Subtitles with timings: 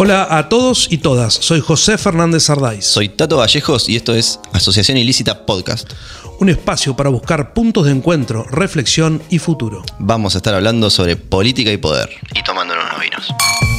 [0.00, 2.86] Hola a todos y todas, soy José Fernández Ardáiz.
[2.86, 5.92] Soy Tato Vallejos y esto es Asociación Ilícita Podcast.
[6.38, 9.82] Un espacio para buscar puntos de encuentro, reflexión y futuro.
[9.98, 12.10] Vamos a estar hablando sobre política y poder.
[12.32, 13.77] Y tomándonos unos vinos.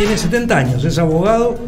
[0.00, 1.58] Tiene 70 años, es abogado,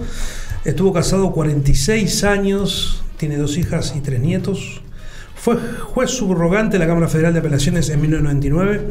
[0.64, 4.80] estuvo casado 46 años, tiene dos hijas y tres nietos.
[5.34, 8.88] Fue juez subrogante de la Cámara Federal de Apelaciones en 1999.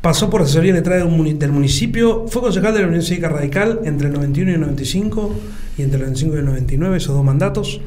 [0.00, 2.26] Pasó por asesoría letrada del muni- del municipio.
[2.28, 5.34] Fue concejal de la Unión Cívica Radical entre el 91 y el 95
[5.78, 7.80] y entre el 95 y el 99, esos dos mandatos.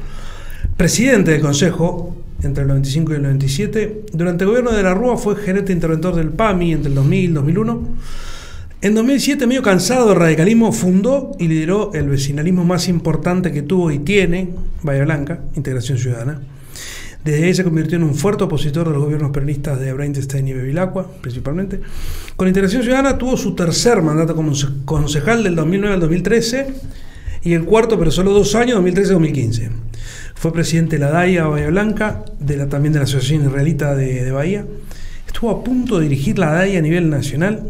[0.76, 4.02] Presidente del Consejo entre el 95 y el 97.
[4.12, 7.24] Durante el gobierno de la Rúa fue gerente interventor del PAMI entre el 2000 y
[7.24, 7.88] el 2001.
[8.82, 13.90] En 2007, medio cansado del radicalismo, fundó y lideró el vecinalismo más importante que tuvo
[13.90, 14.50] y tiene
[14.82, 16.40] Bahía Blanca, Integración Ciudadana.
[17.22, 20.54] Desde ahí se convirtió en un fuerte opositor de los gobiernos peronistas de Brainstein y
[20.54, 21.80] Bevilacqua, principalmente.
[22.36, 26.68] Con Integración Ciudadana tuvo su tercer mandato como conce- concejal del 2009 al 2013
[27.42, 29.68] y el cuarto, pero solo dos años, 2013-2015.
[30.34, 34.30] Fue presidente de la DAIA Bahía Blanca, de también de la Asociación Israelita de, de
[34.30, 34.64] Bahía.
[35.26, 37.68] Estuvo a punto de dirigir la DAIA a nivel nacional.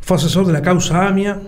[0.00, 1.40] Fue asesor de la causa AMIA.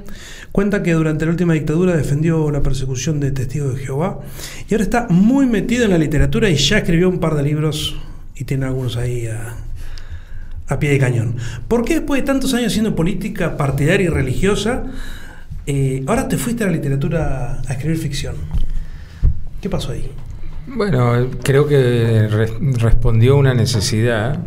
[0.53, 4.21] Cuenta que durante la última dictadura defendió la persecución de testigos de Jehová.
[4.69, 7.97] Y ahora está muy metido en la literatura y ya escribió un par de libros
[8.37, 9.57] y tiene algunos ahí a,
[10.69, 11.37] a pie de cañón.
[11.69, 14.85] ¿Por qué después de tantos años haciendo política partidaria y religiosa,
[15.67, 18.35] eh, ahora te fuiste a la literatura a escribir ficción?
[19.61, 20.11] ¿Qué pasó ahí?
[20.67, 24.39] Bueno, creo que re- respondió una necesidad.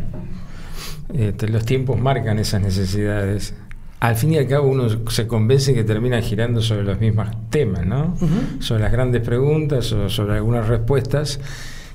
[1.14, 3.54] Este, los tiempos marcan esas necesidades.
[4.00, 7.86] Al fin y al cabo uno se convence que termina girando sobre los mismos temas,
[7.86, 8.16] ¿no?
[8.60, 11.40] Sobre las grandes preguntas o sobre algunas respuestas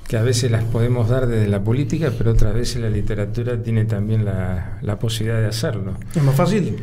[0.07, 3.85] que a veces las podemos dar desde la política, pero otras veces la literatura tiene
[3.85, 5.93] también la, la posibilidad de hacerlo.
[6.13, 6.75] ¿Es más fácil?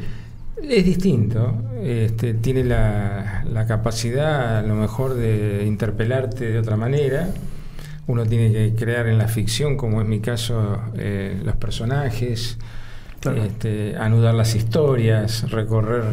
[0.62, 7.28] Es distinto, este, tiene la, la capacidad a lo mejor de interpelarte de otra manera.
[8.06, 12.56] Uno tiene que crear en la ficción, como es mi caso, eh, los personajes,
[13.20, 13.42] Claro.
[13.44, 16.04] este, anudar las historias, recorrer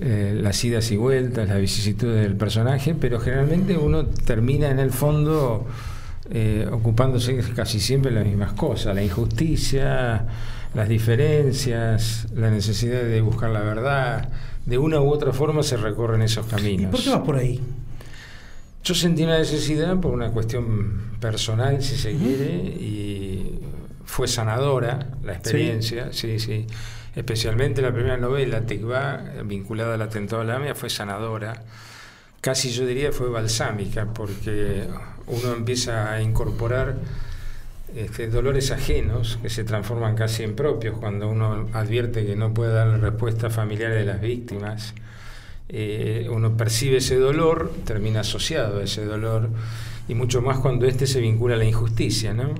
[0.00, 4.90] eh, las idas y vueltas, las vicisitudes del personaje, pero generalmente uno termina en el
[4.90, 5.66] fondo
[6.30, 10.26] eh, ocupándose casi siempre de las mismas cosas, la injusticia,
[10.74, 14.28] las diferencias, la necesidad de buscar la verdad.
[14.66, 16.90] De una u otra forma se recorren esos ¿Y caminos.
[16.90, 17.60] por qué vas por ahí?
[18.82, 23.35] Yo sentí una necesidad por una cuestión personal, si se quiere, y
[24.06, 26.66] fue sanadora la experiencia, sí, sí.
[27.14, 31.64] Especialmente la primera novela, Tikva, vinculada al atentado a la AMIA, fue sanadora.
[32.40, 34.84] Casi yo diría fue balsámica, porque
[35.26, 36.96] uno empieza a incorporar
[37.94, 42.72] este, dolores ajenos que se transforman casi en propios cuando uno advierte que no puede
[42.72, 44.94] dar respuesta familiar de las víctimas.
[45.68, 49.48] Eh, uno percibe ese dolor, termina asociado a ese dolor,
[50.06, 52.54] y mucho más cuando éste se vincula a la injusticia, ¿no?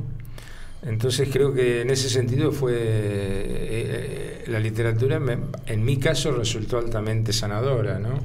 [0.87, 6.79] Entonces creo que en ese sentido fue eh, la literatura, me- en mi caso, resultó
[6.79, 8.21] altamente sanadora, ¿no?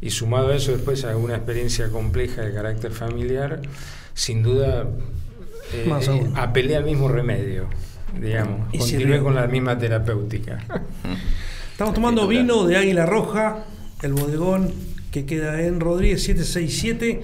[0.00, 3.62] Y sumado a eso después a alguna experiencia compleja de carácter familiar,
[4.14, 4.86] sin duda
[5.72, 6.32] eh, Más aún.
[6.36, 7.66] apelé al mismo remedio,
[8.20, 10.62] digamos, Y continué con la misma terapéutica.
[11.72, 13.64] Estamos tomando vino de Águila Roja,
[14.02, 14.72] el bodegón
[15.10, 17.22] que queda en Rodríguez 767.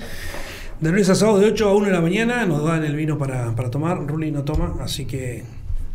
[0.81, 3.19] De lunes a sábado de 8 a 1 de la mañana nos dan el vino
[3.19, 3.99] para, para tomar.
[4.07, 5.45] Ruli no toma, así que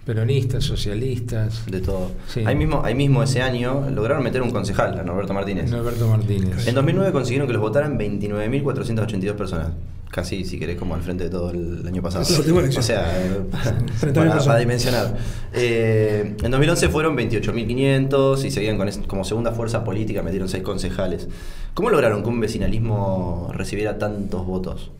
[0.05, 2.11] peronistas, socialistas, De todo.
[2.27, 2.43] Sí.
[2.45, 5.71] Ahí, mismo, ahí mismo ese año lograron meter un concejal, a Norberto Martínez.
[5.71, 6.67] Norberto Martínez.
[6.67, 9.69] En 2009 consiguieron que los votaran 29.482 personas.
[10.13, 12.21] Casi, si querés, como al frente de todo el año pasado.
[12.23, 14.45] O sea, eh, para, 30.000 para- personas.
[14.45, 15.17] para dimensionar.
[15.53, 20.61] Eh, en 2011 fueron 28.500 y seguían con es- como segunda fuerza política, metieron seis
[20.61, 21.27] concejales.
[21.73, 24.91] ¿Cómo lograron que un vecinalismo recibiera tantos votos?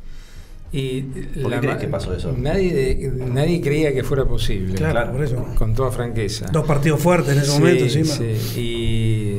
[0.71, 1.01] Y
[1.43, 2.33] ¿Por qué crees que pasó eso?
[2.35, 4.73] Nadie, nadie creía que fuera posible.
[4.73, 5.45] Claro, por eso.
[5.55, 6.47] Con toda franqueza.
[6.51, 8.05] Dos partidos fuertes en ese Sí, momento encima.
[8.15, 8.59] sí.
[8.59, 9.37] Y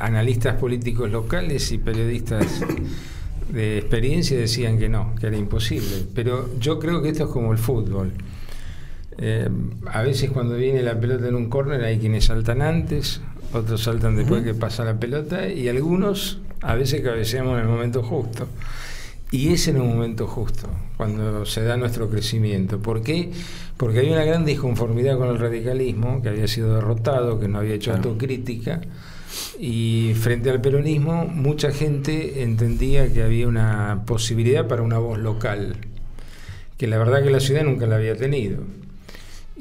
[0.00, 2.44] analistas políticos locales y periodistas
[3.52, 6.06] de experiencia decían que no, que era imposible.
[6.14, 8.12] Pero yo creo que esto es como el fútbol.
[9.18, 9.48] Eh,
[9.86, 13.20] a veces cuando viene la pelota en un córner hay quienes saltan antes,
[13.52, 18.02] otros saltan después que pasa la pelota y algunos a veces cabeceamos en el momento
[18.02, 18.48] justo.
[19.30, 20.68] Y ese en el momento justo,
[20.98, 22.78] cuando se da nuestro crecimiento.
[22.80, 23.30] ¿Por qué?
[23.78, 27.74] Porque hay una gran disconformidad con el radicalismo, que había sido derrotado, que no había
[27.74, 28.02] hecho Claro.
[29.58, 35.76] Y frente al peronismo mucha gente entendía que había una posibilidad para una voz local,
[36.76, 38.58] que la verdad que la ciudad nunca la había tenido.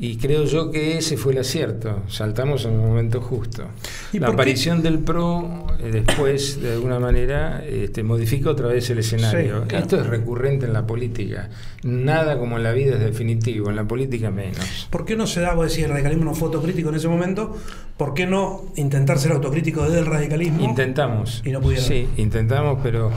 [0.03, 3.65] Y creo yo que ese fue el acierto, saltamos en el momento justo.
[4.12, 4.33] ¿Y La qué?
[4.33, 9.62] aparición del PRO eh, después, de alguna manera, este, modifica otra vez el escenario.
[9.62, 9.83] Sí, claro.
[9.83, 11.51] Esto es recurrente en la política.
[11.83, 14.88] Nada como en la vida es definitivo, en la política menos.
[14.89, 17.56] ¿Por qué no se da, vos decís, el radicalismo no fue autocrítico en ese momento?
[17.95, 20.63] ¿Por qué no intentar ser autocrítico desde el radicalismo?
[20.63, 21.44] Intentamos.
[21.45, 21.86] Y no pudieron.
[21.88, 23.12] Sí, intentamos, pero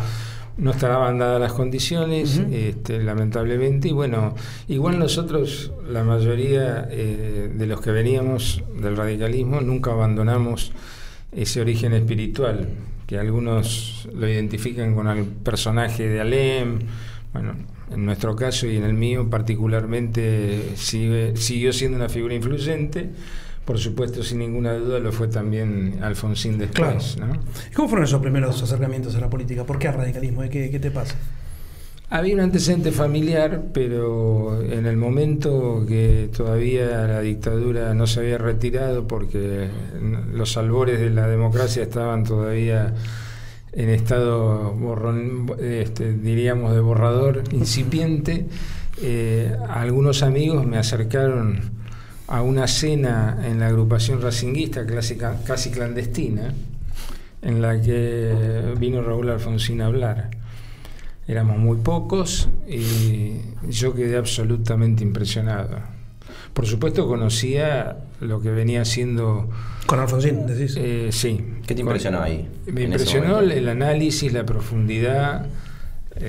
[0.57, 3.89] no estaban dadas las condiciones, este, lamentablemente.
[3.89, 4.35] Y bueno,
[4.69, 10.73] igual nosotros, la mayoría eh, de los que veníamos del radicalismo, nunca abandonamos
[11.33, 12.69] ese origen espiritual,
[13.07, 16.79] que algunos lo identifican con el personaje de Alem.
[17.33, 17.55] Bueno,
[17.91, 23.11] en nuestro caso y en el mío particularmente sigue, siguió siendo una figura influyente.
[23.65, 27.17] Por supuesto, sin ninguna duda lo fue también Alfonsín después.
[27.17, 27.35] ¿no?
[27.71, 29.65] ¿Y ¿Cómo fueron esos primeros acercamientos a la política?
[29.65, 30.43] ¿Por qué al radicalismo?
[30.43, 31.17] ¿Qué, qué te pasa?
[32.11, 38.39] Había un antecedente familiar, pero en el momento que todavía la dictadura no se había
[38.39, 39.69] retirado porque
[40.33, 42.95] los albores de la democracia estaban todavía
[43.73, 48.47] en estado borrón, este, diríamos de borrador incipiente,
[49.03, 51.74] eh, algunos amigos me acercaron
[52.27, 56.53] a una cena en la agrupación racinguista clásica, casi clandestina,
[57.43, 60.31] en la que vino Raúl Alfonsín a hablar.
[61.27, 65.79] Éramos muy pocos y yo quedé absolutamente impresionado.
[66.53, 69.51] Por supuesto conocía lo que venía haciendo...
[69.87, 70.77] Con Alfonsín, decís.
[70.79, 71.45] eh, sí.
[71.67, 72.49] ¿Qué te impresionó ahí?
[72.67, 75.47] Me impresionó el análisis, la profundidad,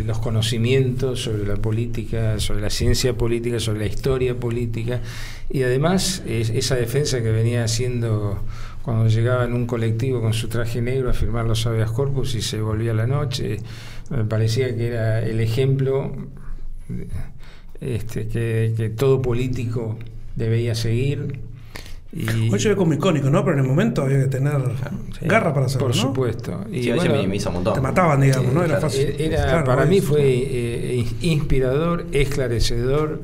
[0.05, 5.01] los conocimientos sobre la política, sobre la ciencia política, sobre la historia política
[5.49, 8.39] y además es- esa defensa que venía haciendo
[8.81, 12.41] cuando llegaba en un colectivo con su traje negro a firmar los habeas corpus y
[12.41, 13.57] se volvía a la noche,
[14.09, 16.11] me parecía que era el ejemplo
[17.81, 19.97] este, que todo político
[20.35, 21.39] debía seguir.
[22.15, 23.43] Y, Hoy se ve como icónico, ¿no?
[23.43, 24.53] Pero en el momento había que tener
[25.19, 26.01] Sí, garra para hacerlo, Por ¿no?
[26.01, 26.65] supuesto.
[26.71, 27.73] Y Sí, a veces bueno, me minimiza un montón.
[27.73, 28.63] Te mataban, digamos, ¿no?
[28.63, 29.01] Era fácil.
[29.01, 33.21] Eh, Era, Claro, para mí fue eh, in- inspirador, esclarecedor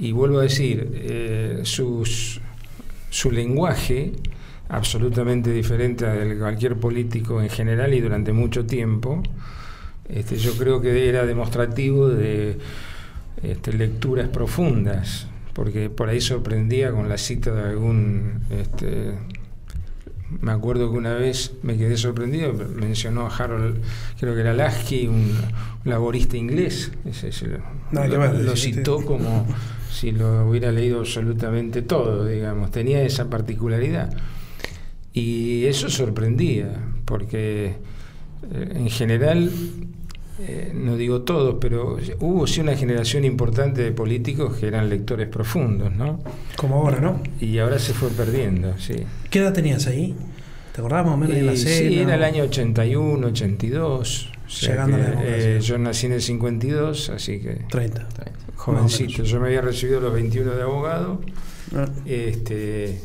[0.00, 2.40] y vuelvo a decir, eh, sus-
[3.10, 4.12] su lenguaje,
[4.68, 9.22] absolutamente diferente al de cualquier político en general y durante mucho tiempo,
[10.08, 12.58] este, yo creo que era demostrativo de
[13.42, 15.28] este, lecturas profundas,
[15.58, 18.42] porque por ahí sorprendía con la cita de algún...
[18.48, 19.14] Este,
[20.40, 23.82] me acuerdo que una vez me quedé sorprendido, mencionó a Harold,
[24.20, 25.32] creo que era Lasky, un
[25.84, 27.58] laborista inglés, ese, ese
[27.90, 29.48] lo, citó como
[29.90, 34.16] si lo hubiera leído absolutamente todo, digamos, tenía esa particularidad.
[35.12, 36.68] Y eso sorprendía,
[37.04, 37.74] porque
[38.52, 39.50] eh, en general,
[40.40, 45.28] eh, no digo todos, pero hubo sí una generación importante de políticos que eran lectores
[45.28, 46.20] profundos, ¿no?
[46.56, 47.20] Como ahora, ¿no?
[47.40, 48.94] Y ahora se fue perdiendo, sí.
[49.30, 50.14] ¿Qué edad tenías ahí?
[50.72, 51.90] ¿Te acordás más o menos de la cena?
[51.90, 54.30] sí, era el año 81, 82.
[54.46, 58.06] o sea Llegando a la que, eh, yo nací en el 52, así que 30.
[58.54, 59.24] jovencito.
[59.24, 61.20] Yo me había recibido a los 21 de abogado.
[61.74, 61.88] Ah.
[62.06, 63.00] Este,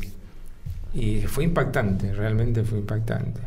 [0.94, 3.40] y fue impactante, realmente fue impactante.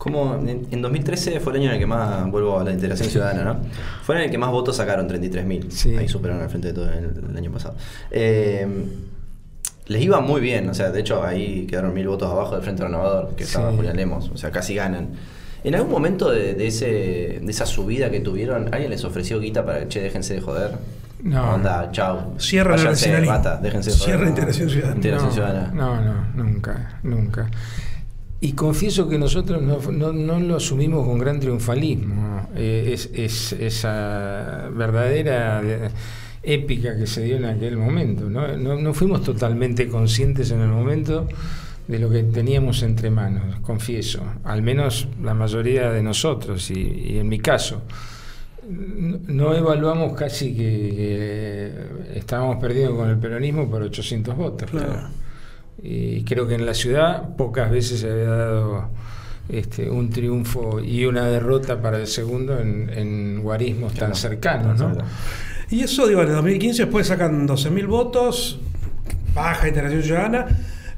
[0.00, 3.10] Como en, en 2013 fue el año en el que más, vuelvo a la integración
[3.10, 3.58] ciudadana, ¿no?
[4.02, 5.70] Fue en el que más votos sacaron, 33.000.
[5.70, 5.94] Sí.
[5.94, 7.74] Ahí superaron al frente de todo el, el año pasado.
[8.10, 8.66] Eh,
[9.88, 12.82] les iba muy bien, o sea, de hecho ahí quedaron mil votos abajo del Frente
[12.82, 13.76] Renovador, que estaba Sí.
[13.76, 15.08] Julián Lemos, o sea, casi ganan.
[15.64, 16.86] ¿En algún momento de, de ese,
[17.42, 20.78] de esa subida que tuvieron, alguien les ofreció guita para, che, déjense de joder?
[21.22, 21.56] No.
[21.56, 22.32] Onda, chao.
[22.38, 23.34] Cierra vecinalismo.
[23.34, 24.08] basta, déjense de joder.
[24.14, 24.96] Cierra Integración Ciudadana.
[24.96, 25.72] Integración no, Ciudadana.
[25.74, 27.50] No, no, nunca, nunca.
[28.42, 32.48] Y confieso que nosotros no, no- no lo asumimos con gran triunfalismo.
[32.56, 35.90] Eh, es, es- esa verdadera eh,
[36.42, 38.30] épica que se dio en aquel momento.
[38.30, 38.56] ¿no?
[38.56, 41.28] No, no fuimos totalmente conscientes en el momento
[41.86, 44.22] de lo que teníamos entre manos, confieso.
[44.44, 47.82] Al menos la mayoría de nosotros, y, y en mi caso.
[48.68, 51.72] no evaluamos casi que,
[52.14, 54.70] estábamos perdidos con el peronismo por 800 votos.
[54.70, 55.08] Claro.
[55.82, 58.90] Y creo que en la ciudad pocas veces se había dado
[59.48, 64.78] este, un triunfo y una derrota para el segundo en, guarismos tan cercanos.
[64.78, 64.92] ¿no?
[65.70, 68.60] Y eso, digo, en el 2015 después sacan 12.000 votos,
[69.34, 70.46] baja interacción ciudadana.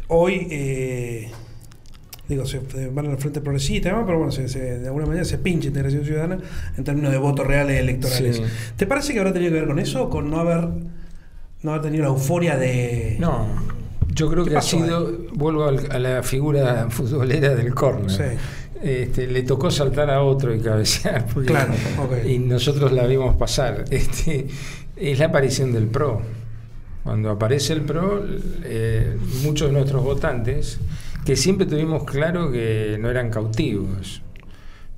[0.08, 1.30] Hoy, eh,
[2.28, 2.60] digo, se
[2.92, 6.38] van al frente progresista, pero bueno, de alguna manera se pincha integración ciudadana
[6.76, 8.42] en términos de votos reales electorales.
[8.76, 10.10] ¿Te parece que habrá tenido que ver con eso?
[10.10, 10.68] ¿Con no haber,
[11.62, 13.16] no haber tenido la euforia de.?
[13.20, 13.46] No,
[14.14, 15.10] yo creo que ha sido.
[15.34, 18.38] Vuelvo a la figura futbolera del córner.
[18.82, 21.26] Este, le tocó saltar a otro y cabecear.
[21.46, 21.72] claro,
[22.26, 23.84] Y nosotros la vimos pasar.
[23.90, 24.48] Este,
[24.96, 26.20] es la aparición del PRO.
[27.04, 28.24] Cuando aparece el PRO,
[28.64, 30.78] eh, muchos de nuestros votantes,
[31.24, 34.22] que siempre tuvimos claro que no eran cautivos,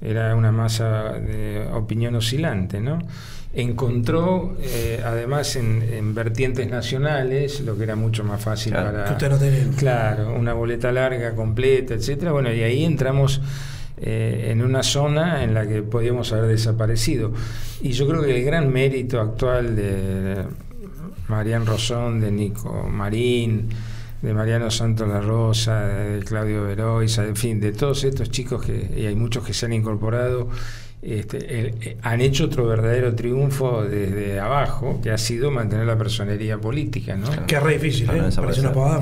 [0.00, 2.99] era una masa de opinión oscilante, ¿no?
[3.54, 9.04] Encontró eh, además en, vertientes nacionales lo que era mucho más fácil para
[9.76, 13.40] claro una boleta larga completa etcétera bueno y ahí entramos
[13.96, 17.32] eh, en una zona en la que podíamos haber desaparecido.
[17.80, 20.44] Y yo creo que el gran mérito actual de
[21.28, 23.68] Marian Rosón, de Nico Marín,
[24.20, 28.90] de Mariano Santos La Rosa, de Claudio Veroiza, en fin, de todos estos chicos que
[28.96, 30.49] y hay muchos que se han incorporado
[31.04, 36.56] este, eh, han hecho otro verdadero triunfo desde abajo, que ha sido mantener la personería
[36.56, 37.14] política.
[37.14, 37.28] ¿no?
[37.46, 38.23] Que es re difícil, ¿eh?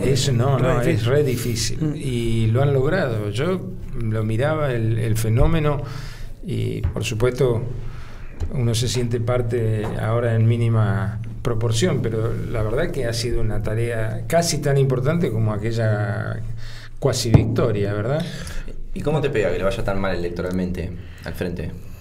[0.04, 1.78] es, no, no, es re difícil.
[1.80, 1.94] Mm.
[1.96, 3.30] Y lo han logrado.
[3.30, 5.82] Yo lo miraba el, fenómeno
[6.44, 7.62] y, por supuesto,
[8.52, 13.62] uno se siente parte ahora en mínima proporción, pero la verdad que ha sido una
[13.62, 16.40] tarea casi tan importante como aquella
[16.98, 18.24] cuasi victoria, ¿verdad?
[18.92, 20.90] ¿Y cómo te pega que le vaya tan mal electoralmente
[21.24, 21.91] al frente?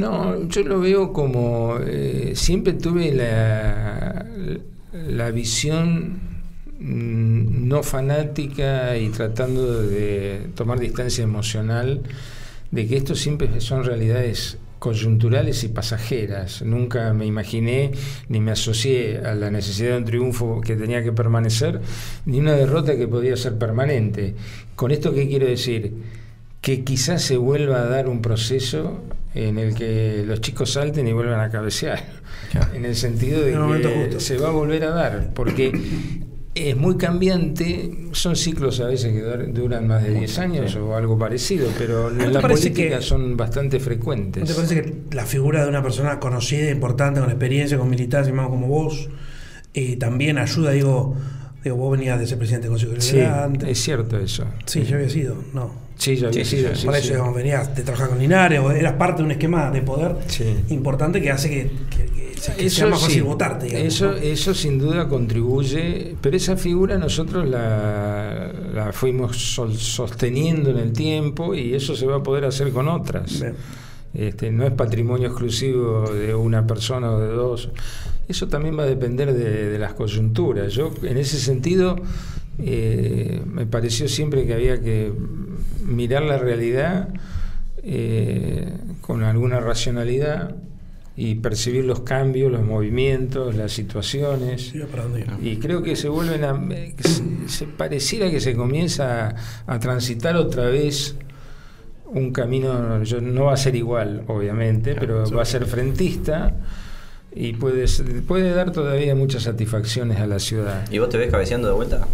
[0.00, 4.24] No, yo lo veo como eh, siempre tuve la,
[4.94, 6.20] la visión
[6.78, 12.00] mm, no fanática y tratando de tomar distancia emocional
[12.70, 16.62] de que esto siempre son realidades coyunturales y pasajeras.
[16.62, 17.90] Nunca me imaginé
[18.30, 21.82] ni me asocié a la necesidad de un triunfo que tenía que permanecer,
[22.24, 24.34] ni una derrota que podía ser permanente.
[24.76, 25.92] ¿Con esto qué quiero decir?
[26.62, 29.02] Que quizás se vuelva a dar un proceso
[29.34, 32.02] en el que los chicos salten y vuelvan a cabecear.
[32.74, 35.72] En el sentido de que se va a volver a dar, porque
[36.54, 39.22] es muy cambiante, son ciclos a veces que
[39.52, 44.42] duran más de 10 años o algo parecido, pero en la política son bastante frecuentes.
[44.42, 48.34] ¿No te parece que la figura de una persona conocida, importante, con experiencia, con militancia,
[48.34, 49.08] como vos,
[49.74, 51.14] eh, también ayuda, digo,
[51.62, 54.44] digo, vos venías de ser presidente del Consejo General sí, Es cierto eso.
[54.66, 55.89] Sí, ya había sido, no.
[56.00, 56.70] Sí, ya había sido.
[56.86, 60.16] por eso venías de trabajar con Linares, o eras parte de un esquema de poder
[60.70, 63.86] importante que hace que, sea más fácil votarte.
[63.86, 70.92] eso, eso sin duda contribuye, pero esa figura nosotros la, la, fuimos sosteniendo en el
[70.94, 73.44] tiempo y eso se va a poder hacer con otras.
[74.14, 77.68] Este, no es patrimonio exclusivo de una persona o de dos.
[78.26, 80.72] Eso también va a depender de, de las coyunturas.
[80.72, 81.96] Yo, en ese sentido,
[82.58, 85.12] eh, me pareció siempre que había que
[85.84, 87.08] mirar la realidad
[87.82, 90.56] eh, con alguna racionalidad
[91.16, 94.72] y percibir los cambios, los movimientos, las situaciones.
[95.42, 96.58] y creo que se vuelven a.
[97.46, 99.34] Se, pareciera que se comienza
[99.66, 101.16] a, transitar otra vez
[102.06, 103.00] un camino.
[103.20, 106.54] no va a ser igual, obviamente, pero va a ser frentista
[107.32, 107.86] y puede,
[108.26, 110.90] puede dar todavía muchas satisfacciones a la ciudad.
[110.90, 112.06] ¿Y vos te ves cabeceando de vuelta?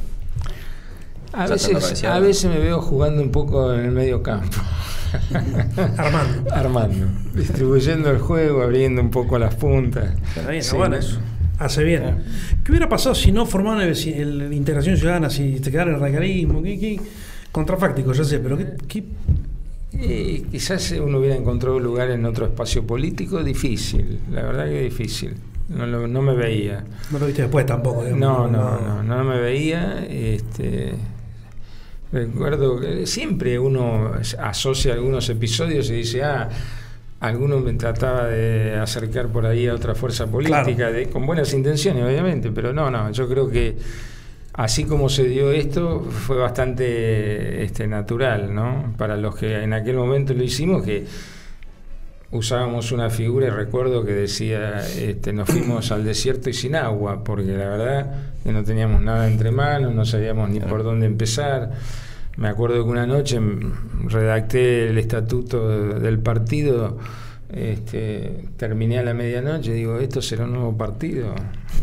[1.37, 4.57] A veces, a veces me veo jugando un poco en el medio campo.
[5.97, 6.55] Armando.
[6.55, 7.07] Armando.
[7.35, 10.15] Distribuyendo el juego, abriendo un poco las puntas.
[10.75, 11.19] bueno, eso.
[11.59, 12.23] Hace bien.
[12.65, 16.63] ¿Qué hubiera pasado si no formaban la integración ciudadana, si te quedara el radicalismo?
[16.63, 17.01] ¿Qué,
[17.53, 19.05] Contrafáctico, ya sé, pero ¿qué,
[19.95, 24.83] eh, quizás uno hubiera encontrado un lugar en otro espacio político difícil, la verdad que
[24.83, 25.35] difícil.
[25.69, 26.85] No, no me veía.
[27.11, 28.05] No lo viste después tampoco.
[28.05, 30.05] no, no, no, no, no me veía.
[30.07, 30.95] Este,
[32.13, 36.49] Recuerdo que siempre uno asocia algunos episodios y dice, ah,
[37.21, 42.05] alguno me trataba de acercar por ahí a otra fuerza política, de, con buenas intenciones,
[42.05, 43.77] obviamente, pero no, no, yo creo que
[44.53, 48.95] así como se dio esto, fue bastante este, natural, ¿no?
[48.97, 51.05] Para los que en aquel momento lo hicimos, que
[52.31, 57.23] usábamos una figura y recuerdo que decía, este, nos fuimos al desierto y sin agua,
[57.25, 61.73] porque la verdad que no teníamos nada entre manos, no sabíamos ni por dónde empezar.
[62.37, 63.41] Me acuerdo que una noche
[64.05, 66.99] redacté el estatuto del partido
[67.53, 71.35] Este, terminé a la medianoche digo, esto será un nuevo partido,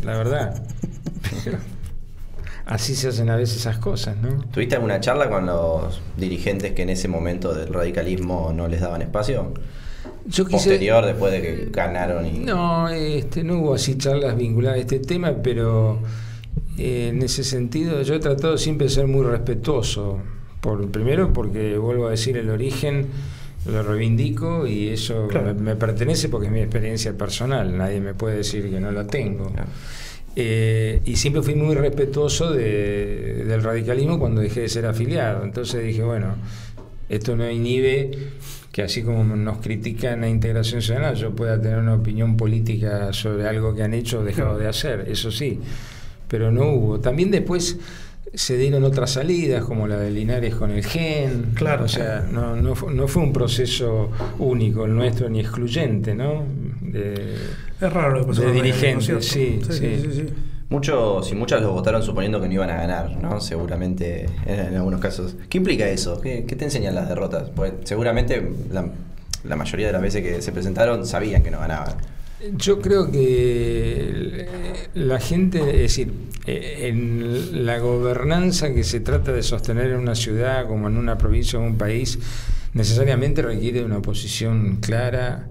[0.04, 0.64] la verdad.
[2.66, 4.44] así se hacen a veces esas cosas, ¿no?
[4.52, 9.02] ¿Tuviste alguna charla con los dirigentes que en ese momento del radicalismo no les daban
[9.02, 9.54] espacio?
[10.28, 10.70] Yo quise...
[10.70, 12.40] Posterior, después de que ganaron y...
[12.40, 16.00] No, este, no hubo así charlas vinculadas a este tema, pero
[16.78, 20.20] eh, en ese sentido yo he tratado siempre de ser muy respetuoso.
[20.62, 23.08] Por, primero porque, vuelvo a decir, el origen
[23.66, 25.28] lo reivindico y eso
[25.60, 29.52] me, pertenece porque es mi experiencia personal, nadie me puede decir que no la tengo.
[30.36, 35.44] Eh, y siempre fui muy respetuoso de, del radicalismo cuando dejé de ser afiliado.
[35.44, 36.36] Entonces dije, bueno,
[37.10, 38.12] esto no inhibe
[38.72, 43.48] que así como nos critican la integración ciudadana, yo pueda tener una opinión política sobre
[43.48, 45.60] algo que han hecho o dejado de hacer, eso sí,
[46.34, 47.00] pero no hubo.
[47.00, 47.78] También después
[48.34, 51.52] se dieron otras salidas, como la de Linares con el GEN.
[51.54, 51.86] Claro.
[51.86, 54.10] O sea, no, no, fue un proceso
[54.40, 56.44] único el nuestro ni excluyente, ¿no?
[56.92, 60.26] es raro lo que pasó de dirigentes, sí, sí, sí,
[60.70, 63.40] Muchos y muchas lo votaron suponiendo que no iban a ganar, ¿no?
[63.40, 65.36] Seguramente en, algunos casos.
[65.50, 66.20] ¿Qué implica eso?
[66.20, 67.52] ¿Qué, te enseñan las derrotas?
[67.56, 68.88] Pues seguramente la,
[69.44, 71.94] la mayoría de las veces que se presentaron sabían que no ganaban.
[72.52, 74.48] Yo creo que
[74.96, 76.12] la gente, es decir,
[76.46, 81.18] eh, en la gobernanza que se trata de sostener en una ciudad como en una
[81.18, 82.20] provincia o un país,
[82.74, 85.50] necesariamente requiere una posición clara,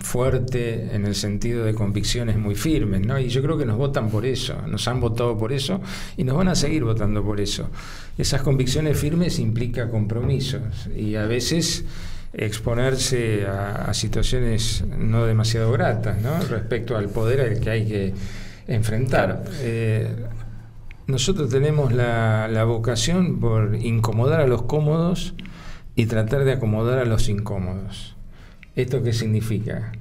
[0.00, 3.18] fuerte, en el sentido de convicciones muy firmes, ¿no?
[3.18, 5.80] Y yo creo que nos votan por eso, nos han votado por eso
[6.16, 7.68] y nos van a seguir votando por eso.
[8.16, 10.62] Esas convicciones firmes implican compromisos
[10.96, 11.84] y a veces
[12.32, 16.38] exponerse a, situaciones no demasiado gratas ¿no?
[16.48, 18.14] respecto al poder al que hay que
[18.68, 19.44] enfrentar.
[19.60, 20.08] Eh,
[21.06, 25.34] nosotros tenemos la, la, vocación por incomodar a los cómodos
[25.96, 28.14] y tratar de acomodar a los incómodos.
[28.76, 29.92] ¿Esto qué significa?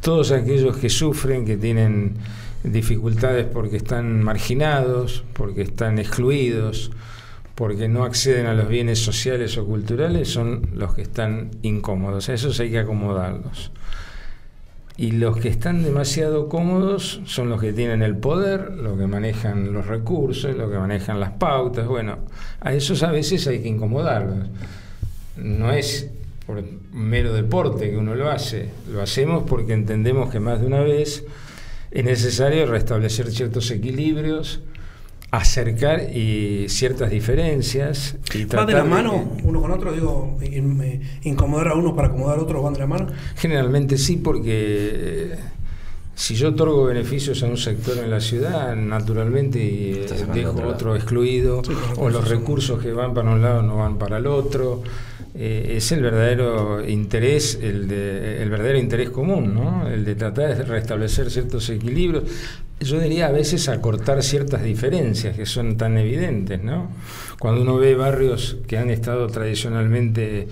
[0.00, 2.14] Todos aquellos que sufren, que tienen
[2.62, 6.92] dificultades porque están marginados, porque están excluidos,
[7.54, 12.28] porque no acceden a los bienes sociales o culturales son los que están incómodos.
[12.28, 13.70] A esos hay que acomodarlos.
[14.96, 19.72] Y los que están demasiado cómodos son los que tienen el poder, los que manejan
[19.72, 21.86] los recursos, los que manejan las pautas.
[21.86, 22.18] Bueno,
[22.60, 24.48] a esos a veces hay que incomodarlos.
[25.36, 26.10] No es
[26.46, 26.62] por
[26.92, 31.24] mero deporte que uno lo hace, lo hacemos porque entendemos que más de una vez
[31.90, 34.60] es necesario restablecer ciertos equilibrios
[35.36, 38.16] acercar y ciertas diferencias.
[38.34, 39.92] Y ¿Va de la mano uno con otro?
[39.92, 40.38] Digo,
[41.22, 43.06] incomodar a uno para acomodar a otro, ¿van de la mano?
[43.36, 45.38] Generalmente sí, porque eh,
[46.14, 49.58] si yo otorgo beneficios a un sector en la ciudad, naturalmente
[50.04, 51.62] eh, dejo otro, excluido,
[51.96, 54.82] o los recursos que van para un lado no van para el otro.
[55.36, 59.88] Eh, es el verdadero interés, el, de, el verdadero interés común, ¿no?
[59.88, 62.22] el de tratar de restablecer ciertos equilibrios
[62.80, 66.90] yo diría a veces acortar ciertas diferencias que son tan evidentes, ¿no?
[67.38, 70.48] Cuando uno ve barrios que han estado tradicionalmente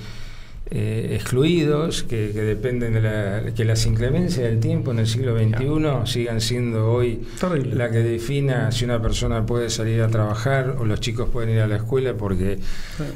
[0.70, 6.10] eh, excluidos, que, dependen de la, que las inclemencias del tiempo en el siglo XXI
[6.10, 7.20] sigan siendo hoy
[7.72, 11.60] la que defina si una persona puede salir a trabajar o los chicos pueden ir
[11.60, 12.58] a la escuela porque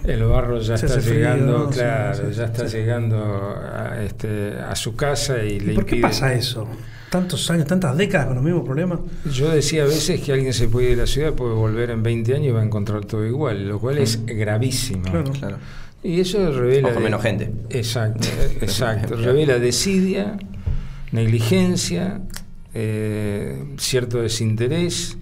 [0.04, 5.61] el barro ya está llegando, claro, ya está llegando a, este, a su casa y,
[5.61, 6.68] le ¿Por qué pasa eso?
[7.09, 8.98] tantos años, tantas décadas con los mismos problemas.
[9.32, 12.02] Yo decía a veces que alguien se puede ir de la ciudad, puede volver en
[12.02, 15.04] 20 años y va a encontrar todo igual, lo cual es gravísimo.
[15.38, 15.59] Claro.
[16.07, 16.90] Y eso revela.
[17.01, 17.51] Menos gente.
[17.71, 18.29] Exacto,
[18.61, 19.16] exacto.
[19.16, 20.37] revela desidia,
[21.12, 22.21] negligencia,
[22.75, 25.16] eh, cierto desinterés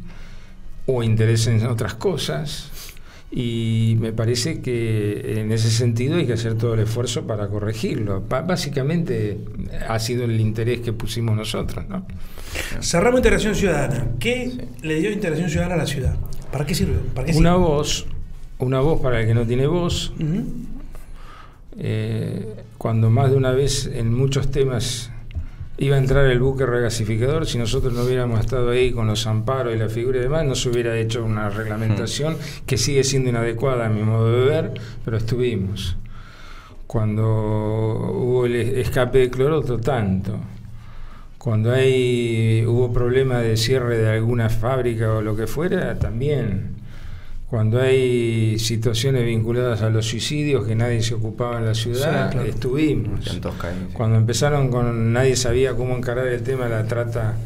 [0.87, 2.70] o interés en otras cosas
[3.37, 8.23] y me parece que en ese sentido hay que hacer todo el esfuerzo para corregirlo.
[8.29, 9.38] básicamente
[9.88, 11.85] ha sido el interés que pusimos nosotros.
[11.88, 12.07] ¿no?
[12.81, 14.12] Cerramos Integración Ciudadana.
[14.20, 16.16] ¿Qué le dio Integración Ciudadana a la ciudad?
[16.53, 17.01] ¿Para qué sirvió?
[17.35, 18.07] una voz,
[18.59, 20.12] una voz para el que no tiene voz.
[21.78, 25.10] Eh, cuando más de una vez en muchos temas
[25.76, 29.74] iba a entrar el buque regasificador, si nosotros no hubiéramos estado ahí con los amparos
[29.74, 32.66] y la figura y demás, no se hubiera hecho una reglamentación hmm.
[32.66, 35.96] que sigue siendo inadecuada a mi modo de ver, pero estuvimos.
[36.87, 40.38] Cuando hubo el escape de cloroto, tanto.
[41.38, 46.73] Cuando hay, hubo problema de cierre de alguna fábrica o lo que fuera, también
[47.54, 53.20] cuando hay situaciones vinculadas a los suicidios que nadie se ocupaba en la ciudad, estuvimos.
[53.92, 57.36] Cuando empezaron con nadie sabía cómo encarar el tema de la trata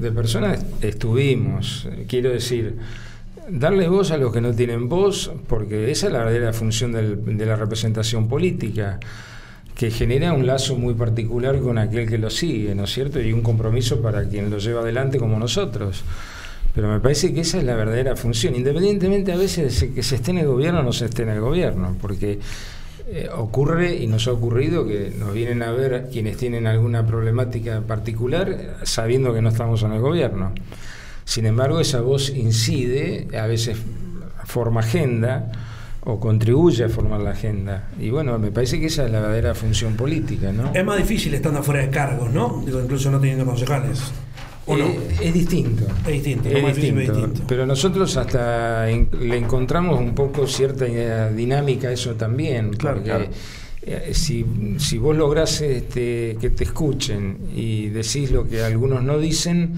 [0.00, 1.88] de personas, estuvimos.
[2.08, 2.76] Quiero decir,
[3.48, 7.46] darle voz a los que no tienen voz, porque esa es la verdadera función de
[7.46, 8.98] la representación política
[9.76, 13.20] que genera un lazo muy particular con aquel que lo sigue, ¿no es cierto?
[13.20, 16.02] Y un compromiso para quien lo lleva adelante como nosotros.
[16.74, 20.16] Pero me parece que esa es la verdadera función, independientemente a veces de que se
[20.16, 22.38] esté en el gobierno o no se esté en el gobierno, porque
[23.08, 27.82] eh, ocurre y nos ha ocurrido que nos vienen a ver quienes tienen alguna problemática
[27.82, 30.52] particular sabiendo que no estamos en el gobierno.
[31.24, 33.76] Sin embargo, esa voz incide, a veces
[34.44, 35.52] forma agenda
[36.04, 37.88] o contribuye a formar la agenda.
[38.00, 40.72] Y bueno, me parece que esa es la verdadera función política, ¿no?
[40.74, 42.62] Es más difícil estando afuera de cargos, ¿no?
[42.64, 44.00] Digo, incluso no teniendo concejales.
[44.66, 44.86] ¿O no?
[44.86, 45.84] Eh, es distinto.
[46.06, 47.00] Es distinto, Es distinto.
[47.00, 47.42] distinto.
[47.48, 52.70] Pero nosotros hasta en- le encontramos un poco cierta eh, dinámica a eso también.
[52.74, 53.24] Claro, porque claro.
[53.82, 54.44] eh, si,
[54.78, 59.72] si vos lográs este, que te escuchen y decís lo que algunos no dicen,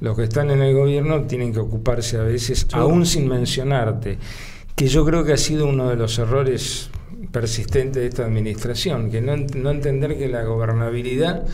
[0.00, 2.80] los que están en el gobierno tienen que ocuparse a veces, Seguro.
[2.82, 4.18] aún sin mencionarte.
[4.74, 6.90] Que yo creo que ha sido uno de los errores
[7.32, 11.44] persistentes de esta administración, que no, ent- no entender que la gobernabilidad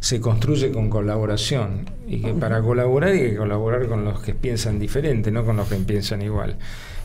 [0.00, 4.78] se construye con colaboración y que para colaborar hay que colaborar con los que piensan
[4.78, 6.56] diferente, no con los que piensan igual.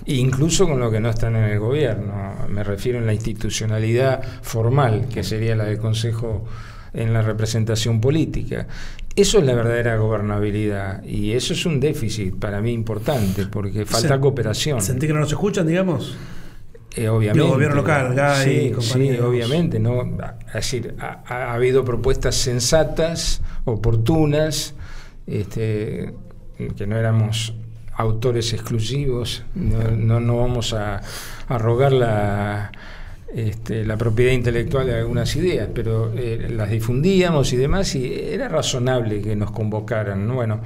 [0.05, 2.13] E incluso con los que no están en el gobierno.
[2.49, 6.45] Me refiero en la institucionalidad formal, que sería la del Consejo
[6.93, 8.67] en la representación política.
[9.15, 14.19] Eso es la verdadera gobernabilidad y eso es un déficit para mí importante porque falta
[14.19, 14.81] cooperación.
[14.81, 16.15] ¿Sentí que no nos escuchan, digamos?
[16.95, 17.41] Eh, obviamente.
[17.41, 19.79] Digo, gobierno local, GAI, sí, sí, obviamente.
[19.79, 20.01] ¿no?
[20.47, 24.73] Es decir, ha, ha habido propuestas sensatas, oportunas,
[25.25, 26.13] este,
[26.75, 27.53] que no éramos
[27.93, 31.01] autores exclusivos, no, no, no vamos a,
[31.47, 32.71] a rogar la,
[33.35, 38.47] este, la propiedad intelectual de algunas ideas, pero eh, las difundíamos y demás, y era
[38.49, 40.27] razonable que nos convocaran.
[40.27, 40.35] ¿no?
[40.35, 40.61] Bueno,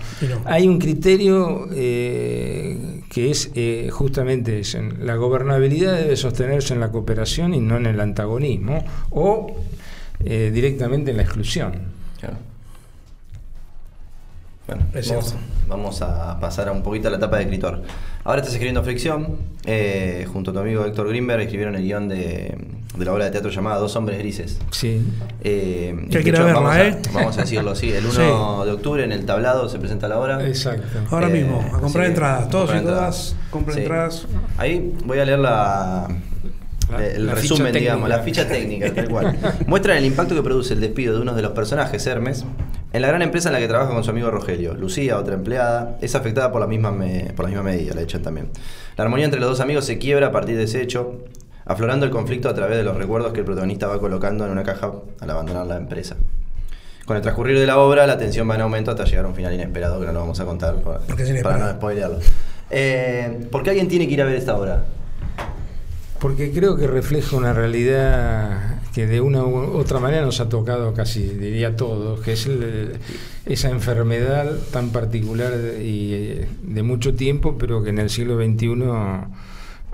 [0.46, 6.92] hay un criterio eh, que es eh, justamente ese, la gobernabilidad debe sostenerse en la
[6.92, 9.56] cooperación y no en el antagonismo o
[10.24, 11.74] eh, directamente en la exclusión.
[12.20, 12.38] Claro.
[14.68, 14.84] Bueno,
[15.68, 17.84] vamos, a pasar a un poquito a la etapa de escritor.
[18.24, 19.38] Ahora estás escribiendo Fricción.
[19.66, 22.58] eh, junto a tu amigo Héctor Grimberg escribieron el guion de,
[22.98, 24.58] de la obra de teatro llamada Dos Hombres Grises.
[24.72, 25.06] Sí.
[25.44, 26.98] Eh, Que hecho, verla, vamos, a, ¿eh?
[27.14, 27.92] vamos a decirlo así.
[27.92, 28.66] El 1 Sí.
[28.66, 30.48] de octubre en el tablado se presenta la obra.
[30.48, 30.84] Exacto.
[31.12, 32.50] Ahora Eh, mismo, a comprar entradas.
[32.50, 33.36] Todos y todas, entradas.
[33.52, 33.82] compren Sí.
[33.84, 34.28] entradas.
[34.58, 36.08] Ahí voy a leer la,
[36.92, 39.38] La- el la resumen, digamos, la ficha técnica, tal cual.
[39.68, 42.46] Muestran el impacto que produce el despido de uno de los personajes, Hermes,
[42.94, 44.74] en la gran empresa en la que trabaja con su amigo Rogelio.
[44.76, 48.22] Lucía, otra empleada, es afectada por la misma, me- por la misma medida, la echan
[48.22, 48.50] también.
[48.98, 51.24] La armonía entre los dos amigos se quiebra a partir de ese hecho,
[51.66, 54.64] aflorando el conflicto a través de los recuerdos que el protagonista va colocando en una
[54.64, 56.16] caja al abandonar la empresa.
[57.08, 59.36] Con el transcurrir de la obra, la tensión va en aumento hasta llegar a un
[59.36, 60.76] final inesperado que no lo vamos a contar
[61.44, 62.20] para no spoilearlo.
[62.72, 64.86] Eh, ¿Por qué alguien tiene que ir a ver esta obra?
[66.26, 70.92] Porque creo que refleja una realidad que de una u otra manera nos ha tocado
[70.96, 72.94] casi, diría todos, que es el-
[73.46, 79.28] esa enfermedad tan particular y eh, de mucho tiempo, pero que en el siglo XXI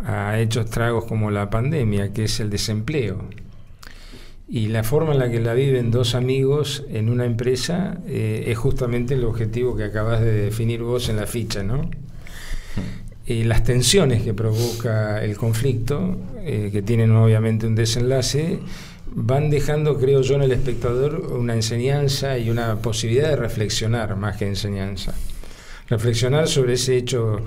[0.06, 3.26] ha hecho estragos como la pandemia, que es el desempleo.
[4.48, 8.58] Y la forma en la que la viven dos amigos en una empresa eh, es
[8.58, 11.89] justamente el objetivo que acabas de definir vos en la ficha, ¿no?
[13.25, 18.60] Y las tensiones que provoca el conflicto, eh, que tienen obviamente un desenlace,
[19.13, 24.38] van dejando, creo yo, en el espectador una enseñanza y una posibilidad de reflexionar más
[24.38, 25.13] que enseñanza.
[25.89, 27.41] Reflexionar sobre ese hecho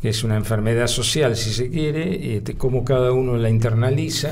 [0.00, 4.30] que es una enfermedad social, si se quiere, este, cómo cada uno la internaliza,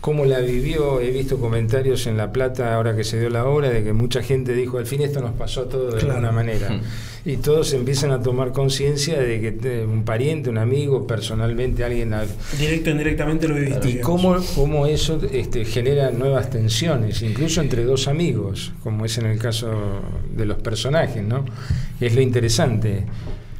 [0.00, 1.00] cómo la vivió.
[1.00, 4.22] He visto comentarios en La Plata, ahora que se dio la obra, de que mucha
[4.22, 6.16] gente dijo, al fin esto nos pasó a todos de Claro.
[6.16, 6.70] alguna manera.
[6.70, 6.80] Mm.
[7.24, 12.14] Y todos empiezan a tomar conciencia de que eh, un pariente, un amigo, personalmente alguien...
[12.14, 12.24] ha-
[12.58, 13.90] Directo o indirectamente lo viviste.
[13.90, 19.26] Y cómo, cómo eso este, genera nuevas tensiones, incluso entre dos amigos, como es en
[19.26, 19.70] el caso
[20.34, 21.44] de los personajes, ¿no?
[22.00, 23.04] Es lo interesante,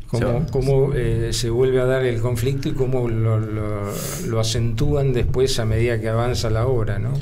[0.09, 0.47] cómo, Sí.
[0.53, 3.93] cómo, eh, se vuelve a dar el conflicto y cómo lo, lo-
[4.27, 7.13] lo acentúan después a medida que avanza la obra, ¿no?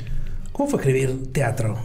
[0.53, 1.77] ¿Cómo fue escribir teatro?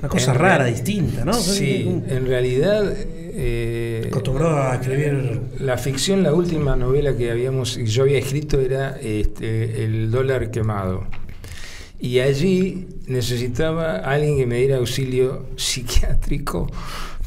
[0.00, 1.32] Una cosa En rara, distinta, ¿no?
[1.34, 2.94] Sí, en realidad...
[2.96, 5.40] eh, Acostumbrado a escribir.
[5.60, 11.06] La ficción, la última novela que habíamos, yo había escrito era este, El dólar quemado.
[12.00, 16.70] Y allí necesitaba alguien que me diera auxilio psiquiátrico,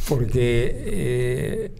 [0.08, 1.72] porque eh,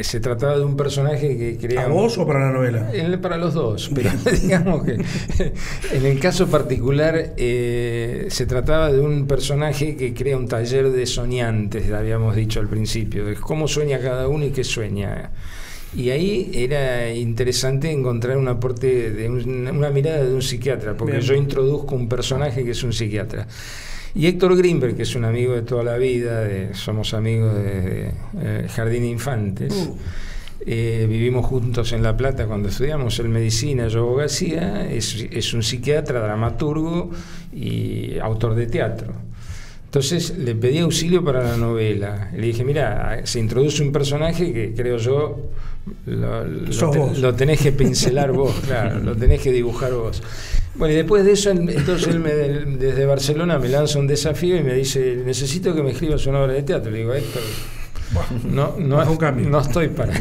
[0.00, 1.84] se trataba de un personaje que crea...
[1.84, 2.90] ¿A vos o para la novela?
[2.94, 4.10] En- para los dos, pero
[4.42, 4.92] digamos que
[5.92, 11.04] en el caso particular eh, se trataba de un personaje que crea un taller de
[11.06, 15.30] soñantes, habíamos dicho al principio, de cómo sueña cada uno y qué sueña.
[15.94, 21.34] Y ahí era interesante encontrar un aporte, de una mirada de un psiquiatra, porque yo
[21.34, 23.46] introduzco un personaje que es un psiquiatra.
[24.14, 28.68] Y Héctor Greenberg, que es un amigo de toda la vida, somos amigos de, eh,
[28.74, 29.72] Jardín Infantes.
[29.72, 29.96] Uh.
[30.64, 35.62] Eh, vivimos juntos en La Plata cuando estudiamos en medicina, yo abogacía, es, es un
[35.64, 37.10] psiquiatra, dramaturgo
[37.52, 39.12] y autor de teatro.
[39.92, 42.30] Entonces le pedí auxilio para la novela.
[42.34, 45.50] Le dije, mira, se introduce un personaje que creo yo
[46.06, 50.22] lo, tenés que pincelar vos, claro, lo tenés que dibujar vos.
[50.74, 54.62] Bueno, y después de eso, entonces él me, desde Barcelona me lanza un desafío y
[54.62, 56.90] me dice, necesito que me escribas una obra de teatro.
[56.90, 57.42] Le digo, Héctor,
[58.44, 60.12] no, no, no estoy para.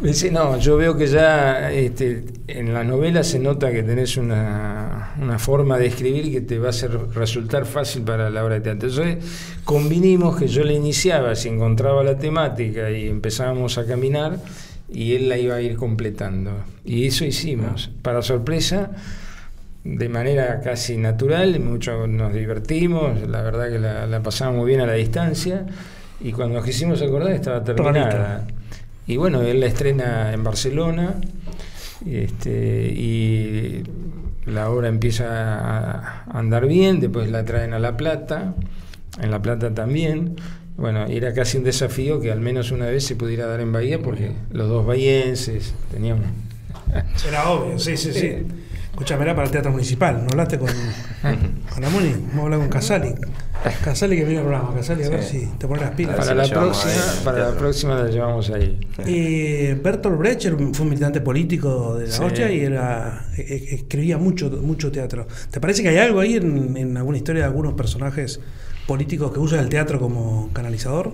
[0.00, 4.16] Me dice, no, yo veo que ya este, en la novela se nota que tenés
[4.16, 8.56] una, una, forma de escribir que te va a hacer resultar fácil para la obra
[8.56, 8.88] de teatro.
[8.88, 9.24] Entonces,
[9.64, 14.38] convinimos que yo le iniciaba, si encontraba la temática y empezábamos a caminar,
[14.90, 16.50] y él la iba a ir completando.
[16.84, 17.90] Y eso hicimos.
[18.02, 18.90] Para sorpresa,
[19.84, 24.80] de manera casi natural, mucho nos divertimos, la verdad que la, la pasamos muy bien
[24.80, 25.66] a la distancia
[26.20, 28.46] y cuando nos quisimos acordar estaba terminada.
[29.06, 31.16] Y bueno, él la estrena en Barcelona
[32.06, 33.82] este, y
[34.46, 38.54] la obra empieza a andar bien, después la traen a La Plata,
[39.20, 40.36] en La Plata también.
[40.76, 44.00] Bueno, era casi un desafío que al menos una vez se pudiera dar en Bahía
[44.00, 46.26] porque los dos bahienses teníamos...
[47.28, 48.46] Era obvio, sí, sí, sí.
[48.92, 50.68] Escuchame, era para el Teatro Municipal, ¿no hablaste con,
[51.74, 52.12] con Amoni?
[52.12, 53.14] Vamos a hablar con Casali.
[53.82, 56.14] Casale que viene el programa, Casale, a ver si te pones las pilas.
[56.14, 56.92] Para, la próxima,
[57.24, 58.78] para la próxima la llevamos ahí.
[59.06, 60.42] Y Bertolt Brecht
[60.74, 62.42] fue un militante político de la sí.
[62.42, 65.26] y era, e, e, escribía mucho, mucho teatro.
[65.50, 68.40] ¿Te parece que hay algo ahí en, en alguna historia de algunos personajes
[68.86, 71.12] políticos que usan el teatro como canalizador?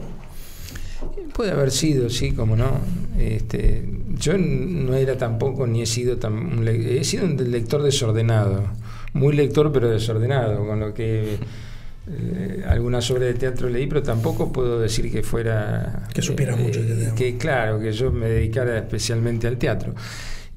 [1.33, 2.81] Puede haber sido, sí, como no.
[3.19, 3.85] Este,
[4.19, 8.65] yo no era tampoco ni he sido tan he sido un lector desordenado,
[9.13, 11.37] muy lector pero desordenado, con lo que
[12.11, 16.09] eh, algunas obras de teatro leí, pero tampoco puedo decir que fuera...
[16.13, 16.81] Que supiera eh, mucho.
[17.15, 19.95] Que claro, que yo me dedicara especialmente al teatro.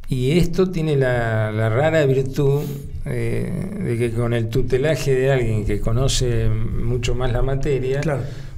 [0.08, 2.62] Y esto tiene la, rara virtud
[3.06, 3.52] eh,
[3.84, 8.02] de que con el tutelaje de alguien que conoce mucho más la materia,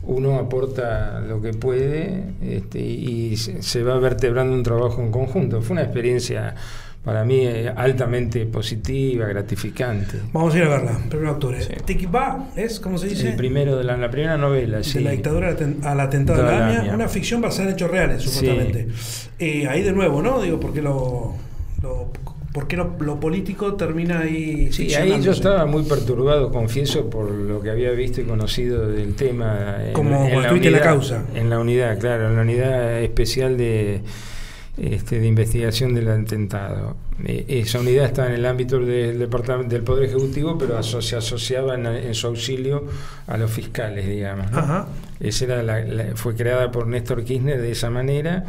[0.06, 5.62] uno aporta lo que puede este, y se va vertebrando un trabajo en conjunto.
[5.62, 6.56] Fue una experiencia
[7.04, 10.20] para mí es altamente positiva, gratificante.
[10.32, 11.62] Vamos a ir a verla, primero octubre.
[11.62, 11.74] Sí.
[12.56, 13.32] es, ¿cómo se dice?
[13.32, 15.50] El primero de la, primera novela, De la dictadura
[15.84, 18.88] al atentado de la AMIA, una ficción basada en hechos reales, supuestamente.
[19.38, 20.42] Eh, ahí de nuevo, ¿no?
[20.42, 21.36] Digo, porque lo,
[21.82, 22.10] lo
[22.54, 24.72] ¿Por qué lo, político termina ahí?
[24.72, 29.16] Sí, ahí yo estaba muy perturbado, confieso, por lo que había visto y conocido del
[29.16, 29.78] tema.
[29.94, 31.26] Como en, la, unidad, la causa.
[31.34, 34.04] En la unidad, claro, en la unidad especial de
[34.78, 36.96] este, de investigación del atentado.
[37.24, 41.76] Eh, esa unidad está en el ámbito del, departamento, del Poder Ejecutivo, pero se asociaba
[41.76, 42.84] en, su auxilio
[43.28, 44.48] a los fiscales, digamos.
[45.20, 48.46] Esa era fue creada por Néstor Kirchner de esa manera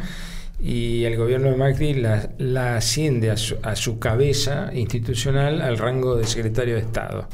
[0.59, 6.15] y el gobierno de Macri la, asciende a su, a su, cabeza institucional al rango
[6.15, 7.27] de secretario de Estado.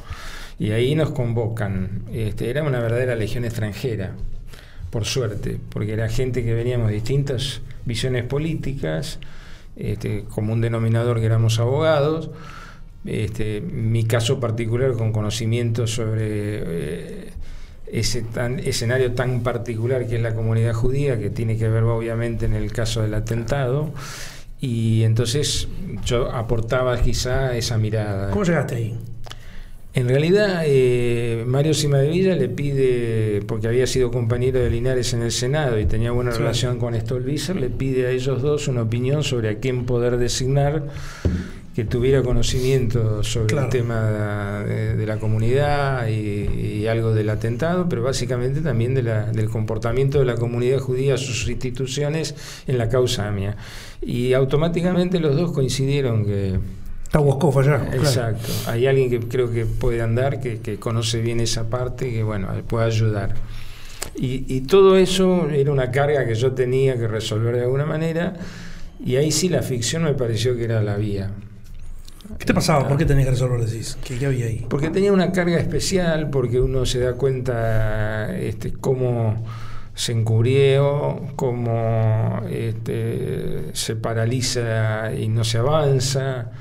[0.60, 2.04] Y ahí nos convocan.
[2.12, 4.16] Este, era una verdadera legión extranjera,
[4.90, 9.20] por suerte, porque era gente que veníamos de distintas visiones políticas,
[9.76, 12.30] este, como un denominador que éramos abogados,
[13.06, 17.30] este, mi caso particular con conocimiento sobre eh,
[17.92, 22.46] ese tan, escenario tan particular que es la comunidad judía, que tiene que ver obviamente
[22.46, 23.92] en el caso del atentado,
[24.60, 25.68] y entonces
[26.06, 28.32] yo aportaba quizá esa mirada.
[28.32, 28.98] ¿Cómo llegaste ahí?
[29.94, 35.32] En realidad, eh, Mario Cimadevilla le pide, porque había sido compañero de Linares en el
[35.32, 39.50] Senado y tenía buena relación con Stolbizer, le pide a ellos dos una opinión sobre
[39.50, 40.84] a quién poder designar
[41.76, 48.60] que tuviera conocimiento sobre el tema de, la comunidad y, algo del atentado, pero básicamente
[48.62, 52.36] también de la, del comportamiento de la comunidad judía, sus instituciones
[52.68, 53.56] en la causa AMIA.
[54.02, 56.60] Y automáticamente los dos coincidieron que
[57.12, 57.20] Está
[57.60, 57.90] allá.
[57.94, 58.48] Exacto.
[58.68, 62.86] Hay alguien que creo que puede andar, que, conoce bien esa parte, que bueno, puede
[62.86, 63.36] ayudar.
[64.16, 68.34] Y, todo eso era una carga que yo tenía que resolver de alguna manera,
[69.06, 71.32] y ahí sí la ficción me pareció que era la vía.
[72.38, 72.88] ¿Qué te pasaba?
[72.88, 73.98] ¿Por qué tenías que resolver, decís?
[74.04, 74.66] ¿Qué, había ahí?
[74.70, 79.44] Porque tenía una carga especial, porque uno se da cuenta este, cómo
[79.94, 86.52] se encubrió, cómo este, se paraliza y no se avanza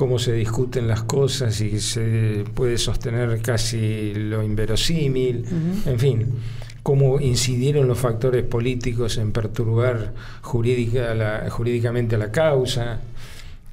[0.00, 5.44] cómo se discuten las cosas y se puede sostener casi lo inverosímil,
[5.84, 6.26] en fin,
[6.82, 12.98] cómo incidieron los factores políticos en perturbar jurídica, la, jurídicamente la causa,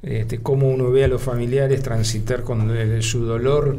[0.02, 2.70] este, cómo uno ve a los familiares transitar con
[3.02, 3.78] su dolor,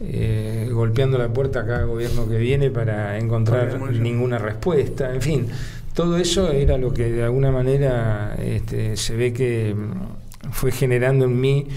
[0.00, 5.46] eh, golpeando la puerta a cada gobierno que viene para encontrar ninguna respuesta, en fin,
[5.94, 9.74] todo eso era lo que de alguna manera este, se ve que
[10.50, 11.68] fue generando en mí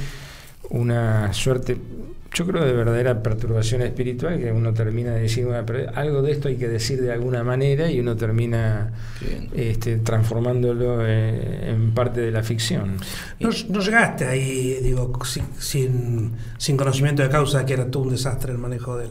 [0.69, 1.77] una suerte
[2.37, 5.47] yo creo de verdadera perturbación espiritual que uno termina de decir,
[5.95, 8.91] algo de esto hay que decir de alguna manera y uno termina
[9.55, 12.97] este, transformándolo eh, en, parte de la ficción.
[13.39, 15.11] No, llegaste ahí, digo,
[15.57, 19.09] sin, sin, conocimiento de causa que era todo un desastre el manejo del,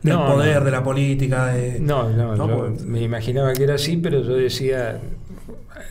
[0.00, 1.52] poder, de la política.
[1.80, 5.00] no, no, me imaginaba que era así, pero yo decía,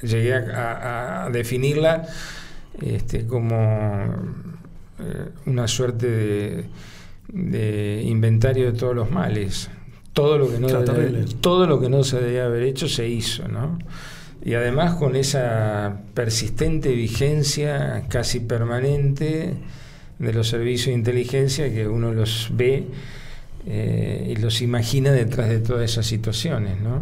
[0.03, 2.07] llegué a, definirla
[2.81, 4.46] este, como
[4.99, 6.65] eh, una suerte
[7.27, 9.69] de, inventario de todos los males.
[10.13, 10.67] Todo lo, que no
[11.41, 13.77] todo lo que no se debía haber hecho se hizo, ¿no?
[14.43, 19.53] Y además con esa persistente vigencia casi permanente
[20.17, 22.87] de los servicios de inteligencia que uno los ve
[23.67, 27.01] eh, y los imagina detrás de todas esas situaciones, ¿no?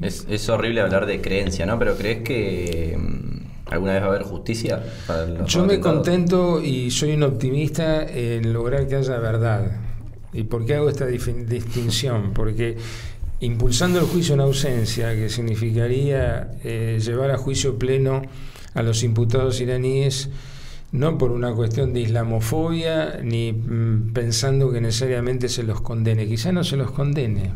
[0.00, 1.78] Es, es horrible hablar de creencia, ¿no?
[1.78, 3.39] Pero ¿crees que mm,
[3.70, 8.02] ¿Alguna vez va a haber justicia para los Yo me contento y soy un optimista
[8.02, 9.70] en lograr que haya verdad.
[10.32, 12.32] ¿Y por qué hago esta distinción?
[12.34, 12.76] Porque
[13.40, 18.22] impulsando el juicio en ausencia, que significaría eh, llevar a juicio pleno
[18.74, 20.30] a los imputados iraníes,
[20.92, 26.50] no por una cuestión de islamofobia, ni mm, pensando que necesariamente se los condene, quizá
[26.50, 27.52] no se los condene.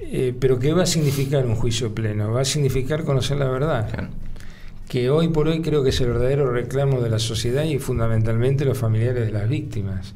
[0.00, 2.32] Eh, pero ¿qué va a significar un juicio pleno?
[2.32, 4.10] Va a significar conocer la verdad
[4.88, 8.64] que hoy por hoy creo que es el verdadero reclamo de la sociedad y fundamentalmente
[8.64, 10.14] los familiares de las víctimas.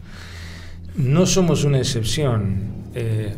[0.97, 2.73] No somos una excepción.
[2.95, 3.35] Eh,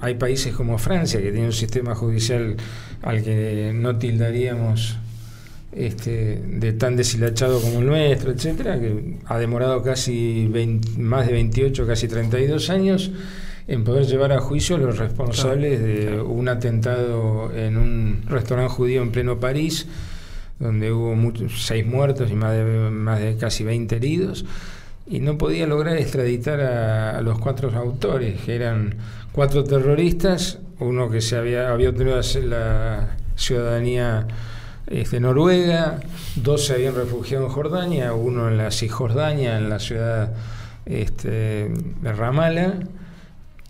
[0.00, 2.56] hay países como Francia que tiene un sistema judicial
[3.02, 4.96] al que no tildaríamos
[5.72, 10.50] este, de tan deshilachado como el nuestro, etcétera, que ha demorado casi
[10.96, 13.10] más de 28, casi 32 años
[13.68, 19.02] en poder llevar a juicio a los responsables de un atentado en un restaurante judío
[19.02, 19.86] en pleno París
[20.58, 24.44] donde hubo muchos, seis muertos y más de, más de casi 20 heridos,
[25.06, 28.94] y no podía lograr extraditar a, los cuatro autores, que eran
[29.32, 34.26] cuatro terroristas, uno que se había, había obtenido la ciudadanía
[34.86, 36.00] este, noruega,
[36.36, 40.32] dos se habían refugiado en Jordania, uno en la Cisjordania, en la ciudad
[40.84, 41.70] este,
[42.02, 42.74] de Ramallah,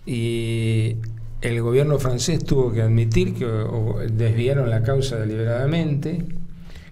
[0.05, 0.97] y
[1.41, 3.45] el gobierno francés tuvo que admitir que
[4.11, 6.23] desviaron la causa deliberadamente,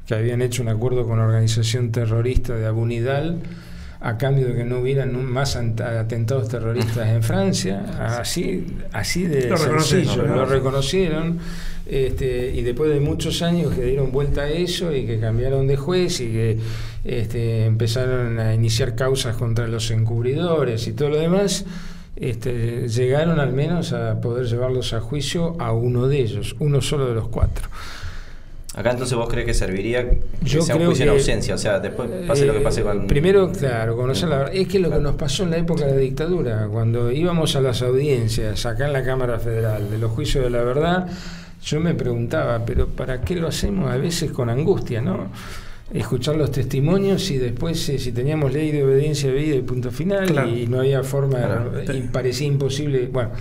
[0.07, 3.39] que habían hecho un acuerdo con la organización terrorista de Abu Nidal
[4.01, 9.57] a cambio de que no hubieran más atentados terroristas en Francia, así, así de lo
[9.57, 11.39] sencillo, lo reconocieron,
[11.87, 15.75] este, y después de muchos años que dieron vuelta a eso y que cambiaron de
[15.75, 16.59] juez y que
[17.03, 21.65] este, empezaron a iniciar causas contra los encubridores y todo lo demás,
[22.15, 27.07] este, llegaron al menos a poder llevarlos a juicio a uno de ellos, uno solo
[27.07, 27.69] de los cuatro.
[28.75, 31.79] Acá entonces vos crees que serviría que Yo sea un juicio en ausencia, o sea,
[31.79, 33.07] después pase lo que pase con...
[33.07, 34.55] Primero, claro, conocer la verdad.
[34.55, 37.61] Es que lo que nos pasó en la época de la dictadura, cuando íbamos a
[37.61, 41.07] las audiencias acá en la Cámara Federal de los juicios de la verdad,
[41.63, 45.29] yo me preguntaba, pero ¿para qué lo hacemos a veces con angustia, no?
[45.93, 49.89] Escuchar los testimonios y después eh, si teníamos ley de obediencia de vida y punto
[49.89, 53.31] final y no había forma, y parecía imposible, bueno...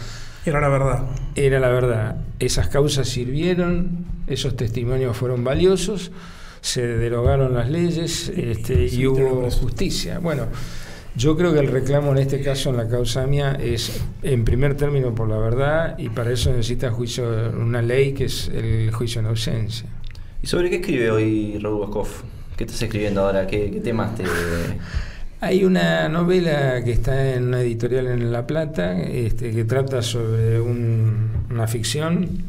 [0.46, 1.04] Era la verdad.
[1.34, 2.16] Era la verdad.
[2.38, 6.12] Esas causas sirvieron, esos testimonios fueron valiosos,
[6.60, 10.18] se derogaron las leyes este, y hubo justicia.
[10.18, 10.46] Bueno,
[11.16, 14.76] yo creo que el reclamo en este caso, en la causa mía, es en primer
[14.76, 17.24] término por la verdad y para eso necesita juicio,
[17.58, 19.88] una ley que es el juicio en ausencia.
[20.42, 22.22] ¿Y sobre qué escribe hoy Raúl Boscoff?
[22.56, 23.46] ¿Qué estás escribiendo ahora?
[23.46, 24.24] ¿Qué, qué temas te...?
[25.44, 30.58] Hay una novela que está en una editorial en La Plata este, que trata sobre
[30.58, 32.44] una ficción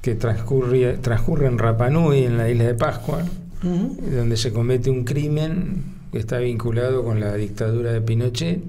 [0.00, 3.22] que transcurre, transcurre en Rapanui, en la isla de Pascua,
[3.60, 8.62] donde se comete un crimen que está vinculado con la dictadura de Pinochet.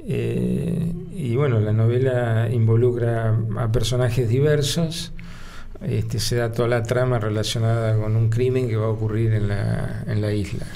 [0.00, 5.14] Eh, y bueno, la novela involucra a personajes diversos.
[5.80, 9.48] Este, se da toda la trama relacionada con un crimen que va a ocurrir en
[9.48, 10.66] la, en la isla.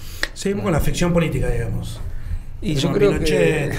[0.40, 2.00] Seguimos con la ficción política, digamos.
[2.62, 3.72] Y yo creo Pinochet.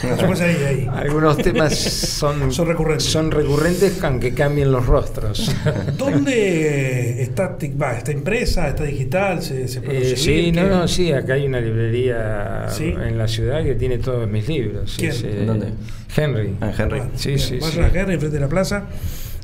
[0.00, 0.88] que ahí, ahí.
[0.92, 3.06] algunos temas son, Son recurrentes.
[3.06, 5.54] son recurrentes aunque cambien los rostros.
[5.96, 9.42] ¿Dónde está, tic- va, está impresa, está digital?
[9.42, 12.86] ¿Se, se puede Eh, sí, no, no, sí, acá hay una librería ¿Sí?
[13.00, 14.96] en la ciudad que tiene todos mis libros.
[14.98, 15.12] ¿Quién?
[15.24, 15.68] Eh, ¿Dónde?
[16.16, 16.56] Henry.
[16.60, 16.98] Ah, Henry.
[16.98, 17.80] Bueno, Sí, bien, sí, Vayan sí.
[17.80, 18.84] a Henry, enfrente de la plaza,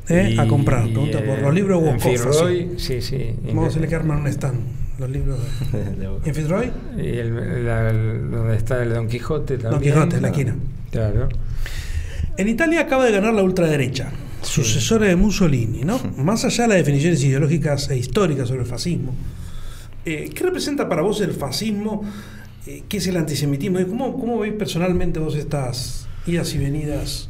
[0.08, 0.84] eh, a comprar.
[0.84, 2.10] Pregunta por eh, los libros así.
[2.10, 3.36] Fitzroy, sí, sí.
[3.44, 4.83] Vamos a hacerle que arman un stand.
[4.98, 5.38] Los libros.
[5.72, 6.70] de- ¿En Fitzroy?
[6.96, 9.72] Y el- la- el- donde está el Don Quijote también.
[9.72, 10.56] Don Quijote, en la esquina.
[10.90, 11.28] Claro.
[12.36, 14.10] En Italia acaba de ganar la ultraderecha,
[14.42, 15.98] sucesora de Mussolini, ¿no?
[16.16, 19.14] Más allá de las definiciones ideológicas e históricas sobre el fascismo,
[20.04, 22.02] eh, ¿qué representa para vos el fascismo?
[22.66, 23.80] Eh, ¿Qué es el antisemitismo?
[23.80, 27.28] ¿Y ¿Cómo, ¿Cómo veis personalmente vos estas idas y venidas?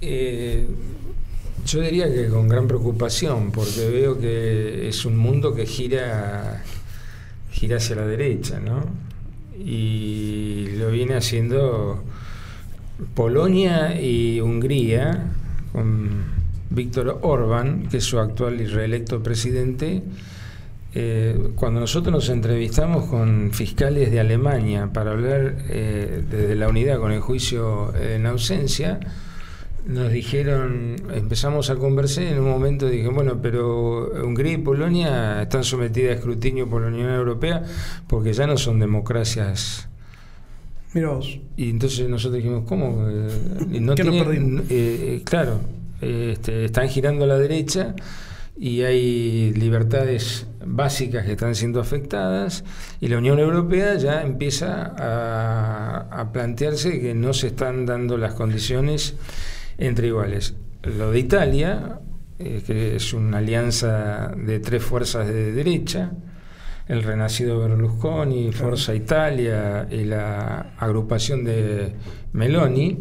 [0.00, 0.66] Eh,
[1.66, 6.62] yo diría que con gran preocupación, porque veo que es un mundo que gira,
[7.54, 8.84] gira hacia la derecha, ¿no?
[9.56, 12.02] Y lo viene haciendo
[13.14, 15.30] Polonia y Hungría,
[15.72, 16.24] con
[16.70, 20.02] Víctor Orbán, que es su actual y reelecto presidente.
[20.96, 26.98] Eh, cuando nosotros nos entrevistamos con fiscales de Alemania para hablar eh, desde la unidad
[26.98, 28.98] con el juicio en ausencia,
[29.86, 35.42] nos dijeron, empezamos a conversar y en un momento dije, bueno, pero Hungría y Polonia
[35.42, 37.62] están sometidas a escrutinio por la Unión Europea
[38.06, 39.88] porque ya no son democracias.
[40.94, 41.38] Mira vos.
[41.56, 43.06] Y entonces nosotros dijimos, ¿cómo?
[43.08, 43.28] Eh,
[43.80, 44.62] no ¿Qué nos tiene- perdimos?
[44.62, 45.60] eh, eh, claro,
[46.00, 47.94] eh, este, están girando a la derecha
[48.56, 52.64] y hay libertades básicas que están siendo afectadas
[53.00, 58.34] y la Unión Europea ya empieza a, a plantearse que no se están dando las
[58.34, 59.14] condiciones
[59.78, 60.54] entre iguales.
[60.82, 62.00] Lo de Italia,
[62.38, 66.12] eh, que es una alianza de tres fuerzas de derecha,
[66.88, 71.94] el renacido Berlusconi, Forza Italia y la agrupación de
[72.34, 72.98] Meloni,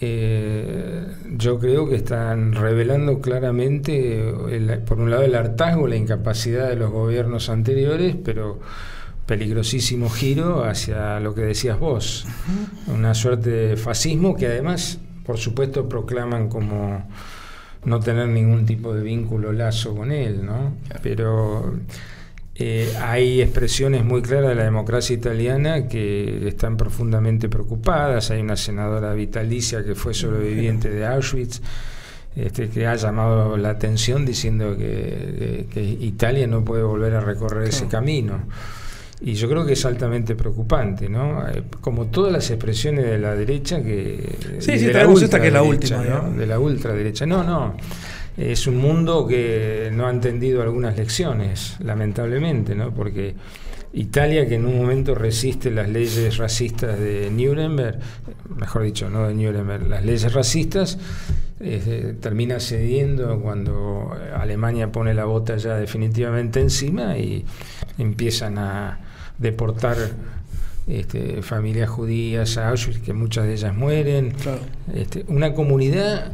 [0.00, 1.06] eh,
[1.38, 6.76] yo creo que están revelando claramente, el- por un lado, el hartazgo, la incapacidad de
[6.76, 8.58] los gobiernos anteriores, pero
[9.26, 12.26] peligrosísimo giro hacia lo que decías vos,
[12.88, 17.06] una suerte de fascismo que además, por supuesto, proclaman como
[17.84, 20.74] no tener ningún tipo de vínculo lazo con él, ¿no?
[21.02, 21.74] Pero
[22.54, 28.30] eh, hay expresiones muy claras de la democracia italiana que están profundamente preocupadas.
[28.30, 31.60] Hay una senadora vitalicia que fue sobreviviente de Auschwitz,
[32.36, 37.68] este, que ha llamado la atención diciendo que, que Italia no puede volver a recorrer
[37.68, 38.42] ese camino.
[39.24, 41.46] Y yo creo que es altamente preocupante, ¿no?
[41.48, 44.36] Eh, Como todas las expresiones de la derecha que...
[44.58, 46.32] Sí, de sí, la esta que es la última, ¿no?
[46.32, 47.24] De la ultraderecha.
[47.24, 47.76] No, no.
[48.36, 52.92] Es un mundo que no ha entendido algunas lecciones, lamentablemente, ¿no?
[52.92, 53.36] Porque
[53.92, 58.00] Italia, que en un momento resiste las leyes racistas de Nuremberg,
[58.56, 60.98] mejor dicho, no de Nuremberg, las leyes racistas,
[61.60, 67.44] eh, termina cediendo cuando Alemania pone la bota ya definitivamente encima y
[67.98, 68.98] empiezan a
[69.42, 69.96] deportar
[70.88, 74.30] este, familias judías a Auschwitz, que muchas de ellas mueren.
[74.32, 74.60] Claro.
[74.94, 76.32] Este, una comunidad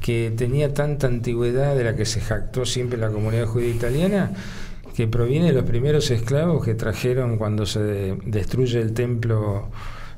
[0.00, 4.32] que tenía tanta antigüedad de la que se jactó siempre la comunidad judía italiana,
[4.96, 9.68] que proviene de los primeros esclavos que trajeron cuando se de- destruye el templo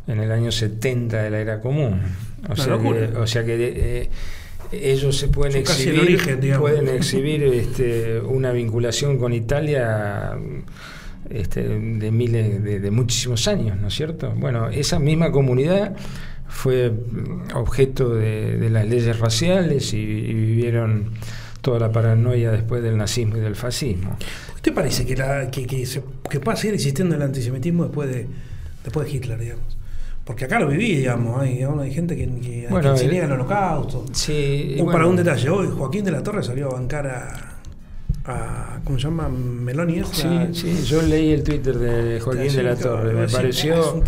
[0.06, 2.00] en el año 70 de la era común.
[2.44, 3.10] O Una sea locura.
[3.10, 3.54] que, o sea que
[4.02, 4.10] eh,
[4.72, 10.32] ellos se pueden Son exhibir, origen, pueden exhibir este, una vinculación con Italia
[11.32, 14.32] este, de miles, de, de muchísimos años, ¿no es cierto?
[14.36, 15.94] Bueno, esa misma comunidad
[16.48, 16.92] fue
[17.54, 21.12] objeto de, de las leyes raciales y, y vivieron
[21.62, 24.16] toda la paranoia después del nazismo y del fascismo.
[24.56, 28.10] ¿Qué te parece que, la, que, que, se- que pueda seguir existiendo el antisemitismo después
[28.10, 28.26] de,
[28.84, 29.78] después de Hitler, digamos?
[30.24, 33.32] Porque acá lo viví, digamos, hay, digamos, hay gente que, que, Bueno, se niega el
[33.32, 34.04] holocausto.
[34.12, 37.51] Sí, bueno, Para un detalle, hoy Joaquín de la Torre salió a bancar a,
[38.24, 39.28] a ¿cómo se llama?
[39.28, 39.98] Meloni.
[39.98, 40.08] ¿es?
[40.08, 44.02] Sí, sí, yo leí el Twitter de Joaquín Sí, de la Torre, me pareció...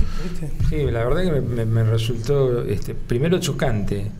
[0.68, 4.10] Sí, la verdad que me, resultó este, primero chocante,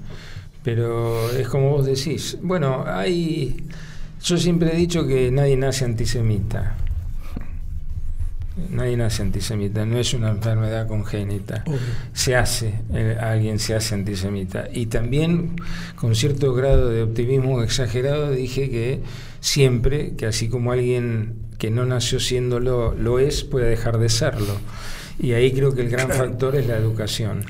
[0.63, 2.39] pero es como vos decís.
[2.43, 3.65] Bueno, hay.
[4.23, 6.77] Yo siempre he dicho que nadie nace antisemita.
[8.71, 11.65] Nadie nace antisemita, no es una enfermedad congénita.
[12.13, 14.69] Se hace, eh, alguien se hace antisemita.
[14.73, 15.57] Y también,
[15.97, 19.01] con cierto grado de optimismo exagerado, dije que
[19.45, 24.55] siempre, que así como alguien que no nació siéndolo lo es, puede dejar de serlo.
[25.19, 27.45] Y ahí creo que el gran factor es la educación.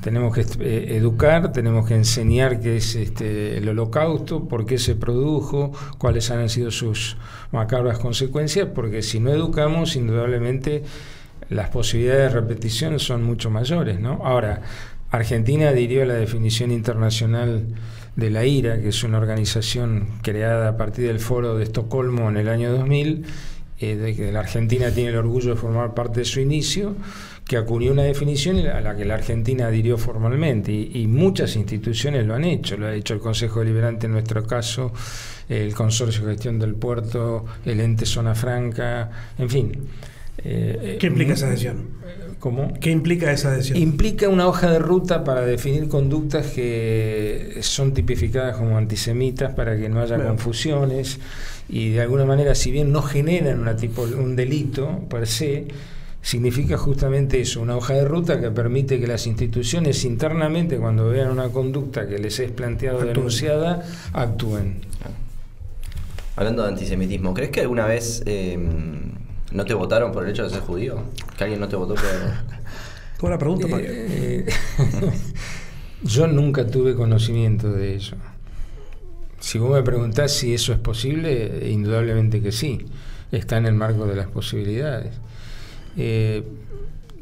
[0.00, 4.94] Tenemos que eh, educar, tenemos que enseñar qué es este, el holocausto, por qué se
[4.94, 7.16] produjo, cuáles han sido sus
[7.50, 10.84] macabras consecuencias, porque si no educamos, indudablemente
[11.48, 14.20] las posibilidades de repetición son mucho mayores, ¿no?
[14.24, 14.62] Ahora,
[15.10, 17.66] Argentina adhirió a la definición internacional
[18.16, 22.38] de la IRA, que es una organización creada a partir del foro de Estocolmo en
[22.38, 23.24] el año 2000,
[23.78, 26.96] eh, de que la Argentina tiene el orgullo de formar parte de su inicio,
[27.46, 32.34] que acuñó una definición a la que la Argentina adhirió formalmente y, muchas instituciones lo
[32.34, 34.92] han hecho, lo ha hecho el Consejo Deliberante en nuestro caso,
[35.48, 39.88] el Consorcio de Gestión del Puerto, el ente Zona Franca, en fin.
[40.44, 41.96] Eh, ¿Qué implica esa adhesión?
[42.38, 42.74] ¿Cómo?
[42.80, 43.78] ¿Qué implica esa adhesión?
[43.78, 49.88] Implica una hoja de ruta para definir conductas que son tipificadas como antisemitas para que
[49.88, 51.18] no haya confusiones
[51.68, 55.66] y de alguna manera, si bien no generan una tipo, un delito per se,
[56.20, 61.30] significa justamente eso, una hoja de ruta que permite que las instituciones internamente, cuando vean
[61.30, 64.80] una conducta que les es planteado denunciada, actúen.
[66.36, 68.58] Hablando de antisemitismo, ¿crees que alguna vez eh,
[69.52, 71.02] no te votaron por el hecho de ser judío?
[71.36, 72.04] ¿Que alguien no te votó por...?
[73.20, 74.44] Buena pregunta, eh,
[76.02, 78.16] yo nunca tuve conocimiento de eso.
[79.40, 82.84] Si vos me preguntás si eso es posible, indudablemente que sí.
[83.32, 85.14] Está en el marco de las posibilidades.
[85.96, 86.42] Eh,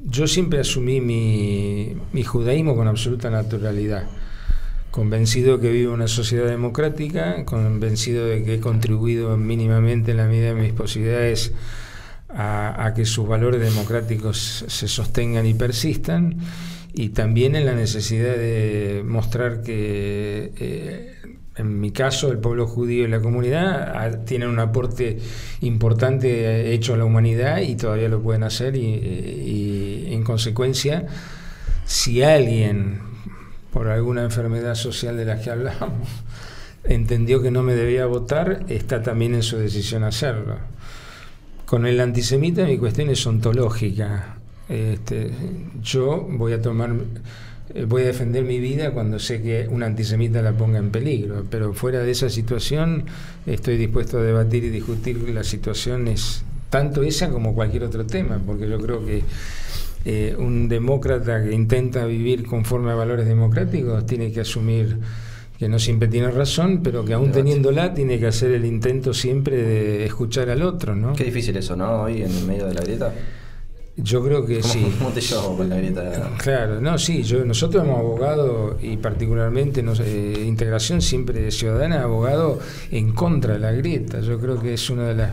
[0.05, 4.07] yo siempre asumí mi, mi, judaísmo con absoluta naturalidad,
[4.91, 10.27] convencido que vivo en una sociedad democrática, convencido de que he contribuido mínimamente en la
[10.27, 11.53] medida de mis posibilidades
[12.35, 16.39] a, que sus valores democráticos se sostengan y persistan,
[16.93, 21.14] y también en la necesidad de mostrar que eh,
[21.57, 25.18] en mi caso, el pueblo judío y la comunidad tienen un aporte
[25.61, 31.07] importante hecho a la humanidad y todavía lo pueden hacer y, en consecuencia,
[31.85, 33.01] si alguien,
[33.72, 36.09] por alguna enfermedad social de la que hablamos,
[36.85, 40.57] entendió que no me debía votar, está también en su decisión hacerlo.
[41.67, 44.37] Con el antisemita mi cuestión es ontológica.
[44.69, 45.31] Este,
[45.83, 46.95] yo voy a tomar
[47.75, 51.45] eh, voy a defender mi vida cuando sé que un antisemita la ponga en peligro,
[51.51, 53.07] pero fuera de esa situación
[53.47, 58.69] estoy dispuesto a debatir y discutir las situaciones, tanto esa como cualquier otro tema, porque
[58.69, 59.23] yo creo que
[60.05, 64.99] eh, un demócrata que intenta vivir conforme a valores democráticos tiene que asumir
[65.59, 69.57] que no siempre tiene razón, pero que aún teniéndola tiene que hacer el intento siempre
[69.57, 71.12] de escuchar al otro, ¿no?
[71.14, 72.02] Qué difícil eso, ¿no?
[72.02, 73.12] Hoy en medio de la grieta.
[73.96, 74.92] Yo creo que sí.
[74.98, 76.32] ¿Cómo te llevo con la grieta?
[76.38, 82.59] Claro, no, sí, yo, nosotros hemos abogado y particularmente eh, Integración siempre ciudadana abogado
[82.90, 84.20] en contra de la grieta.
[84.20, 85.30] Yo creo que es una de las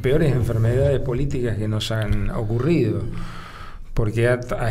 [0.00, 3.02] peores enfermedades políticas que nos han ocurrido,
[3.92, 4.70] porque ha, ha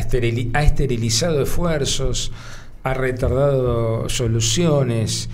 [0.63, 2.31] esterilizado esfuerzos,
[2.83, 5.29] ha retardado soluciones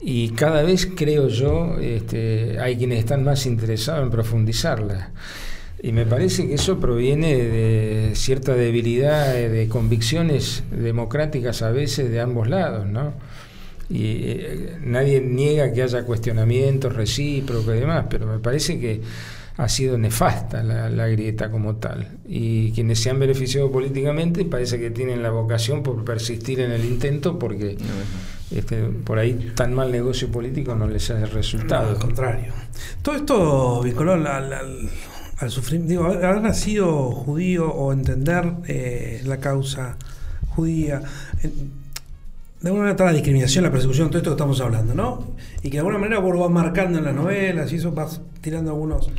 [0.00, 5.10] y cada vez creo yo este, hay quienes están más interesados en profundizarla.
[5.82, 12.20] Y me parece que eso proviene de cierta debilidad de convicciones democráticas a veces de
[12.20, 13.12] ambos lados, ¿no?
[13.88, 19.00] Y eh, nadie niega que haya cuestionamientos recíprocos y demás, pero me parece que
[19.56, 22.18] ha sido nefasta la, grieta como tal.
[22.26, 26.84] Y quienes se han beneficiado políticamente parece que tienen la vocación por persistir en el
[26.84, 27.78] intento porque
[28.50, 31.90] este, por ahí tan mal negocio político no les ha resultado.
[31.90, 32.52] al contrario.
[33.02, 34.90] Todo esto vinculado al
[35.38, 39.96] al sufrir, digo, haber nacido judío o entender eh, la causa
[40.48, 41.02] judía,
[41.42, 45.34] de alguna manera está la discriminación, la persecución, todo esto que estamos hablando, ¿no?
[45.62, 48.22] Y que de alguna manera vos lo vas marcando en las novelas y eso vas
[48.40, 49.10] tirando algunos,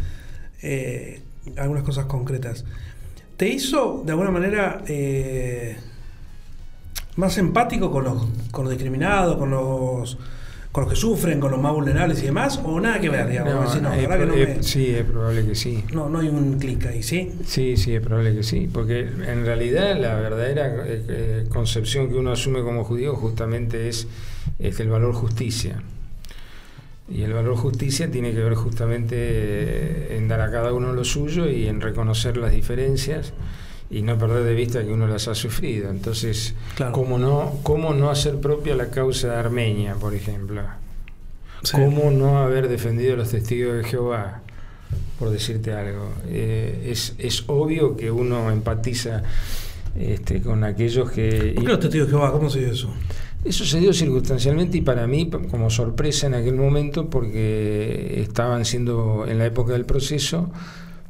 [0.62, 1.22] eh,
[1.58, 2.66] algunas cosas concretas.
[3.36, 5.78] ¿Te hizo de alguna manera eh,
[7.16, 10.18] más empático con los, con los discriminados, con los
[10.78, 13.76] con los que sufren, con los más vulnerables y demás, o nada que ver, digamos.
[14.62, 15.84] Sí, es probable que sí.
[15.92, 17.32] No, no hay un clic ahí, ¿sí?
[17.46, 22.16] Sí, sí, es probable que sí, porque en realidad la verdadera eh, eh, concepción que
[22.16, 24.08] uno asume como judío justamente es,
[24.60, 25.82] es el valor justicia.
[27.10, 31.50] Y el valor justicia tiene que ver justamente en dar a cada uno lo suyo
[31.50, 33.34] y en reconocer las diferencias
[33.90, 35.90] y no perder de vista que uno las ha sufrido.
[35.90, 36.54] Entonces,
[36.92, 40.62] ¿cómo, no, ¿cómo no hacer propia la causa de Armenia, por ejemplo?
[41.72, 44.42] ¿Cómo no haber defendido a los testigos de Jehová?
[45.18, 46.14] Por decirte algo.
[46.28, 49.24] Eh, es, es obvio que uno empatiza
[49.98, 51.54] este, con aquellos que...
[51.56, 52.32] ¿Por qué los testigos de Jehová?
[52.32, 52.94] ¿Cómo se dio eso?
[53.48, 59.26] Eso se dio circunstancialmente y para mí como sorpresa en aquel momento porque estaban siendo
[59.28, 60.52] en la época del proceso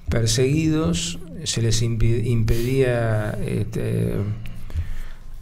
[0.10, 4.14] perseguidos se les impedía este,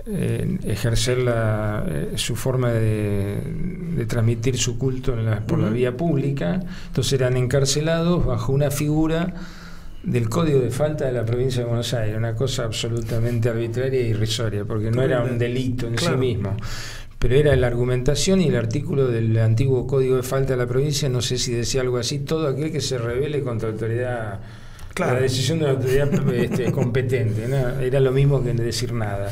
[0.07, 5.15] eh, ejercer la, eh, su forma de, transmitir su culto
[5.47, 9.33] por la vía pública, entonces eran encarcelados bajo una figura
[10.05, 14.09] del código de falta de la provincia de Buenos Aires, una cosa absolutamente arbitraria e
[14.09, 16.55] irrisoria, porque no era un delito en sí mismo
[17.25, 21.09] pero era la argumentación y el artículo del antiguo Código de Falta de la provincia,
[21.09, 24.39] no sé si decía algo así, todo aquel que se revele contra la autoridad,
[24.99, 27.47] la decisión de la autoridad este, competente,
[27.81, 29.31] era lo mismo que decir nada.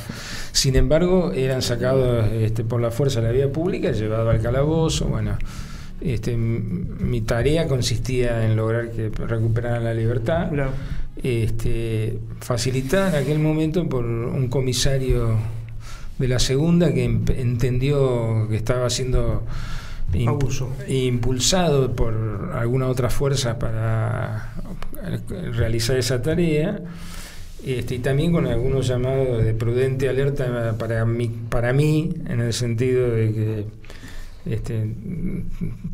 [0.51, 5.05] Sin embargo, eran sacados este, por la fuerza de la vía pública, llevados al calabozo,
[5.05, 5.37] bueno.
[6.01, 10.51] Este, mi tarea consistía en lograr que recuperaran la libertad,
[11.21, 15.37] este, facilitada en aquel momento por un comisario
[16.17, 19.43] de la segunda que entendió que estaba siendo
[20.87, 24.53] impulsado por alguna otra fuerza para
[25.53, 26.81] realizar esa tarea.
[27.65, 32.51] Este, y también con algunos llamados de prudente alerta para mí, para mí en el
[32.51, 33.65] sentido de que
[34.45, 34.93] este,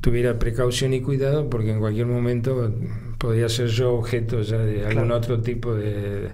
[0.02, 2.74] tuviera precaución y cuidado porque en cualquier momento
[3.18, 6.30] podía ser yo objeto ya de algún otro tipo de,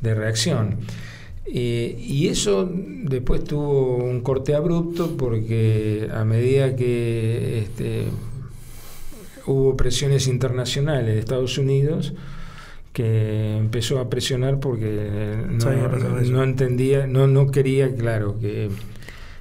[0.00, 0.76] de reacción.
[1.46, 8.04] Eh, y eso después tuvo un corte abrupto porque a medida que este,
[9.46, 12.12] hubo presiones internacionales de Estados Unidos,
[12.92, 15.36] que empezó a presionar porque
[16.30, 18.68] no, entendía, no, no quería, claro, que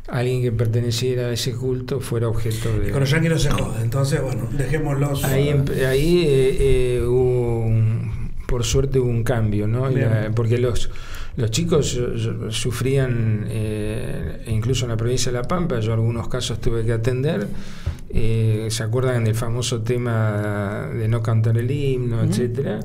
[0.08, 2.89] alguien que perteneciera a ese culto fuera objeto de...
[2.89, 5.24] Y con los yanquis no se jode, entonces, bueno, dejémoslos...
[5.24, 5.49] Ahí,
[5.88, 7.70] ahí eh, eh, hubo,
[8.47, 9.89] por suerte, hubo un cambio, ¿no?
[10.34, 10.89] porque los
[11.38, 11.99] los chicos
[12.49, 17.47] sufrían, eh, incluso en la provincia de La Pampa, yo algunos casos tuve que atender.
[18.10, 22.80] Eh, ¿Se acuerdan del famoso tema de no cantar el himno, etcétera?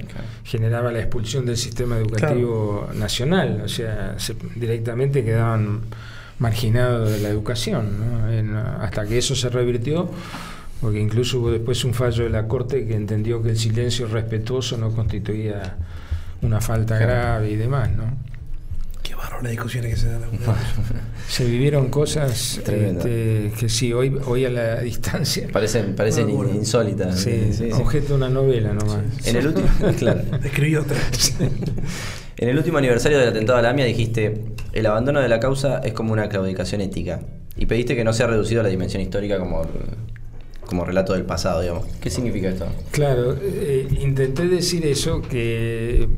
[0.44, 4.16] Generaba la expulsión del sistema educativo nacional, o sea,
[4.54, 5.80] directamente quedaban
[6.38, 7.88] marginados de la educación,
[8.80, 10.10] hasta que eso se revirtió
[10.80, 14.76] porque incluso hubo después un fallo de la Corte que entendió que el silencio respetuoso
[14.76, 15.76] no constituía
[16.42, 18.32] una falta grave y demás, ¿no?
[19.42, 20.22] las discusiones que se dan.
[21.28, 25.48] se vivieron cosas este, que sí, hoy, hoy a la distancia.
[25.52, 27.26] Parecen, parecen insólitas.
[27.72, 29.00] objeto de una novela nomás.
[29.24, 29.68] En el último,
[29.98, 30.22] claro.
[30.42, 30.96] Escribí otra.
[32.36, 35.78] En el último aniversario del atentado a la AMIA dijiste, el abandono de la causa
[35.78, 37.20] es como una claudicación ética.
[37.56, 39.62] Y pediste que no sea reducido a la dimensión histórica como,
[40.66, 41.86] como relato del pasado, digamos.
[42.00, 42.66] ¿Qué significa esto?
[42.90, 46.08] Claro, eh, intenté decir eso, que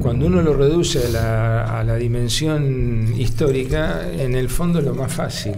[0.00, 5.54] cuando uno lo reduce a la, dimensión histórica, en el fondo lo más fácil,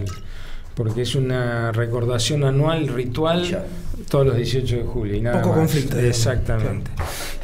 [0.80, 3.66] porque es una recordación anual, ritual,
[4.08, 5.14] todos los 18 de julio.
[5.14, 5.98] Y nada Poco conflicto.
[5.98, 6.90] Exactamente.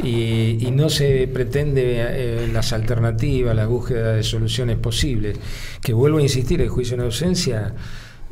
[0.03, 5.39] Y, no se pretende eh, las alternativas, la búsqueda de soluciones posibles.
[5.83, 7.75] Que vuelvo a insistir, el juicio en ausencia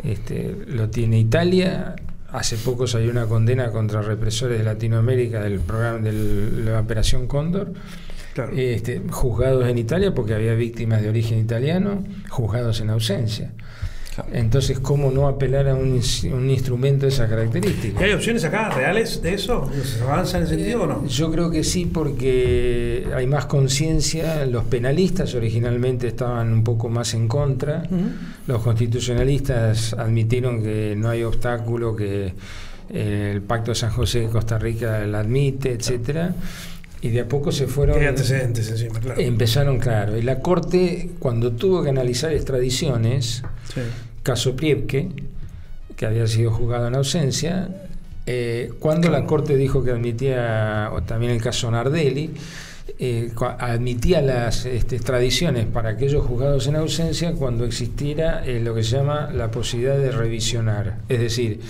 [0.02, 1.96] este, lo tiene Italia.
[2.32, 7.74] Hace poco salió una condena contra represores de Latinoamérica del programa de la Operación Cóndor
[8.56, 13.52] este, juzgados en Italia porque había víctimas de origen italiano, juzgados en ausencia.
[14.32, 18.04] Entonces, ¿cómo no apelar a un, instrumento de esa característica?
[18.04, 19.68] ¿Hay opciones acá reales de eso?
[19.82, 21.06] ¿Se avanza en ese sentido o no?
[21.06, 24.46] Yo creo que sí, porque hay más conciencia.
[24.46, 27.82] Los penalistas originalmente estaban un poco más en contra.
[28.46, 32.32] Los constitucionalistas admitieron que no hay obstáculo, que
[32.90, 36.34] eh, el Pacto de San José de Costa Rica la admite, etcétera
[37.04, 37.98] y de a poco se fueron...
[38.00, 39.20] Hay antecedentes encima, claro.
[39.20, 40.16] Empezaron, claro.
[40.16, 43.42] Y la Corte, cuando tuvo que analizar extradiciones,
[44.22, 45.10] caso Priebke,
[45.96, 47.68] que había sido juzgado en ausencia,
[48.24, 52.30] eh, cuando la Corte dijo que admitía, o también el caso Nardelli,
[52.98, 58.82] eh, admitía las este, extradiciones para aquellos juzgados en ausencia cuando existiera eh, lo que
[58.82, 61.00] se llama la posibilidad de revisionar.
[61.10, 61.60] Es decir,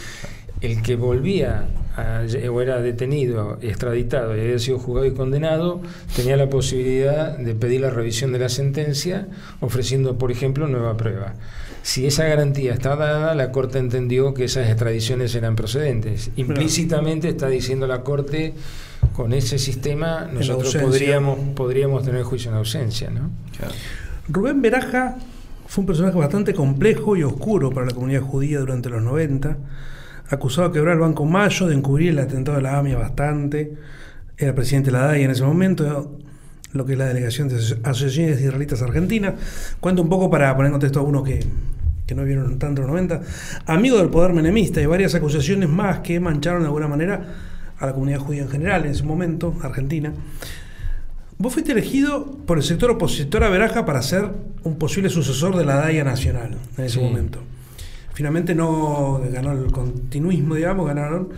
[0.60, 1.66] el que volvía
[1.96, 5.80] o era detenido, extraditado y había sido juzgado y condenado,
[6.16, 9.28] tenía la posibilidad de pedir la revisión de la sentencia,
[9.60, 11.34] ofreciendo, por ejemplo, nueva prueba.
[11.82, 16.30] Si esa garantía está dada, la Corte entendió que esas extradiciones eran procedentes.
[16.36, 18.54] Implícitamente está diciendo la Corte,
[19.12, 23.10] con ese sistema nosotros podríamos, podríamos tener juicio en ausencia.
[23.10, 23.30] ¿no?
[24.28, 25.18] Rubén Beraja
[25.66, 29.58] fue un personaje bastante complejo y oscuro para la comunidad judía durante los 90
[30.28, 33.74] acusado de quebrar el Banco Mayo, de encubrir el atentado de la AMIA bastante.
[34.36, 36.18] Era presidente de la DAI en ese momento,
[36.72, 39.34] lo que es la Delegación de Asociaciones Israelitas Argentina.
[39.80, 41.44] Cuento un poco para poner en contexto a uno que,
[42.06, 43.20] que no vieron tanto los 90.
[43.66, 47.22] Amigo del poder menemista y varias acusaciones más que mancharon de alguna manera
[47.78, 50.12] a la comunidad judía en general en ese momento, Argentina.
[51.36, 54.30] Vos fuiste elegido por el sector opositor a Veraja para ser
[54.62, 57.40] un posible sucesor de la DAIA nacional en ese momento
[58.14, 61.28] finalmente no ganó el continuismo, digamos, ganaron.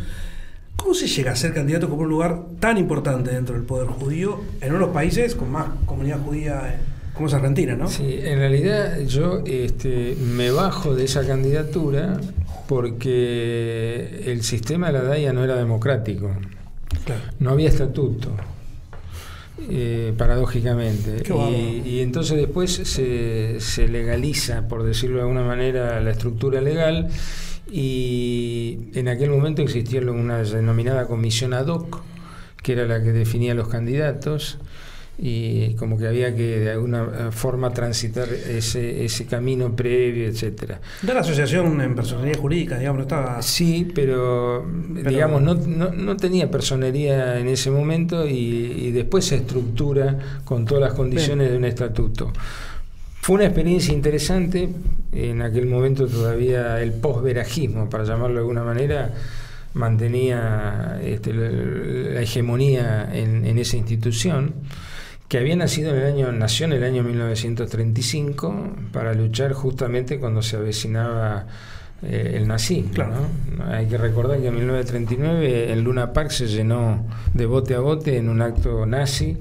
[0.77, 4.41] ¿Cómo se llega a ser candidato como un lugar tan importante dentro del poder judío
[4.61, 6.79] en unos países con más comunidad judía
[7.15, 7.89] como es Argentina, no?
[7.89, 12.21] Sí, en realidad yo este, me bajo de esa candidatura
[12.69, 16.31] porque el sistema de la DAIA no era democrático.
[17.07, 17.23] Claro.
[17.41, 18.33] No había estatuto.
[19.59, 21.23] Eh, paradójicamente.
[21.33, 27.09] Y, y entonces después se, se legaliza, por decirlo de alguna manera, la estructura legal
[27.71, 32.03] y en aquel momento existía una denominada comisión ad hoc,
[32.63, 34.59] que era la que definía los candidatos
[35.19, 40.79] y como que había que de alguna forma transitar ese, ese camino previo, etcétera.
[41.01, 43.41] De la asociación en personalidad jurídica, digamos, estaba.
[43.41, 49.25] Sí, pero, Pero- digamos, no, no, no tenía personería en ese momento y, y después
[49.25, 52.33] se estructura con todas las condiciones de un estatuto.
[53.23, 54.69] Fue una experiencia interesante,
[55.13, 59.15] en aquel momento todavía el posverajismo, para llamarlo de alguna manera,
[59.75, 61.51] mantenía este, la,
[62.15, 64.55] la hegemonía en, en esa institución
[65.29, 70.43] que había nacido en el año, nació en el año 1935 para luchar justamente cuando
[70.43, 71.47] se avecinaba
[72.03, 72.93] eh, el nazismo.
[72.93, 73.15] Claro.
[73.57, 73.65] ¿no?
[73.73, 77.05] Hay que recordar que en 1939 el Luna Park se llenó
[77.35, 79.37] de bote a bote en un acto nazi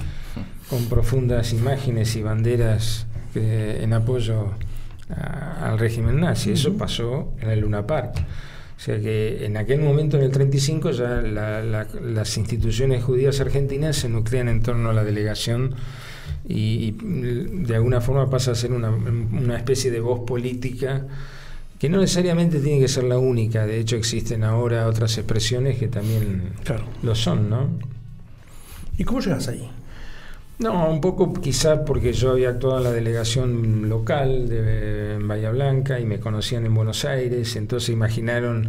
[0.69, 3.05] con profundas imágenes y banderas
[3.35, 4.53] eh, en apoyo
[5.09, 6.51] a- al régimen nazi.
[6.51, 8.15] Eso pasó en el Luna Park.
[8.77, 13.39] O sea que en aquel momento, en el 35, ya la- la- las instituciones judías
[13.39, 15.73] argentinas se nuclean en torno a la delegación
[16.47, 16.91] y, y
[17.65, 21.05] de alguna forma pasa a ser una, una especie de voz política
[21.79, 23.65] que no necesariamente tiene que ser la única.
[23.65, 26.83] De hecho, existen ahora otras expresiones que también Claro.
[27.01, 27.69] lo son, ¿no?
[28.97, 29.69] ¿Y cómo llegas ahí?
[30.57, 35.51] No, un poco quizás porque yo había actuado en la delegación local de en Bahía
[35.51, 38.65] Blanca y me conocían en Buenos Aires, entonces imaginaron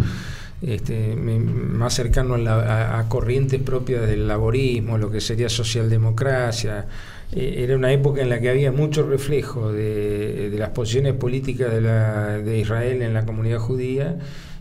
[0.63, 6.87] este, más cercano a, la- a- corrientes propias del laborismo, lo que sería socialdemocracia.
[7.33, 11.71] Eh, era una época en la que había mucho reflejo de, de las posiciones políticas
[11.73, 14.17] de, la- de Israel en la comunidad judía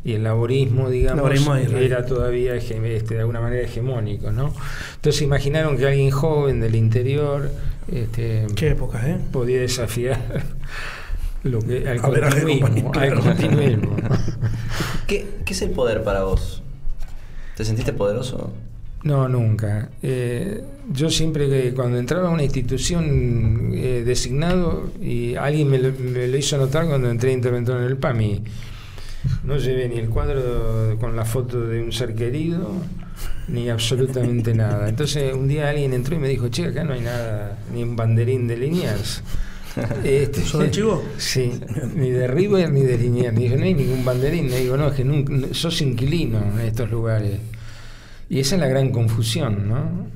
[0.06, 4.54] y el laborismo, digamos, Laborismo era todavía este, de alguna manera hegemónico, ¿no?
[4.98, 7.50] Entonces imaginaron que alguien joven del interior
[7.92, 9.18] este, Qué época, ¿eh?
[9.32, 10.20] podía desafiar
[11.44, 14.14] lo que al A ver, continuismo, al.
[15.08, 16.62] ¿Qué, qué es el poder para vos?
[17.58, 18.54] ¿Te sentiste poderoso?
[19.02, 19.90] No, nunca.
[20.04, 25.92] Eh, yo siempre que cuando entraba a una institución eh, designado y alguien me lo,
[25.94, 28.44] me lo hizo notar cuando entré a interventor en el PAMI,
[29.44, 32.72] no llevé ni el cuadro con la foto de un ser querido
[33.48, 34.90] ni absolutamente nada.
[34.90, 37.96] Entonces un día alguien entró y me dijo, che, acá no hay nada, ni un
[37.96, 39.22] banderín de Liniers.
[40.04, 41.04] Este, ¿Sos Chivo?
[41.18, 41.52] Sí,
[41.96, 43.34] ni de River ni de Liniers.
[43.34, 44.50] Me dijo, no hay ningún banderín.
[44.50, 47.40] Le digo, no, es que nunca, sos inquilino en estos lugares.
[48.30, 50.08] Y esa es la gran confusión, ¿no?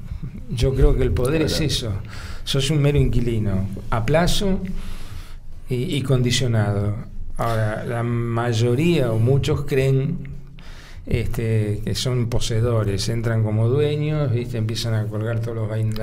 [0.50, 1.92] Yo creo que el poder es eso.
[2.44, 4.62] Sos un mero inquilino, a plazo
[5.70, 6.96] y, y condicionado.
[7.40, 10.30] Ahora, la mayoría o muchos creen
[11.08, 14.58] este, que son poseedores, entran como dueños, ¿viste?
[14.60, 15.98] empiezan a colgar todos los bailes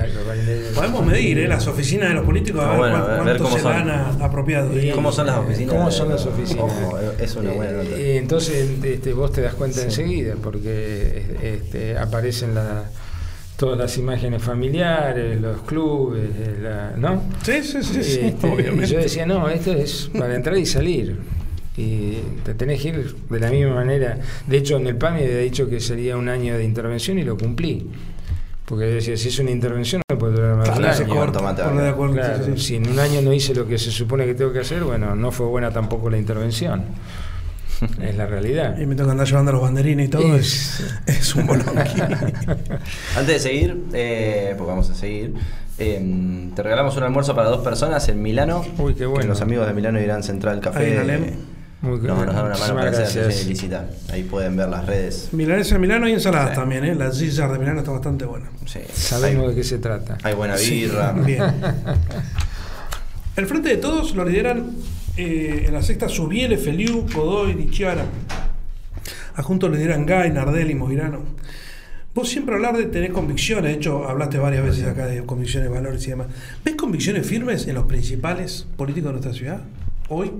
[0.75, 1.47] Podemos medir, ¿eh?
[1.47, 3.61] Las oficinas de los políticos, a Ah, ver bueno, cuán- a ver cuánto cómo se
[3.61, 3.71] son.
[3.71, 4.77] dan a- apropiado.
[4.77, 5.73] Y- ¿Cómo son las oficinas?
[5.75, 6.63] ¿Cómo son las oficinas?
[6.63, 7.89] Ojo, es una buena nota.
[7.95, 9.85] Eh, entonces este, vos te das cuenta Sí.
[9.85, 12.89] enseguida, porque este, aparecen la-
[13.57, 17.23] todas las imágenes familiares, los clubes, eh, la- ¿no?
[17.43, 18.87] Sí, sí, sí, sí, Este, obviamente.
[18.87, 21.17] yo decía, no, esto es para entrar y salir.
[21.75, 24.17] Y te tenés que ir de la misma manera.
[24.47, 27.37] De hecho, en el PAMI había dicho que sería un año de intervención y lo
[27.37, 27.87] cumplí.
[28.65, 31.03] Porque decía, si es una intervención, no puede durar más de un Claro, año.
[31.03, 31.13] algo.
[31.91, 32.13] acuerdo.
[32.15, 32.63] Claro, sí, sí, sí.
[32.65, 35.15] si en un año no hice lo que se supone que tengo que hacer, bueno,
[35.15, 36.83] no fue buena tampoco la intervención.
[38.01, 38.77] Es la realidad.
[38.79, 42.01] Y me que andar llevando los banderines y todo, Es- es, un bolonqui.
[43.15, 45.33] Antes de seguir, eh, porque vamos a seguir,
[45.77, 48.65] eh, te regalamos un almuerzo para dos personas en Milano.
[48.79, 49.21] Uy, qué bueno.
[49.21, 50.79] Que los amigos de Milano irán Central Café.
[50.79, 51.25] Ahí en Alem.
[51.79, 53.85] Muy nos, nos dan una mano para hacer ilícita.
[54.11, 55.29] Ahí pueden ver las redes.
[55.31, 56.55] Milanesa de Milano y ensaladas Sí.
[56.55, 56.95] también, ¿eh?
[56.95, 58.49] La Caesar de Milano está bastante buena.
[58.65, 58.79] Sí.
[58.91, 60.17] Sabemos hay, de qué se trata.
[60.23, 61.11] hay buena Sí, birra.
[61.11, 61.43] bien.
[63.35, 64.71] El Frente de Todos lo lideran
[65.17, 68.05] eh, en la sexta Subiele, Feliu, Godoy, Dichiara.
[69.35, 71.21] A juntos lideran Gay, Nardelli, Moirano.
[72.15, 76.05] Vos siempre hablar de tener convicciones, de hecho hablaste varias veces acá de convicciones, valores
[76.07, 76.27] y demás.
[76.65, 79.61] ¿Ves convicciones firmes en los principales políticos de nuestra ciudad
[80.09, 80.31] hoy?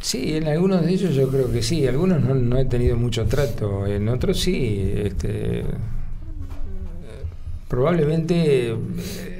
[0.00, 1.86] Sí, en algunos de ellos yo creo que sí.
[1.86, 3.86] Algunos no, no he tenido mucho trato.
[3.86, 4.92] En otros sí.
[4.96, 5.64] Este,
[7.68, 9.37] probablemente eh,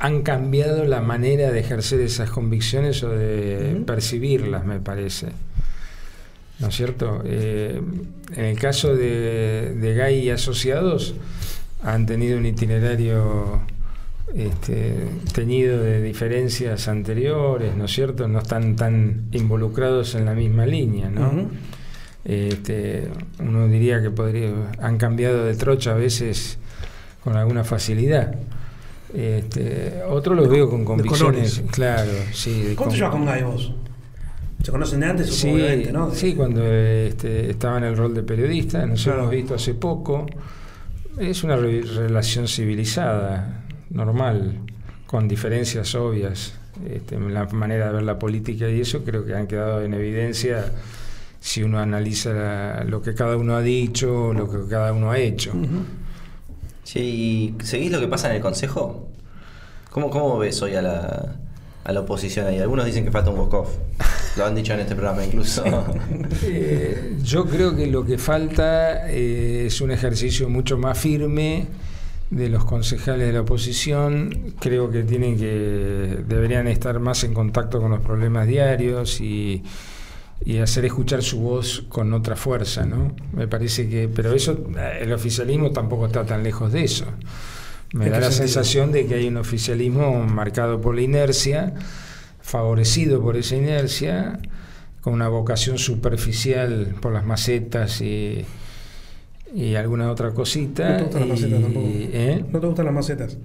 [0.00, 5.28] han cambiado la manera de ejercer esas convicciones o de percibirlas, me parece.
[6.58, 7.22] ¿no es cierto?
[7.24, 7.80] Eh,
[8.34, 11.14] en el caso de, de Gay y asociados,
[11.82, 13.60] han tenido un itinerario
[14.34, 18.26] este, teñido de diferencias anteriores, ¿no es cierto?
[18.28, 21.48] No están tan involucrados en la misma línea, ¿no?
[22.24, 26.58] este, uno diría que podría, han cambiado de trocha a veces
[27.22, 28.34] con alguna facilidad.
[29.14, 32.74] Este, otro los veo con convicciones, claro, sí.
[32.76, 33.72] ¿Cuánto llevas con Gay vos?
[34.62, 35.34] ¿Se conocen de antes?
[35.34, 36.10] Sí, ¿no?
[36.14, 40.26] sí cuando este, estaba en el rol de periodista, nos hemos visto hace poco.
[41.18, 44.58] Es una relación civilizada, normal,
[45.06, 46.54] con diferencias obvias.
[46.88, 50.72] Este, la manera de ver la política y eso creo que han quedado en evidencia
[51.40, 55.52] si uno analiza lo que cada uno ha dicho, lo que cada uno ha hecho.
[56.84, 59.08] Sí, ¿seguís lo que pasa en el Consejo?
[59.90, 61.36] ¿Cómo, cómo ves hoy a la,
[61.84, 62.58] a la oposición ahí?
[62.58, 63.66] Algunos dicen que falta un walk
[64.36, 65.64] Lo han dicho en este programa incluso.
[66.42, 71.66] Eh, yo creo que lo que falta eh, es un ejercicio mucho más firme
[72.30, 74.54] de los concejales de la oposición.
[74.58, 79.62] Creo que tienen que deberían estar más en contacto con los problemas diarios y,
[80.44, 83.14] y hacer escuchar su voz con otra fuerza, ¿no?
[83.32, 84.58] Me parece que, pero eso,
[85.00, 87.06] el oficialismo tampoco está tan lejos de eso.
[87.92, 91.74] Me da la sensación de que hay un oficialismo marcado por la inercia,
[92.40, 94.38] favorecido por esa inercia,
[95.00, 98.44] con una vocación superficial por las macetas y,
[99.54, 100.98] y alguna otra cosita.
[101.00, 101.86] No te gustan las macetas tampoco.
[101.90, 102.44] ¿eh?
[102.50, 103.38] No te gustan las macetas.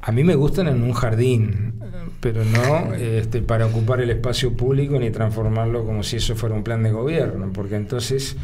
[0.00, 1.74] A mí me gustan en un jardín,
[2.20, 6.64] pero no este, para ocupar el espacio público ni transformarlo como si eso fuera un
[6.64, 8.36] plan de gobierno, porque entonces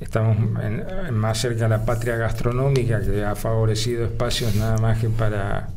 [0.00, 0.36] estamos
[1.12, 5.68] más cerca de la patria gastronómica que ha favorecido espacios nada más que para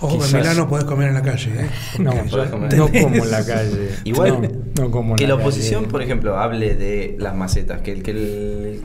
[0.00, 1.50] Ojo que en Milano podés comer en la calle.
[1.56, 1.70] ¿eh?
[1.98, 2.12] No,
[2.76, 3.90] no como en la calle.
[4.04, 4.50] Igual
[5.16, 8.84] que la, oposición, por ejemplo, hable de las macetas, que el, que el,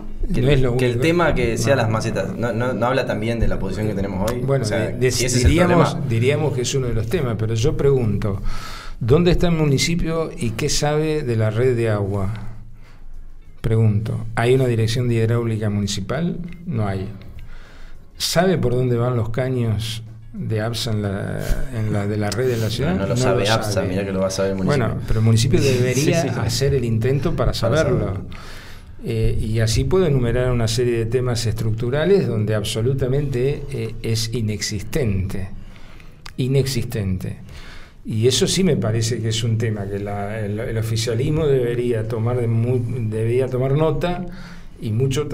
[0.77, 3.93] que el, tema que sea las macetas, no, no, habla también de la posición que
[3.93, 4.39] tenemos hoy.
[4.39, 8.41] Bueno, diríamos, diríamos que es uno de los temas, pero yo pregunto,
[8.99, 12.33] ¿dónde está el municipio y qué sabe de la red de agua?
[13.59, 16.39] Pregunto, ¿hay una dirección de hidráulica municipal?
[16.65, 17.09] No hay.
[18.17, 20.03] ¿Sabe por dónde van los caños
[20.33, 22.95] de APSA en la, de la red de la ciudad.
[22.95, 24.87] No, lo sabe APSA, mira que lo va a saber el municipio.
[24.87, 28.25] Bueno, pero el municipio debería hacer el intento para saberlo.
[29.03, 35.49] Eh, y así puedo enumerar una serie de temas estructurales donde absolutamente eh, es inexistente.
[36.37, 37.37] Inexistente.
[38.05, 42.47] Y eso sí me parece que es un tema que el, oficialismo debería tomar, de
[42.47, 44.25] debería tomar nota
[44.81, 45.27] y mucho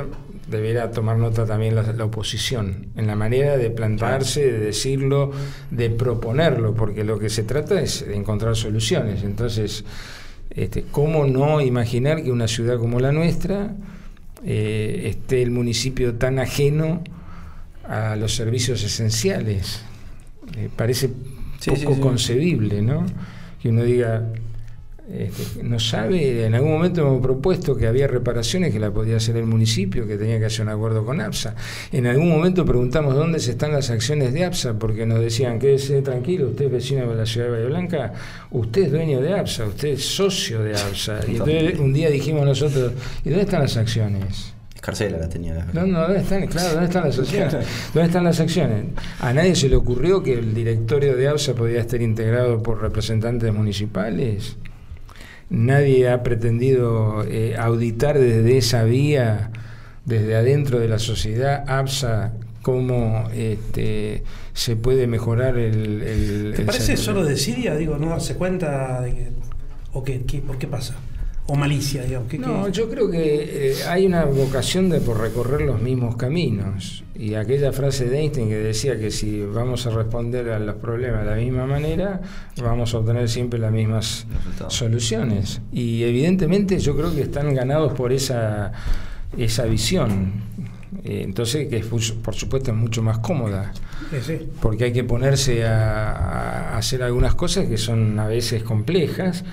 [0.48, 5.32] debería tomar nota también la, oposición, en la manera de plantarse, de decirlo,
[5.72, 9.24] de proponerlo, porque lo que se trata es de encontrar soluciones.
[9.24, 9.84] Entonces,
[10.50, 13.76] este, ¿cómo no imaginar que una ciudad como la nuestra
[14.46, 17.04] eh, esté el municipio tan ajeno
[17.88, 19.82] a los servicios esenciales?
[20.56, 21.10] Eh, parece
[21.66, 23.06] poco concebible, ¿no?
[23.62, 24.30] Que uno diga,
[25.10, 29.38] este, no sabe, en algún momento hemos propuesto que había reparaciones que la podía hacer
[29.38, 31.56] el municipio, que tenía que hacer un acuerdo con APSA.
[31.94, 36.50] En algún momento preguntamos dónde están las acciones de APSA, porque nos decían, quédese tranquilo,
[36.50, 38.14] usted es vecino de la ciudad de Bahía Blanca,
[38.52, 41.20] usted es dueño de APSA, usted es socio de APSA.
[41.28, 42.92] Y entonces un día dijimos nosotros,
[43.24, 44.54] ¿y dónde están las acciones?
[44.82, 45.68] Carcela la tenía.
[45.74, 46.46] No, no, ¿dónde están?
[46.48, 47.54] Claro, ¿dónde están las acciones?
[47.94, 48.86] ¿Dónde están las acciones?
[49.20, 53.54] A nadie se le ocurrió que el directorio de APSA podía estar integrado por representantes
[53.54, 54.58] municipales
[55.50, 59.52] nadie ha pretendido eh, auditar desde esa vía,
[60.06, 64.24] desde adentro de la sociedad, APSA, cómo este,
[64.54, 66.02] se puede mejorar el...
[66.02, 69.30] el ¿Te parece solo desidia, digo, no darse cuenta de que...
[69.94, 70.96] ¿O qué, qué, por qué pasa?
[71.48, 72.34] O malicia, digamos.
[72.40, 77.04] no, yo creo que eh, hay una vocación de por recorrer los mismos caminos.
[77.16, 81.24] Y aquella frase de Einstein que decía que si vamos a responder a los problemas
[81.24, 82.22] de la misma manera,
[82.62, 84.28] vamos a obtener siempre las mismas
[84.68, 85.62] soluciones.
[85.72, 88.74] Y evidentemente yo creo que están ganados por esa,
[89.38, 90.34] esa visión.
[91.04, 93.72] Eh, entonces, que por supuesto es mucho más cómoda.
[94.62, 99.46] Porque hay que ponerse a hacer algunas cosas que son a veces complejas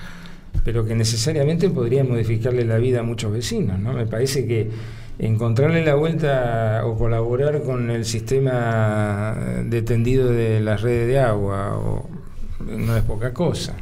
[0.65, 3.79] pero que necesariamente podría modificarle la vida a muchos vecinos.
[3.79, 3.93] ¿no?
[3.93, 4.71] Me parece que
[5.19, 11.77] encontrarle la vuelta o colaborar con el sistema de tendido de las redes de agua
[11.77, 12.09] o,
[12.65, 13.75] no es poca cosa,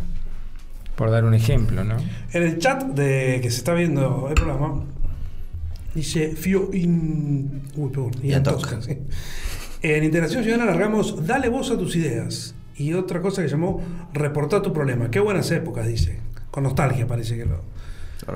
[0.98, 1.86] por dar un ejemplo.
[1.86, 1.96] ¿no?
[2.34, 4.84] En el chat de que se está viendo el programa,
[5.96, 7.62] dice Fio in...
[7.78, 8.12] Uy, perdón,
[9.82, 12.56] En Integración Ciudadana largamos Dale voz a tus ideas.
[12.76, 13.82] Y otra cosa que llamó
[14.14, 15.10] Reportar tu problema.
[15.10, 16.23] Qué buenas épocas, dice
[16.54, 17.58] con nostalgia parece que lo,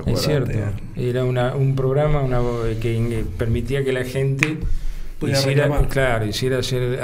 [0.07, 0.57] Es cierto.
[0.95, 2.41] Era una, un programa una,
[2.82, 4.57] que permitía que la gente
[5.22, 6.59] hiciera, claro, hiciera,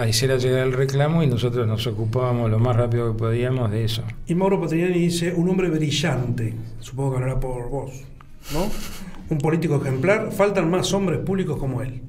[0.07, 4.01] hiciera llegar el reclamo y nosotros nos ocupábamos lo más rápido que podíamos de eso.
[4.25, 7.91] Y Mauro Patriani dice, un hombre brillante, supongo que hablará por vos,
[8.51, 8.71] ¿no?
[9.29, 12.01] Un político ejemplar, faltan más hombres públicos como él.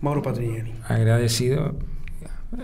[0.00, 0.72] Mauro Patriani.
[0.86, 1.74] Agradecido,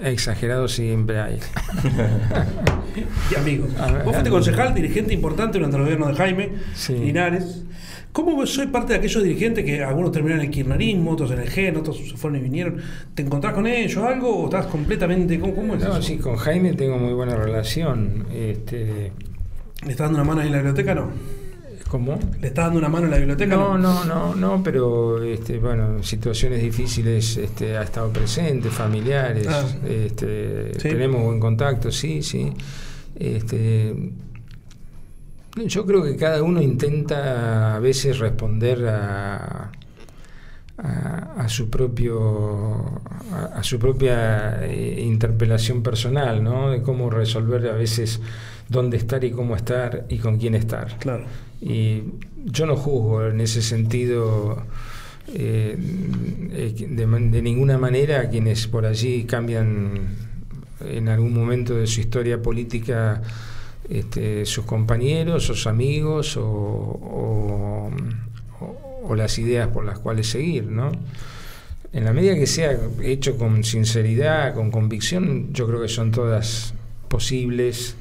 [0.03, 1.39] exagerado siempre hay.
[3.31, 3.71] y amigos.
[4.05, 6.51] Vos fuiste concejal, dirigente importante durante el gobierno de Jaime
[6.89, 7.65] Linares.
[8.13, 11.49] ¿Cómo soy parte de aquellos dirigentes que algunos terminaron en el kirchnerismo, otros en el
[11.51, 12.81] GEN, otros se fueron y vinieron?
[13.13, 15.41] ¿Te encontrás con ellos algo o estás completamente...
[15.41, 18.27] ¿Cómo, es no, sí, con Jaime tengo muy buena relación.
[18.33, 19.11] Este...
[19.85, 21.11] ¿Le estás dando una mano en la biblioteca no?
[21.95, 22.19] ¿Cómo?
[22.41, 23.55] ¿Le estás dando una mano en la biblioteca?
[23.55, 29.65] No, no, no, no, pero este, bueno, situaciones difíciles este, ha estado presente, familiares, ah.
[29.89, 32.53] este, tenemos buen contacto, sí, sí.
[33.15, 33.95] Este,
[35.55, 39.71] yo creo que cada uno intenta a veces responder a,
[40.79, 43.03] a, su propio
[43.55, 46.71] a, su propia eh, interpelación personal, ¿no?
[46.71, 48.21] De cómo resolver a veces
[48.69, 50.99] dónde estar y cómo estar y con quién estar.
[50.99, 51.25] Claro.
[51.65, 52.03] Y
[52.45, 54.63] yo no juzgo en ese sentido
[55.29, 55.79] eh,
[56.53, 60.15] eh, de, de, ninguna manera a quienes por allí cambian
[60.87, 63.23] en algún momento de su historia política
[63.89, 67.91] este, sus compañeros, sus amigos o,
[69.17, 70.91] las ideas por las cuales seguir, ¿no?
[71.93, 76.75] En la medida que sea hecho con sinceridad, con convicción, yo creo que son todas
[77.09, 77.95] posibles.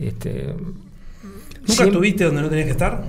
[0.00, 0.54] Este,
[1.68, 3.04] ¿Nunca estuviste donde no tenías que estar?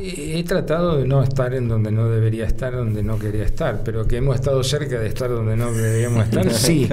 [0.00, 4.06] He tratado de no estar en donde no debería estar, donde no quería estar, pero
[4.06, 6.88] que hemos estado cerca de estar donde no deberíamos estar, sí.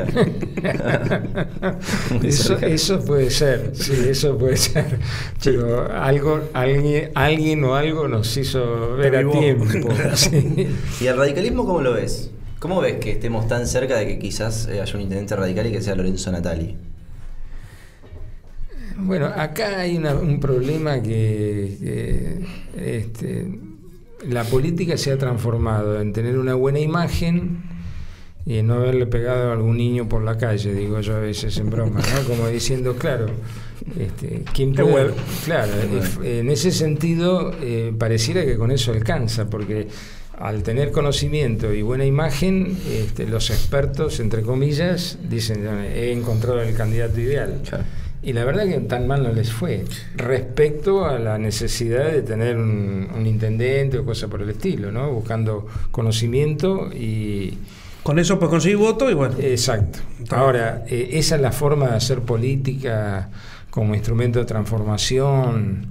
[2.24, 5.00] eso, puede ser, sí, eso puede ser.
[5.44, 9.66] Pero algo, alguien, alguien o algo nos hizo ver a tiempo.
[11.00, 12.32] ¿Y el radicalismo cómo lo ves?
[12.58, 15.82] ¿Cómo ves que estemos tan cerca de que quizás haya un intendente radical y que
[15.82, 16.76] sea Lorenzo Natali?
[18.98, 22.40] Bueno, acá hay un problema que,
[22.78, 23.48] este,
[24.28, 27.64] la política se ha transformado en tener una buena imagen
[28.46, 31.58] y en no haberle pegado a algún niño por la calle, digo yo a veces
[31.58, 32.28] en broma, ¿no?
[32.28, 33.26] Como diciendo, claro,
[34.00, 35.14] este, ¿quién puede?
[35.46, 35.72] Claro,
[36.24, 39.88] en ese sentido eh, pareciera que con eso alcanza, porque
[40.38, 46.76] al tener conocimiento y buena imagen, este, los expertos, entre comillas, dicen, he encontrado el
[46.76, 47.62] candidato ideal.
[48.26, 52.58] Y la verdad que tan mal no les fue respecto a la necesidad de tener
[52.58, 55.12] un, intendente o cosa por el estilo, ¿no?
[55.12, 57.56] Buscando conocimiento y...
[58.02, 59.36] Con eso pues conseguir voto y bueno.
[59.40, 60.00] Exacto.
[60.30, 63.30] Ahora, eh, esa es la forma de hacer política
[63.70, 65.88] como instrumento de transformación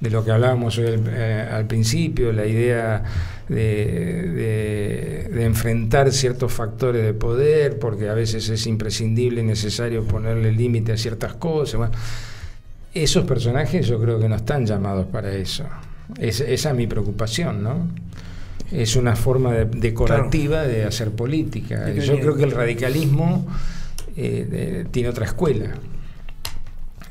[0.00, 3.02] de lo que hablábamos hoy eh, al, principio, la idea
[3.48, 10.92] de, enfrentar ciertos factores de poder, porque a veces es imprescindible y necesario ponerle límite
[10.92, 11.90] a ciertas cosas.
[12.94, 15.64] esos personajes yo creo que no están llamados para eso.
[16.18, 17.88] esa es mi preocupación, ¿no?
[18.72, 21.92] Es una forma decorativa de hacer política.
[21.92, 23.46] Yo creo que el radicalismo
[24.16, 25.74] eh, tiene otra escuela.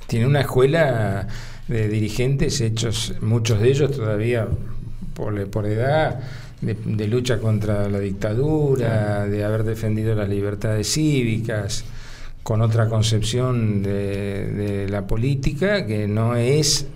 [0.08, 1.28] Tiene una escuela
[1.68, 4.48] de dirigentes hechos, muchos de ellos todavía
[5.16, 6.20] por, por edad,
[6.62, 11.86] de, lucha contra la dictadura, de haber defendido las libertades cívicas,
[12.44, 16.88] con otra concepción de, la política que no es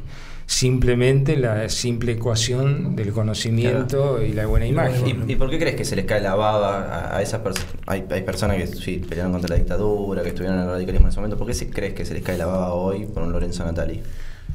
[0.46, 5.26] simplemente la simple ecuación del conocimiento y la buena imagen.
[5.28, 7.72] ¿Y, por qué crees que se les cae la baba a, esas personas?
[7.86, 11.12] Hay, hay, personas que sí, pelearon contra la dictadura, que estuvieron en el radicalismo en
[11.12, 11.38] ese momento.
[11.38, 14.02] ¿Por qué crees que se les cae la baba hoy por un Lorenzo Natali?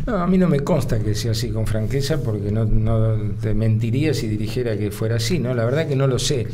[0.06, 2.66] No, a mí no me consta que sea así con franqueza, porque no,
[3.40, 5.54] te mentiría si dirigiera que fuera así, ¿no?
[5.54, 6.46] La verdad que no lo sé.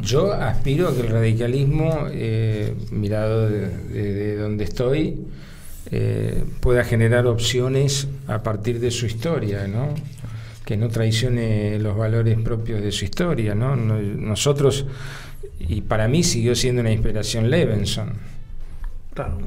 [0.00, 5.16] Yo aspiro a que el radicalismo, eh, mirado de, donde estoy,
[5.90, 9.94] eh, pueda generar opciones a partir de su historia, ¿no?
[10.64, 13.74] Que no traicione los valores propios de su historia, ¿no?
[13.76, 14.86] Nosotros,
[15.58, 18.35] y para mí siguió siendo una inspiración Levenson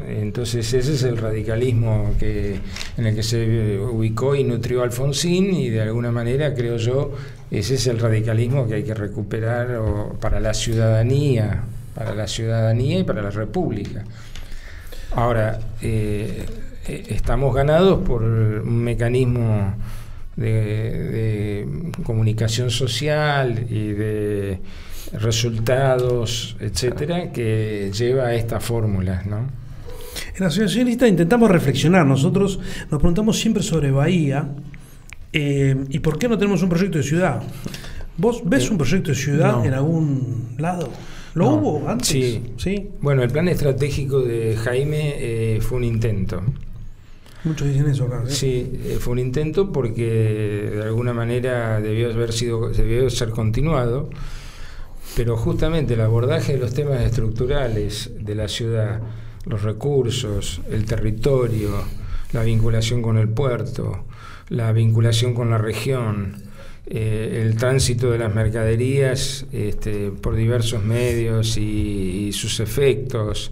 [0.07, 2.59] entonces ese es el radicalismo que,
[2.97, 7.13] en el que se ubicó y nutrió Alfonsín y de alguna manera creo yo
[7.51, 9.79] ese es el radicalismo que hay que recuperar
[10.19, 11.63] para la ciudadanía,
[11.95, 14.03] para la ciudadanía y para la república.
[15.11, 16.45] Ahora, eh,
[16.87, 19.73] eh, estamos ganados por un mecanismo
[20.35, 21.67] de,
[22.03, 24.59] comunicación social y de
[25.13, 29.58] resultados, etcétera, que lleva a estas fórmulas, ¿no?
[30.35, 32.05] En la asociacionista intentamos reflexionar.
[32.05, 32.59] Nosotros
[32.89, 34.49] nos preguntamos siempre sobre Bahía
[35.33, 37.41] eh, y por qué no tenemos un proyecto de ciudad.
[38.17, 39.65] ¿Vos ves Eh, un proyecto de ciudad no.
[39.65, 40.89] en algún lado?
[41.35, 42.07] ¿Lo No, hubo antes?
[42.07, 42.43] Sí.
[42.57, 42.89] ¿Sí?
[43.01, 46.41] Bueno, el plan estratégico de Jaime eh, fue un intento.
[47.43, 48.23] Muchos dicen eso acá.
[48.27, 48.31] ¿eh?
[48.31, 54.09] Sí, fue un intento porque de alguna manera debió haber sido, debió ser continuado,
[55.15, 58.99] pero justamente el abordaje de los temas estructurales de la ciudad,
[59.45, 61.83] los recursos, el territorio,
[62.31, 64.05] la vinculación con el puerto,
[64.49, 66.49] la vinculación con la región,
[66.91, 73.51] eh, el tránsito de las mercaderías este, por diversos medios y, sus efectos,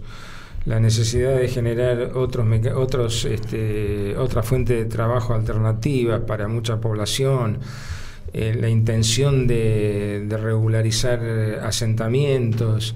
[0.64, 7.58] la necesidad de generar otros, otros este, otra fuente de trabajo alternativa para mucha población,
[8.32, 11.20] eh, la intención de, regularizar
[11.62, 12.94] asentamientos.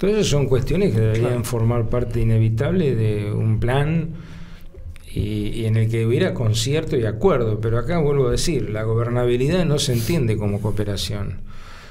[0.00, 1.44] Eso son cuestiones que deberían Claro.
[1.44, 4.10] formar parte inevitable de un plan
[5.14, 5.20] y,
[5.60, 7.60] y en el que hubiera concierto y acuerdo.
[7.60, 11.40] Pero acá vuelvo a decir, la gobernabilidad no se entiende como cooperación,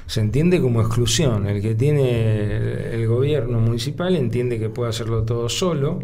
[0.06, 1.48] se entiende como exclusión.
[1.48, 5.98] El que tiene el, el gobierno municipal entiende que puede hacerlo todo solo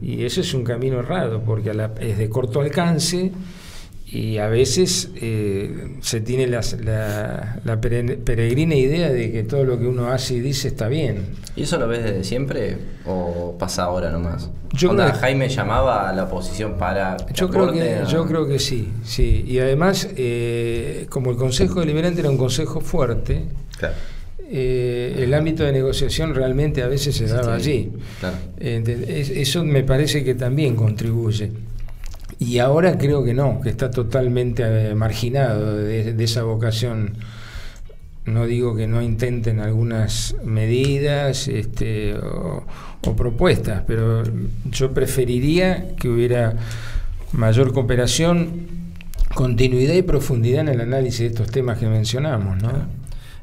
[0.00, 3.32] y ese es un camino errado porque a la- es de corto alcance
[4.14, 6.60] y a veces eh, se tiene la,
[7.64, 11.28] la pere- peregrina idea de que todo lo que uno hace y dice está bien.
[11.56, 14.50] ¿Y eso lo ves desde siempre o pasa ahora nomás?
[14.74, 18.26] Yo Onda, que- Jaime llamaba a la oposición para que Yo creo, que, a- yo
[18.26, 19.44] creo que sí, sí.
[19.48, 23.46] Y además, eh, como el Consejo Deliberante era un consejo fuerte,
[23.78, 23.94] Claro.
[24.50, 27.92] eh, el ámbito de negociación realmente a veces se daba Sí, allí.
[28.20, 28.36] claro.
[28.60, 31.50] Eh, eso me parece que también contribuye.
[32.42, 37.14] Y ahora creo que no, que está totalmente eh, marginado de, de esa vocación.
[38.24, 42.64] No digo que no intenten algunas medidas este, o,
[43.06, 44.24] o propuestas, pero
[44.70, 46.54] yo preferiría que hubiera
[47.30, 48.66] mayor cooperación,
[49.34, 52.70] continuidad y profundidad en el análisis de estos temas que mencionamos, ¿no?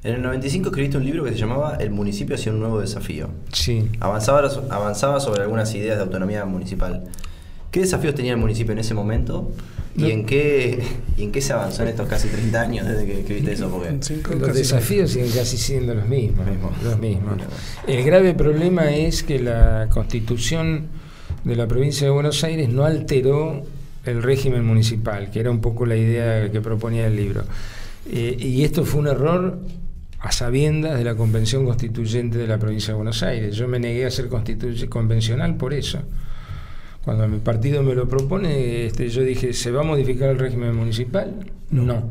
[0.03, 3.29] En el 95 escribiste un libro que se llamaba El municipio hacia un nuevo desafío.
[3.53, 3.89] Sí.
[4.01, 7.05] Avanzaba, avanzaba sobre algunas ideas de autonomía municipal.
[7.71, 9.51] ¿Qué desafíos tenía el municipio en ese momento?
[9.95, 10.07] ¿Y, No.
[10.07, 10.79] en, qué,
[11.17, 13.69] ¿Y en qué se avanzó en estos casi 30 años desde que escribiste eso?
[13.69, 16.45] Porque Cinco, Los desafíos siguen casi siendo los mismos.
[16.47, 16.71] Mismos.
[16.83, 17.37] Los mismos.
[17.87, 20.87] El grave problema es que la constitución
[21.43, 23.63] de la provincia de Buenos Aires no alteró
[24.05, 27.43] el régimen municipal, que era un poco la idea que proponía el libro.
[28.11, 29.59] Eh, y esto fue un error
[30.19, 33.55] a sabiendas de la convención constituyente de la provincia de Buenos Aires.
[33.55, 35.99] Yo me negué a ser constitu- convencional por eso.
[37.03, 40.75] Cuando mi partido me lo propone, este, yo dije, ¿se va a modificar el régimen
[40.75, 41.33] municipal?
[41.71, 42.09] No.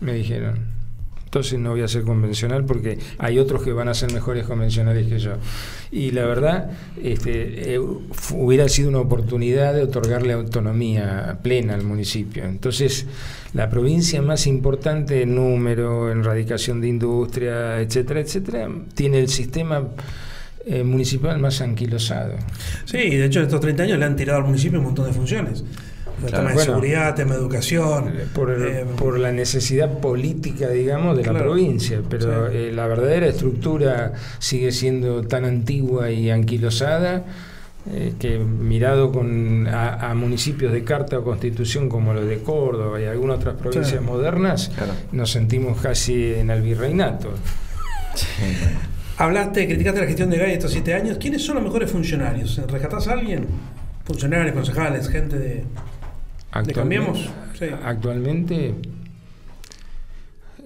[0.00, 0.72] Me dijeron.
[1.32, 5.06] Entonces no voy a ser convencional porque hay otros que van a ser mejores convencionales
[5.06, 5.36] que yo.
[5.90, 6.70] Y la verdad,
[7.02, 12.44] este, eh, hubiera sido una oportunidad de otorgarle autonomía plena al municipio.
[12.44, 13.06] Entonces,
[13.54, 19.88] la provincia más importante en número, en radicación de industria, etcétera, etcétera, tiene el sistema
[20.66, 22.34] eh, municipal más anquilosado.
[22.84, 25.64] Sí, de hecho, estos 30 años le han tirado al municipio un montón de funciones.
[26.22, 26.36] El Claro.
[26.36, 26.72] tema de Bueno.
[26.74, 28.08] seguridad, tema de educación.
[28.16, 32.56] Eh, por, eh, por la necesidad política, digamos, de la provincia, pero Sí.
[32.56, 37.24] eh, la verdadera estructura sigue siendo tan antigua y anquilosada
[37.90, 43.00] eh, que mirado con a, a municipios de carta o constitución como los de Córdoba
[43.00, 44.06] y algunas otras provincias Sí.
[44.06, 44.70] modernas,
[45.10, 47.30] nos sentimos casi en el virreinato.
[49.18, 51.18] Hablaste, criticaste la gestión de Gay estos 7 años.
[51.18, 52.60] ¿Quiénes son los mejores funcionarios?
[52.68, 53.46] ¿Rescatás a alguien?
[54.04, 55.64] Funcionarios, concejales, gente de.
[56.50, 57.30] Actualmente, Cambiemos?
[57.58, 57.66] Sí.
[57.84, 58.74] actualmente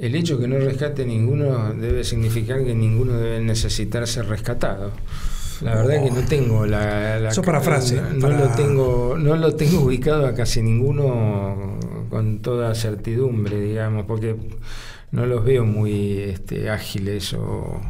[0.01, 4.93] el hecho que no rescate ninguno debe significar que ninguno debe necesitar ser rescatado.
[5.63, 9.37] La verdad que no tengo la, la- Eso para frase, no, para- lo tengo no
[9.37, 11.79] lo tengo ubicado a casi ninguno
[12.11, 14.37] con toda certidumbre, digamos, porque
[15.13, 17.81] no los veo muy este, ágiles o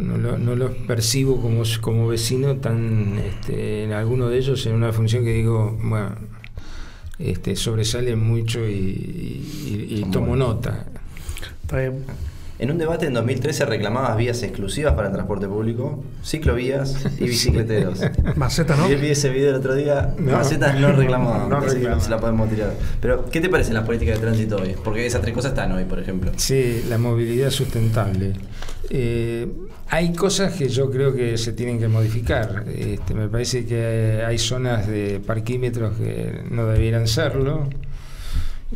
[0.00, 4.74] no, lo- no los percibo como, como vecino tan este, en alguno de ellos en
[4.74, 6.10] una función que digo, bueno,
[7.18, 10.86] este, sobresale mucho y, y- y tomo nota.
[11.62, 12.04] Está bien.
[12.58, 18.00] En un debate en 2013 reclamabas vías exclusivas para el transporte público, ciclovías y bicicleteros.
[18.34, 18.88] Maceta, ¿no?
[18.88, 20.14] Vi, vi ese video el otro día.
[20.18, 20.32] No.
[20.32, 22.00] Macetas no reclamaban, No así que reclamaban.
[22.00, 22.72] se la podemos tirar.
[23.00, 24.74] Pero, ¿qué te parecen las políticas de tránsito hoy?
[24.82, 26.32] Porque esas tres cosas están hoy, por ejemplo.
[26.36, 28.32] Sí, la movilidad sustentable.
[28.88, 29.46] Eh,
[29.88, 32.64] hay cosas que yo creo que se tienen que modificar.
[32.74, 37.68] Este, me parece que hay zonas de parquímetros que no debieran serlo.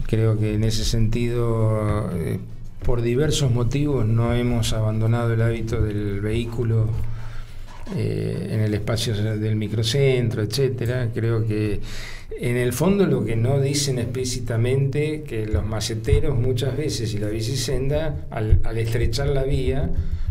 [0.06, 2.38] Creo que en ese sentido, eh,
[2.84, 6.88] por diversos motivos, no hemos abandonado el hábito del vehículo
[7.96, 11.10] eh, en el espacio del microcentro, etcétera.
[11.12, 11.80] Creo que
[12.40, 17.28] en el fondo lo que no dicen explícitamente que los maceteros muchas veces y la
[17.28, 19.90] bicisenda al, al estrechar la vía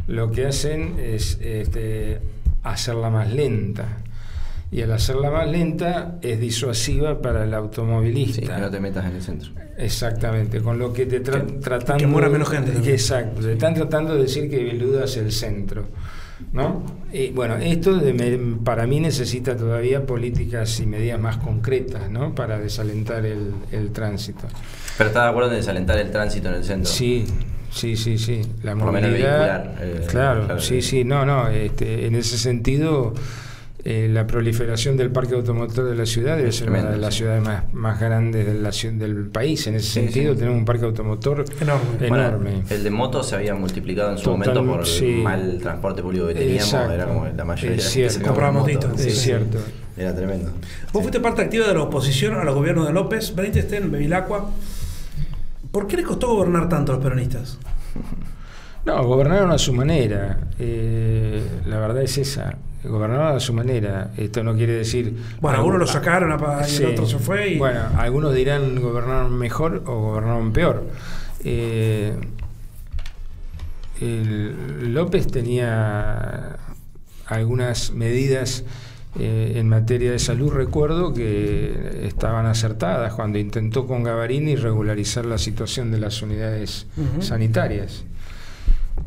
[0.10, 2.18] lo que hacen es este,
[2.64, 3.99] hacerla más lenta
[4.72, 8.42] y al hacerla más lenta es disuasiva para el automovilista.
[8.42, 9.52] Sí, que no te metas en el centro.
[9.78, 12.72] Exactamente, con lo que te Que- tratando que muera menos gente.
[12.92, 15.86] Exacto, te están tratando de decir que Beluda es el centro.
[16.54, 16.84] ¿No?
[17.12, 22.34] Y bueno, esto de me- para mí necesita todavía políticas y medidas más concretas, ¿no?
[22.34, 24.48] Para desalentar el, el tránsito.
[24.98, 26.90] Pero estás de acuerdo en desalentar el tránsito en el centro.
[26.90, 27.26] Sí,
[27.72, 28.42] sí, sí, sí.
[28.64, 29.64] La Por lo menos movilidad.
[29.66, 30.62] vehicular, eh, claro, claro.
[30.62, 31.04] sí, sí.
[31.04, 31.50] No, no.
[31.50, 33.14] Este, en ese sentido,
[33.86, 37.14] eh, la proliferación del parque automotor de la ciudad debe Es ser una de las
[37.14, 37.20] sí.
[37.20, 39.66] ciudades más, más grandes de la ciu- del país.
[39.68, 40.40] En ese Sí, sentido, sí.
[40.40, 42.08] tenemos un parque automotor Enorme.
[42.10, 42.64] Bueno, enorme.
[42.70, 46.28] el de motos se había multiplicado en su Total- momento por el mal transporte público
[46.28, 46.64] que teníamos.
[46.66, 46.94] Exacto.
[46.94, 48.14] Era como la mayoría Es de la gente cierto.
[48.14, 49.02] se Compraba compraba motitos, moto.
[49.04, 49.24] sí, es sí.
[49.26, 49.58] cierto.
[49.98, 50.46] Era tremendo.
[50.52, 51.00] Vos Sí.
[51.00, 54.50] fuiste parte activa de la oposición a los gobiernos de López, Benítez en Bevilacqua.
[55.72, 57.58] ¿Por qué les costó gobernar tanto a los peronistas?
[58.86, 60.40] No, gobernaron a su manera.
[60.58, 62.56] eh, la verdad es esa.
[62.84, 64.12] Gobernaron a su manera.
[64.18, 65.14] Esto no quiere decir.
[65.42, 67.50] Bueno, algunos lo sacaron a- y el otro se fue.
[67.50, 67.58] Y...
[67.58, 70.88] Bueno, algunos dirán gobernaron mejor o gobernaron peor.
[71.44, 72.14] Eh,
[74.02, 76.58] el- López tenía
[77.28, 78.64] algunas medidas
[79.20, 85.38] eh, en materia de salud, recuerdo que estaban acertadas cuando intentó con Gavarini regularizar la
[85.38, 86.86] situación de las unidades
[87.20, 88.06] sanitarias.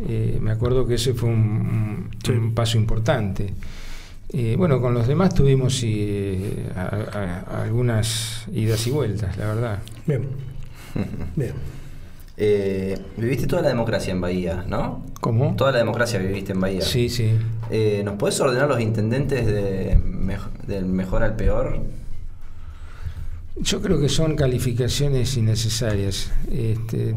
[0.01, 2.32] Eh, me acuerdo que ese fue un, un- Sí.
[2.32, 3.52] un paso importante.
[4.31, 9.78] Eh, bueno, con los demás tuvimos eh, a- a- algunas idas y vueltas, la verdad.
[10.06, 10.27] Bien,
[11.36, 11.52] bien.
[12.39, 15.05] Eh, viviste toda la democracia en Bahía, ¿no?
[15.20, 15.55] ¿Cómo?
[15.55, 16.81] Toda la democracia viviste en Bahía.
[16.81, 17.31] Sí, sí.
[17.70, 19.98] Eh, ¿Nos podés ordenar los intendentes de
[20.66, 21.81] del mejor al peor?
[23.56, 27.14] Yo creo que son calificaciones innecesarias, este,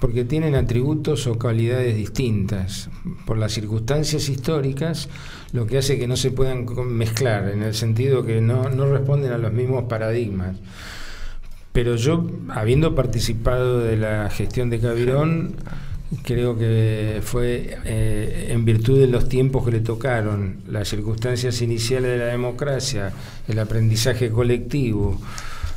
[0.00, 2.90] porque tienen atributos o cualidades distintas.
[3.24, 5.08] Por las circunstancias históricas,
[5.52, 9.32] lo que hace que no se puedan mezclar, en el sentido que no, no responden
[9.32, 10.58] a los mismos paradigmas.
[11.72, 15.54] Pero yo, habiendo participado de la gestión de Cabirón,
[16.22, 22.10] creo que fue eh, en virtud de los tiempos que le tocaron, las circunstancias iniciales
[22.10, 23.12] de la democracia,
[23.46, 25.18] el aprendizaje colectivo,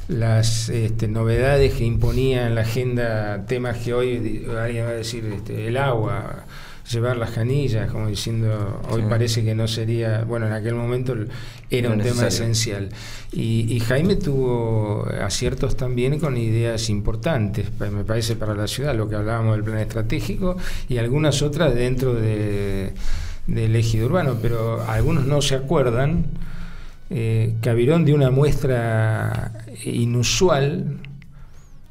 [0.07, 5.25] las este, novedades que imponía en la agenda temas que hoy alguien va a decir
[5.25, 6.45] este, el agua,
[6.91, 9.07] llevar las canillas, como diciendo, hoy Sí.
[9.09, 11.15] parece que no sería, bueno, en aquel momento
[11.69, 12.89] era un tema esencial.
[13.31, 19.07] Y, y Jaime tuvo aciertos también con ideas importantes, me parece, para la ciudad, lo
[19.07, 20.57] que hablábamos del plan estratégico
[20.89, 22.91] y algunas otras dentro de,
[23.47, 26.25] del ejido urbano, pero algunos no se acuerdan.
[27.09, 30.97] Eh, Cabirón dio una muestra inusual,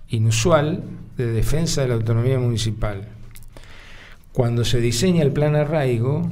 [0.09, 0.83] inusual
[1.17, 3.03] de defensa de la autonomía municipal.
[4.33, 6.31] Cuando se diseña el plan arraigo,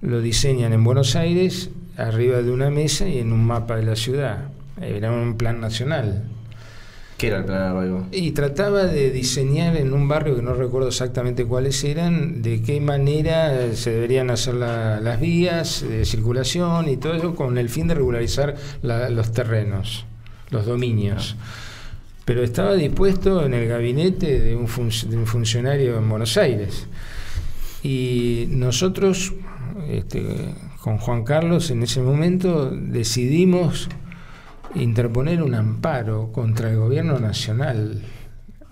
[0.00, 3.96] lo diseñan en Buenos Aires, arriba de una mesa y en un mapa de la
[3.96, 4.48] ciudad.
[4.80, 6.24] Era un plan nacional.
[7.18, 8.06] ¿Qué era el plan arraigo?
[8.10, 12.80] Y trataba de diseñar en un barrio que no recuerdo exactamente cuáles eran, de qué
[12.80, 17.86] manera se deberían hacer la- las vías de circulación y todo eso con el fin
[17.86, 20.04] de regularizar la- los terrenos,
[20.52, 21.34] los dominios.
[22.24, 26.86] Pero estaba dispuesto en el gabinete de un, func- de un funcionario en Buenos Aires.
[27.82, 29.32] Y nosotros,
[29.88, 33.88] este, con Juan Carlos, en ese momento decidimos
[34.76, 38.02] interponer un amparo contra el gobierno nacional.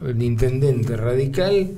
[0.01, 1.71] El intendente radical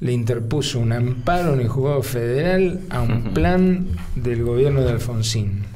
[0.00, 3.86] le interpuso un amparo en el juzgado federal a un plan
[4.16, 5.73] del gobierno de Alfonsín.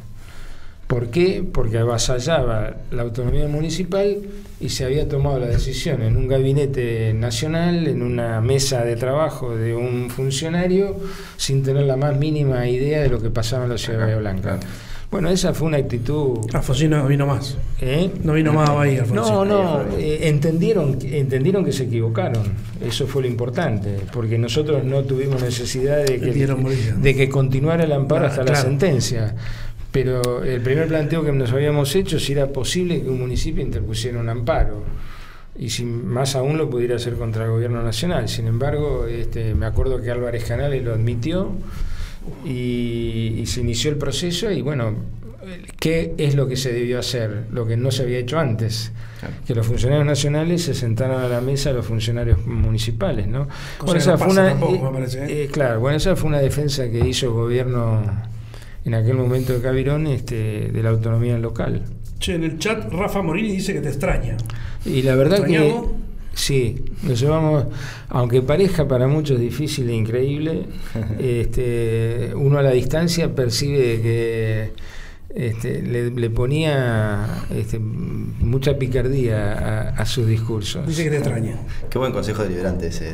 [0.89, 1.45] ¿Por qué?
[1.53, 4.17] Porque avasallaba la autonomía municipal
[4.59, 9.55] y se había tomado la decisión en un gabinete nacional, en una mesa de trabajo
[9.55, 10.97] de un funcionario,
[11.37, 14.19] sin tener la más mínima idea de lo que pasaba en la ciudad de Bahía
[14.19, 14.59] Blanca.
[15.11, 16.39] Bueno, esa fue una actitud...
[16.53, 17.57] Alfonsín no vino más.
[17.81, 18.11] ¿eh?
[18.23, 19.35] No vino más a Bahía, Alfonsín.
[19.35, 22.45] No, no, eh, entendieron, entendieron que se equivocaron.
[22.83, 28.27] Eso fue lo importante, porque nosotros no tuvimos necesidad de que, de continuara el amparo
[28.27, 29.35] Ah, hasta la sentencia.
[29.91, 33.63] Pero el primer planteo que nos habíamos hecho es si era posible que un municipio
[33.63, 34.83] interpusiera un amparo.
[35.59, 38.29] Y si más aún lo pudiera hacer contra el gobierno nacional.
[38.29, 41.51] Sin embargo, este, me acuerdo que Álvarez Canales lo admitió
[42.45, 44.95] y, y se inició el proceso y bueno,
[45.79, 47.47] ¿qué es lo que se debió hacer?
[47.51, 48.93] Lo que no se había hecho antes.
[49.21, 49.35] Claro.
[49.47, 53.49] Que los funcionarios nacionales se sentaran a la mesa a los funcionarios municipales, ¿no?
[53.79, 55.43] Cosa que no pasa tampoco, eh, me parece, ¿eh?
[55.43, 58.03] eh, claro, bueno, esa fue una defensa que hizo el gobierno
[58.89, 61.83] en aquel momento de Cabirón este, de la autonomía local.
[62.19, 64.37] Che, en el chat Rafa Morini dice que te extraña.
[64.87, 65.75] Y la verdad que
[66.33, 67.67] sí, nos llevamos,
[68.09, 70.65] aunque parezca para muchos difícil e increíble,
[71.19, 74.73] este, uno a la distancia percibe que
[75.35, 80.87] este, le, le ponía este, mucha picardía a, a sus discursos.
[80.87, 81.57] Dice que te extraña.
[81.91, 83.13] Qué buen consejo deliberante ese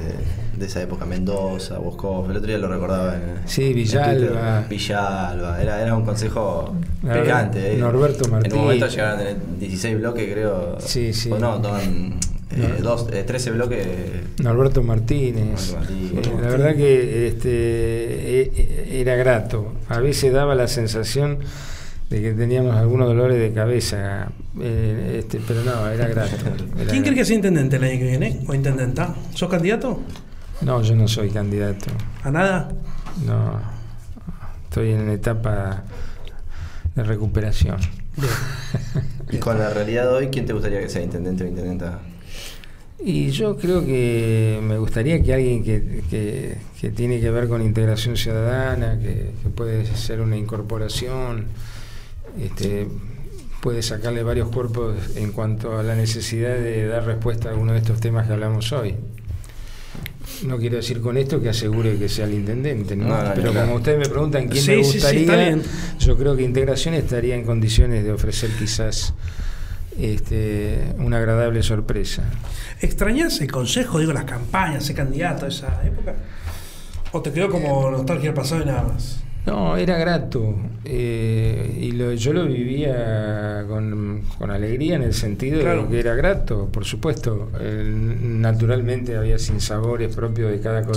[0.56, 1.04] de esa época.
[1.06, 2.30] Mendoza, Boscov.
[2.30, 3.22] El otro día lo recordaba en.
[3.46, 4.66] Sí, Villalba.
[4.70, 5.60] Villalba.
[5.60, 7.74] Era, era un consejo picante.
[7.74, 7.78] eh.
[7.78, 8.48] Norberto Martí.
[8.50, 10.76] En un momento llegaron a tener 16 bloques, creo.
[10.80, 11.30] Sí, sí.
[11.32, 12.14] O no, toman,
[12.52, 13.86] eh, dos, eh, 13 bloques.
[14.40, 15.74] Norberto Martínez.
[15.74, 16.26] Martínez.
[16.28, 19.72] Eh, la verdad que este, eh, eh, era grato.
[19.88, 21.38] A veces daba la sensación
[22.14, 24.28] de que teníamos algunos dolores de cabeza,
[24.60, 26.36] eh, este, pero no, era grato.
[26.78, 28.40] Era ¿Quién cree que sea intendente el año que viene?
[28.46, 29.14] ¿O intendenta?
[29.34, 30.00] ¿Sos candidato?
[30.62, 31.86] No, yo no soy candidato.
[32.22, 32.68] ¿A nada?
[33.26, 33.60] No,
[34.64, 35.84] estoy en etapa
[36.94, 37.76] de recuperación.
[39.30, 41.98] Y con la realidad de hoy, ¿quién te gustaría que sea intendente o intendenta?
[43.02, 47.60] Y yo creo que me gustaría que alguien que, que- que tiene que ver con
[47.62, 51.46] integración ciudadana, que, que puede ser una incorporación,
[52.40, 52.88] este,
[53.60, 57.78] puede sacarle varios cuerpos en cuanto a la necesidad de dar respuesta a alguno de
[57.78, 58.96] estos temas que hablamos hoy.
[60.42, 63.08] No quiero decir con esto que asegure que sea el intendente, ¿no?
[63.08, 63.66] No, no, pero claro.
[63.66, 65.58] como ustedes me preguntan quién Sí, me sí, sí, gustaría,
[65.98, 69.14] yo creo que integración estaría en condiciones de ofrecer quizás
[69.98, 72.24] este, una agradable sorpresa.
[72.80, 76.14] ¿Extrañas el consejo, digo, las campañas, ser candidato a esa época?
[77.12, 79.23] ¿O te quedó como nostalgia del pasado y nada más?
[79.46, 80.54] No, era grato.
[80.86, 85.84] eh, y lo- yo lo vivía con, con alegría en el sentido Claro.
[85.84, 87.50] de que era grato, por supuesto.
[87.60, 87.90] Eh,
[88.22, 90.92] naturalmente había sinsabores propios de cada co-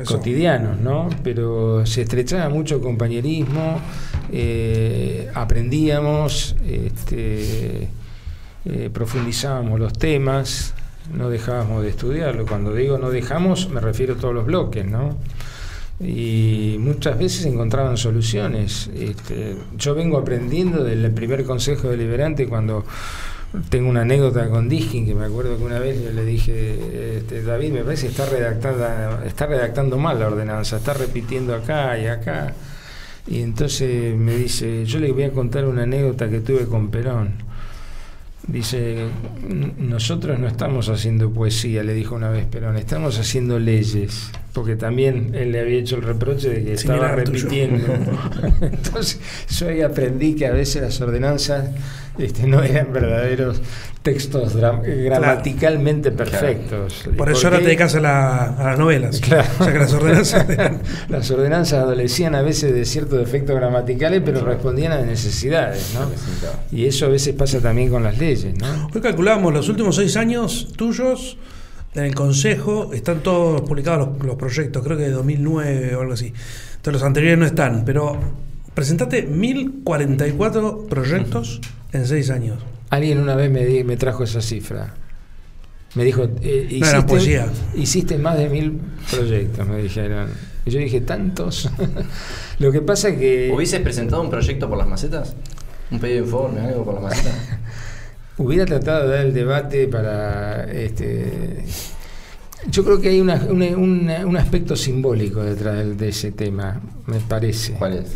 [0.00, 0.16] Eso.
[0.16, 1.08] cotidiano, ¿no?
[1.24, 3.80] Pero se estrechaba mucho el compañerismo,
[4.32, 7.88] eh, aprendíamos, este,
[8.64, 10.74] eh, profundizábamos los temas,
[11.12, 12.46] no dejábamos de estudiarlo.
[12.46, 15.16] Cuando digo no dejamos, me refiero a todos los bloques, ¿no?
[16.00, 18.90] Y muchas veces encontraban soluciones.
[18.94, 22.84] Este, yo vengo aprendiendo del primer consejo deliberante cuando
[23.70, 27.42] tengo una anécdota con Diskin que me acuerdo que una vez yo le dije, este,
[27.42, 32.06] David, me parece que está redactada, está redactando mal la ordenanza, está repitiendo acá y
[32.06, 32.54] acá.
[33.28, 37.30] Y entonces me dice, yo le voy a contar una anécdota que tuve con Perón.
[38.46, 39.06] Dice,
[39.48, 44.74] "N- nosotros no estamos haciendo poesía, le dijo una vez Perón, estamos haciendo leyes, porque
[44.74, 47.86] también él le había hecho el reproche de que estaba repitiendo.
[48.62, 49.20] Entonces
[49.50, 51.66] yo ahí aprendí que a veces las ordenanzas
[52.18, 53.60] este, no eran verdaderos
[54.00, 57.04] textos dra- gramaticalmente perfectos.
[57.18, 59.20] Por eso ahora te dedicas a, la- a las novelas.
[59.26, 59.46] Claro.
[59.60, 60.46] O sea que las ordenanzas
[61.10, 66.10] Las ordenanzas adolecían a veces de ciertos defectos gramaticales, pero respondían a necesidades, ¿no?
[66.76, 68.88] Y eso a veces pasa también con las leyes, ¿no?
[68.94, 71.36] Hoy calculamos los últimos seis años tuyos
[71.96, 76.12] en el Consejo, están todos publicados los, los proyectos, creo que de 2009 o algo
[76.12, 76.26] así.
[76.76, 78.18] Entonces los anteriores no están, pero
[78.74, 81.60] presentaste 1044 proyectos
[81.92, 82.58] en seis años.
[82.90, 84.94] Alguien una vez me, di- me trajo esa cifra.
[85.94, 87.46] Me dijo, eh, No era poesía.
[87.74, 88.78] hiciste más de mil
[89.10, 90.28] proyectos, me dijeron.
[90.66, 91.70] Y yo dije, ¿tantos?
[92.58, 95.34] Lo que pasa es que ¿Hubieses presentado un proyecto por las macetas?
[95.90, 97.34] ¿Un pedido de informe, algo por las macetas?
[98.38, 100.64] hubiera tratado de dar el debate para...
[100.72, 101.64] este
[102.70, 107.20] Yo creo que hay una- una- una- un aspecto simbólico detrás de ese tema, me
[107.20, 107.74] parece.
[107.74, 108.12] ¿Cuál es?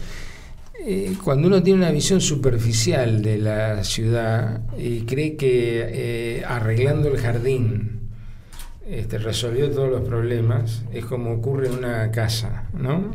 [0.82, 5.84] Eh, cuando uno tiene una visión superficial de la ciudad y cree que
[6.38, 8.00] eh, arreglando el jardín
[8.88, 13.10] este, resolvió todos los problemas, es como ocurre en una casa, ¿no?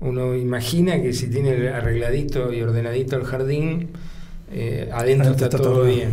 [0.00, 3.90] Uno imagina que si tiene arregladito y ordenadito el jardín,
[4.52, 6.10] eh, adentro está, todo, bien.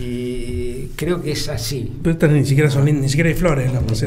[0.00, 1.92] Y creo que es así.
[2.02, 4.02] Pero estas ni siquiera son ni siquiera hay flores en las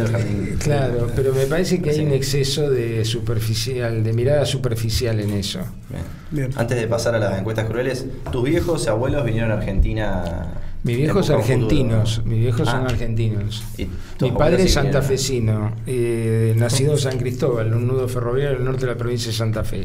[0.00, 0.56] el jardín.
[0.58, 5.60] Claro, pero me parece que hay un exceso de superficial, de mirada superficial en eso.
[5.88, 6.02] Bien.
[6.48, 6.50] Bien.
[6.56, 10.52] Antes de pasar a las encuestas crueles, tus viejos abuelos vinieron a Argentina.
[10.82, 12.30] Mis viejos argentinos, ¿no?
[12.30, 12.88] mis viejos son Ah.
[12.90, 13.62] argentinos.
[13.78, 13.86] ¿Y
[14.18, 18.82] tus Mi padre es santafesino, eh, nacido en San Cristóbal, un nudo ferroviario del norte
[18.84, 19.82] de la provincia de Santa Fe.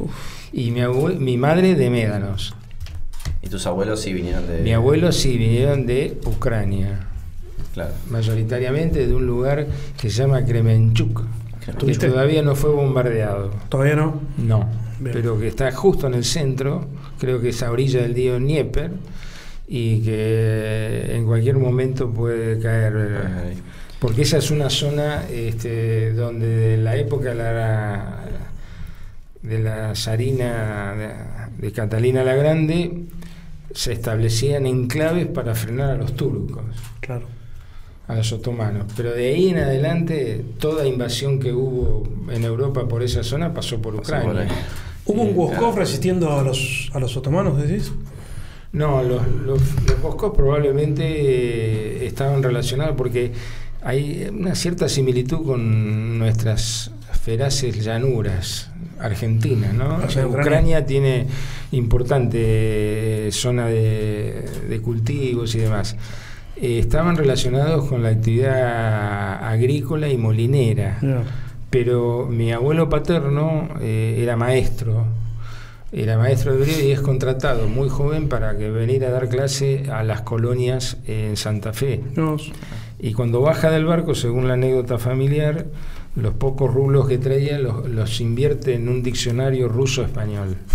[0.51, 2.53] Y mi, abue- mi madre de Médanos.
[3.41, 4.59] Y tus abuelos sí vinieron de.
[4.61, 7.07] Mi abuelo sí vinieron de Ucrania,
[7.73, 7.93] Claro.
[8.09, 9.67] mayoritariamente de un lugar
[9.99, 11.23] que se llama Kremenchuk,
[11.85, 13.51] que todavía no fue bombardeado.
[13.69, 14.21] Todavía no.
[14.37, 14.67] No,
[14.99, 15.13] Bien.
[15.13, 16.87] pero que está justo en el centro,
[17.19, 18.91] creo que es a orilla del río Dnieper
[19.67, 22.93] y que en cualquier momento puede caer.
[22.97, 23.17] eh,
[23.51, 23.57] Ay.
[23.99, 28.19] Porque esa es una zona este, donde de la época de la,
[29.43, 30.95] de la zarina
[31.57, 33.03] de, de Catalina la Grande
[33.73, 36.63] se establecían enclaves para frenar a los turcos.
[36.99, 37.27] Claro.
[38.07, 38.85] a los otomanos.
[38.95, 43.81] Pero de ahí en adelante, toda invasión que hubo en Europa por esa zona pasó
[43.81, 44.53] por Pasó por Ucrania.
[45.05, 47.91] ¿Hubo un Woskov resistiendo a los, a los otomanos, decís?
[48.71, 53.31] No, los, los, los boscos probablemente eh, estaban relacionados porque
[53.81, 56.91] hay una cierta similitud con nuestras
[57.23, 59.97] feraces llanuras argentinas, ¿no?
[60.05, 61.25] O sea, Ucrania, tiene
[61.71, 62.37] importante
[63.27, 65.95] eh, zona de, de cultivos y demás.
[66.61, 70.99] Eh, estaban relacionados con la actividad agrícola y molinera.
[71.69, 75.05] pero mi abuelo paterno eh, era maestro,
[75.91, 79.85] era maestro de hebreo y es contratado muy joven para que venir a dar clase
[79.91, 82.01] a las colonias en Santa Fe.
[82.15, 82.37] No,
[82.99, 85.65] Y cuando baja del barco, según la anécdota familiar,
[86.21, 90.55] los pocos rublos que traía los, los invierte en un diccionario ruso-español.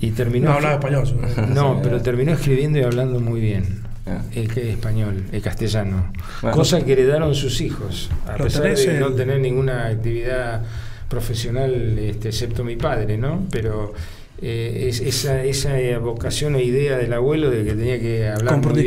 [0.00, 0.50] Y terminó.
[0.50, 1.04] no hablaba español.
[1.52, 3.82] No, pero terminó escribiendo y hablando muy bien.
[4.06, 4.22] Ah.
[4.32, 6.12] El que español, el castellano.
[6.42, 6.56] Bueno.
[6.56, 10.62] Cosa que heredaron sus hijos, a pesar de no en- tener ninguna actividad
[11.08, 13.46] profesional, este, excepto mi padre, ¿no?
[13.50, 13.92] Pero
[14.40, 18.86] eh, es- esa, esa vocación o idea del abuelo de que tenía que hablar bien,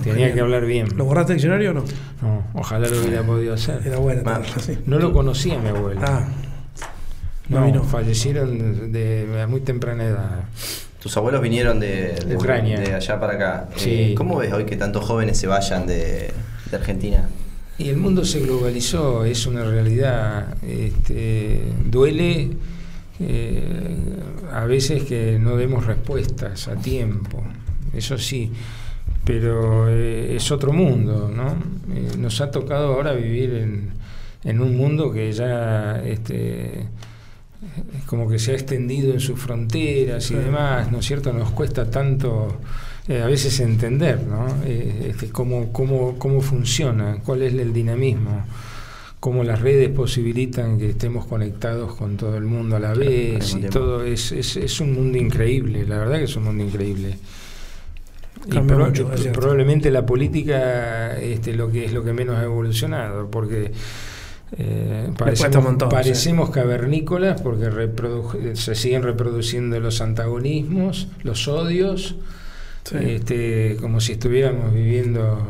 [0.02, 0.34] Genial.
[0.34, 0.88] que hablar bien.
[0.96, 1.84] ¿Lo borraste diccionario o no?
[2.22, 3.80] No, ojalá lo hubiera podido hacer.
[3.84, 4.22] Era bueno.
[4.86, 6.00] No lo conocía mi abuelo.
[6.04, 6.28] Ah,
[7.48, 7.82] no, no vino.
[7.84, 10.44] fallecieron de, de muy temprana edad.
[11.02, 12.78] Tus abuelos vinieron de, de- Ucrania.
[12.78, 13.68] de allá para acá.
[13.76, 13.90] Sí.
[13.90, 16.30] Eh, ¿Cómo ves hoy que tantos jóvenes se vayan de,
[16.70, 17.28] de Argentina?
[17.78, 20.54] Y el mundo se globalizó, es una realidad.
[20.62, 22.50] Este, duele
[23.20, 23.96] eh,
[24.52, 27.42] a veces que no demos respuestas a tiempo,
[27.94, 28.50] eso sí,
[29.24, 31.50] pero eh, es otro mundo, ¿no?
[31.94, 33.90] Eh, nos ha tocado ahora vivir en,
[34.44, 40.30] en un mundo que ya este, es como que se ha extendido en sus fronteras
[40.30, 41.32] y demás, ¿no es cierto?
[41.32, 42.60] Nos cuesta tanto
[43.08, 44.46] a veces entender, ¿no?
[44.64, 48.44] Este, cómo, cómo, cómo funciona, cuál es el dinamismo,
[49.22, 53.58] cómo las redes posibilitan que estemos conectados con todo el mundo a la vez y
[53.60, 53.78] tiempo.
[53.78, 57.18] todo es, es, es un mundo increíble, la verdad que es un mundo increíble.
[58.50, 63.70] Y mucho, probablemente la política este, lo que es lo que menos ha evolucionado, porque
[64.58, 72.16] eh, parecemos, un montón, parecemos cavernícolas porque reprodu- se siguen reproduciendo los antagonismos, los odios,
[72.82, 72.96] sí.
[73.00, 75.46] este, como si estuviéramos viviendo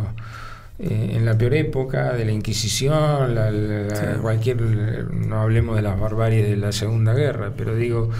[0.82, 4.04] eh, en la peor época de la Inquisición, la- la- la- Sí.
[4.20, 8.10] cualquier, no hablemos de las barbaries de la Segunda Guerra, pero digo,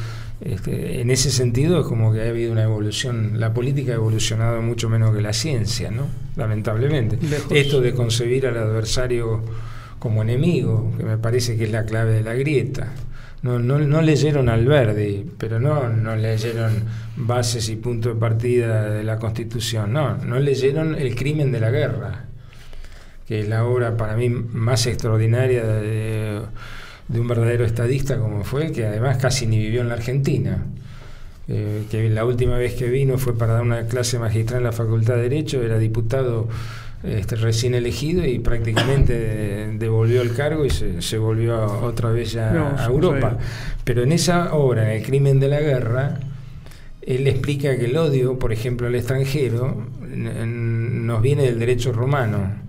[0.41, 4.61] este, en ese sentido es como que ha habido una evolución, la política ha evolucionado
[4.63, 6.07] mucho menos que la ciencia, ¿no?
[6.37, 7.17] Lamentablemente.
[7.25, 7.53] Lejos.
[7.53, 9.43] Esto de concebir al adversario
[9.99, 12.89] como enemigo, que me parece que es la clave de la grieta.
[13.43, 16.73] No, no, no leyeron Alberdi, pero no, no leyeron
[17.17, 21.71] bases y puntos de partida de la Constitución, no, no leyeron El crimen de la
[21.71, 22.25] guerra,
[23.33, 26.39] que es la obra para mí más extraordinaria de,
[27.09, 30.67] de un verdadero estadista como fue, que además casi ni vivió en la Argentina.
[31.49, 34.73] Eh, que la última vez que vino fue para dar una clase magistral en la
[34.73, 36.47] Facultad de Derecho, era diputado
[37.05, 42.51] este, recién elegido y prácticamente devolvió el cargo y se, se volvió otra vez ya
[42.51, 43.39] No, a Europa.
[43.83, 46.21] Pero en esa obra, en El crimen de la guerra,
[47.01, 52.61] él explica que el odio, por ejemplo, al extranjero, nos viene del derecho romano.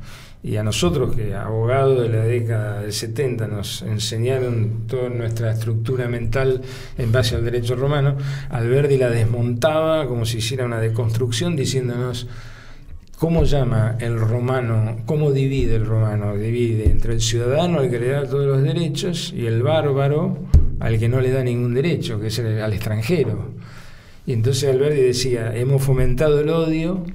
[0.46, 6.10] Y a nosotros, que abogados de la década del 70 nos enseñaron toda nuestra estructura
[6.10, 6.62] mental
[6.98, 8.18] en base al derecho romano,
[8.50, 12.28] Alberti la desmontaba como si hiciera una deconstrucción diciéndonos
[13.18, 18.10] cómo llama el romano, cómo divide el romano, divide entre el ciudadano al que le
[18.10, 20.40] da todos los derechos y el bárbaro
[20.82, 23.52] al que no le da ningún derecho, que es el- al extranjero.
[24.26, 27.06] Y entonces Alberti decía, hemos fomentado el odio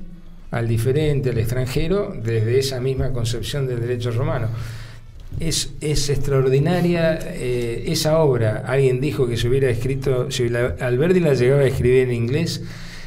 [0.51, 4.49] al diferente, al extranjero, desde esa misma concepción del derecho romano.
[5.41, 8.65] Es, es extraordinaria eh, esa obra.
[8.67, 12.63] Alguien dijo que si hubiera escrito, si la- Alberti la llegaba a escribir en inglés,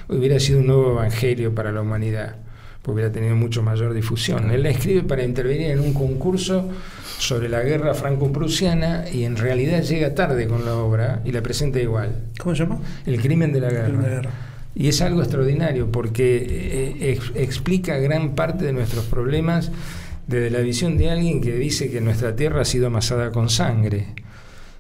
[0.07, 2.35] hubiera sido un nuevo evangelio para la humanidad,
[2.83, 4.51] porque hubiera tenido mucho mayor difusión.
[4.51, 6.69] Él la escribe para intervenir en un concurso
[7.17, 11.79] sobre la guerra franco-prusiana y en realidad llega tarde con la obra y la presenta
[11.79, 12.15] igual.
[12.39, 12.79] ¿Cómo se llama?
[13.05, 14.09] El crimen de la Crimen de guerra.
[14.21, 14.29] guerra.
[14.75, 16.45] Y es algo extraordinario porque
[16.99, 19.71] eh, ex- explica gran parte de nuestros problemas
[20.27, 24.07] desde la visión de alguien que dice que nuestra tierra ha sido amasada con sangre.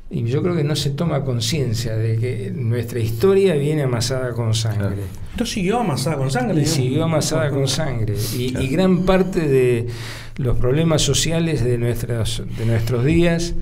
[0.09, 4.53] Y yo creo que no se toma conciencia de que nuestra historia viene amasada con
[4.53, 5.03] sangre.
[5.31, 6.61] Esto siguió amasada con sangre.
[6.61, 8.15] Y siguió amasada con sangre.
[8.37, 8.65] Y, Claro.
[8.65, 9.87] y gran parte de
[10.37, 13.53] los problemas sociales de nuestros, de nuestros días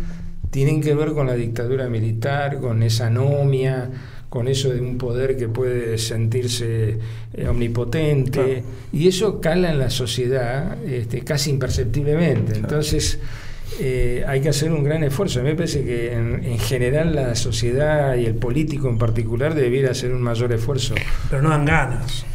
[0.50, 3.92] tienen que ver con la dictadura militar, con esa anomia,
[4.30, 6.98] con eso de un poder que puede sentirse
[7.34, 8.62] eh, omnipotente, Claro.
[8.94, 12.56] y eso cala en la sociedad este, casi imperceptiblemente.
[12.56, 13.20] Entonces,
[13.80, 15.40] eh, hay que hacer un gran esfuerzo.
[15.40, 19.56] A mí me parece que en, en general la sociedad y el político en particular
[19.56, 20.96] debiera hacer un mayor esfuerzo.
[21.30, 22.26] Pero no dan ganas.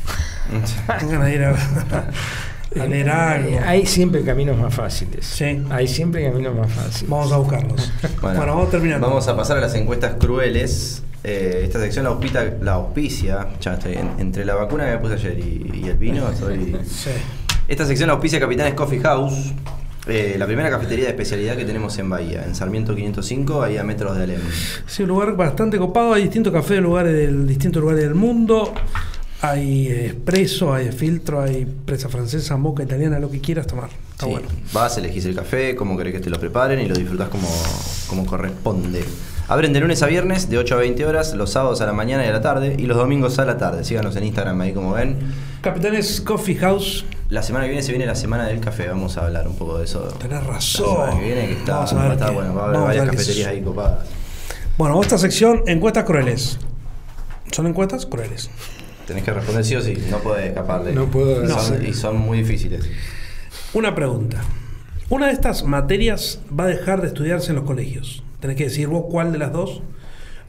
[0.88, 3.48] Dan ganas de ir a, leer algo.
[3.50, 5.24] Eh, Hay siempre caminos más fáciles.
[5.24, 5.62] Sí.
[5.70, 7.08] Hay siempre caminos más fáciles.
[7.08, 7.92] Vamos a buscarlos.
[8.20, 9.06] Bueno, vamos terminando.
[9.06, 11.02] Vamos a pasar a las encuestas crueles.
[11.24, 14.98] Eh, esta sección la, auspita- la auspicia, ya estoy en- entre la vacuna que me
[14.98, 16.76] puse ayer y, y el vino, estoy...
[16.86, 17.10] Sí.
[17.66, 19.52] Esta sección la auspicia Capitanes Coffee House,
[20.06, 23.84] eh, la primera cafetería de especialidad que tenemos en Bahía, en Sarmiento 505, ahí a
[23.84, 24.40] metros de Alem.
[24.86, 26.12] Sí, un lugar bastante copado.
[26.12, 28.74] Hay distintos cafés de lugares del, distintos lugares del mundo.
[29.46, 33.90] Hay espresso, hay filtro, hay presa francesa, moca italiana, lo que quieras tomar.
[34.12, 34.48] Está Sí, bueno.
[34.72, 37.48] Vas, elegís el café, cómo querés que te lo preparen y lo disfrutás como,
[38.08, 39.04] como corresponde.
[39.46, 42.24] Abren de lunes a viernes, de 8 a 20 horas, los sábados a la mañana
[42.24, 43.84] y a la tarde, y los domingos a la tarde.
[43.84, 45.18] Síganos en Instagram ahí como ven.
[45.60, 47.04] Capitanes Coffee House.
[47.28, 49.76] La semana que viene se viene la semana del café, vamos a hablar un poco
[49.76, 50.00] de eso.
[50.18, 50.86] Tenés La razón.
[50.86, 53.60] semana que viene que está, Vamos a bueno, va a haber a varias cafeterías ahí
[53.60, 54.06] copadas.
[54.78, 56.58] Bueno, esta sección, encuestas crueles.
[57.52, 58.48] ¿Son encuestas crueles?
[59.06, 60.92] Tenés que responder sí o sí, no podés escaparle.
[60.92, 62.88] No puedo Son- y son muy difíciles.
[63.74, 64.42] Una pregunta.
[65.10, 68.22] Una de estas materias va a dejar de estudiarse en los colegios.
[68.40, 69.82] Tenés que decir vos cuál de las dos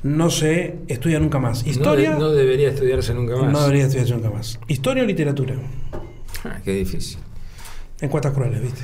[0.04, 1.66] no se estudia nunca más.
[1.68, 3.52] Historia No, de- no debería estudiarse nunca más.
[3.52, 4.60] no debería estudiarse nunca más.
[4.68, 5.56] Historia o literatura.
[6.46, 7.18] Ah, qué difícil.
[8.00, 8.82] Encuestas crueles, ¿viste?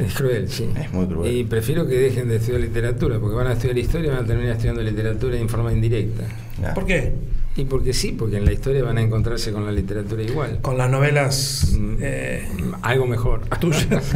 [0.00, 0.68] Es cruel, sí.
[0.80, 1.32] Es muy cruel.
[1.32, 4.26] Y prefiero que dejen de estudiar literatura, porque van a estudiar historia y van a
[4.26, 6.24] terminar estudiando literatura en forma indirecta.
[6.60, 6.74] Nah.
[6.74, 7.12] ¿Por qué?
[7.56, 10.58] Y porque sí, porque en la historia van a encontrarse con la literatura igual.
[10.60, 11.96] Con las novelas Mm.
[12.00, 12.48] eh,
[12.82, 13.42] Algo mejor.
[13.60, 14.12] tuyas.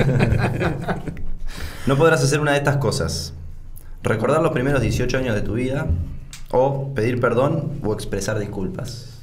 [1.87, 3.33] No podrás hacer una de estas cosas.
[4.03, 5.87] Recordar los primeros 18 años de tu vida,
[6.51, 9.21] o pedir perdón o expresar disculpas.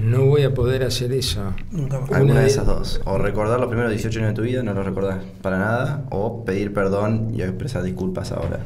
[0.00, 1.54] No voy a poder hacer eso.
[1.70, 2.08] Nunca más.
[2.10, 3.00] Una Alguna de de- esas dos.
[3.04, 6.44] O recordar los primeros 18 años de tu vida, no los recordás para nada, o
[6.44, 8.60] pedir perdón y expresar disculpas ahora.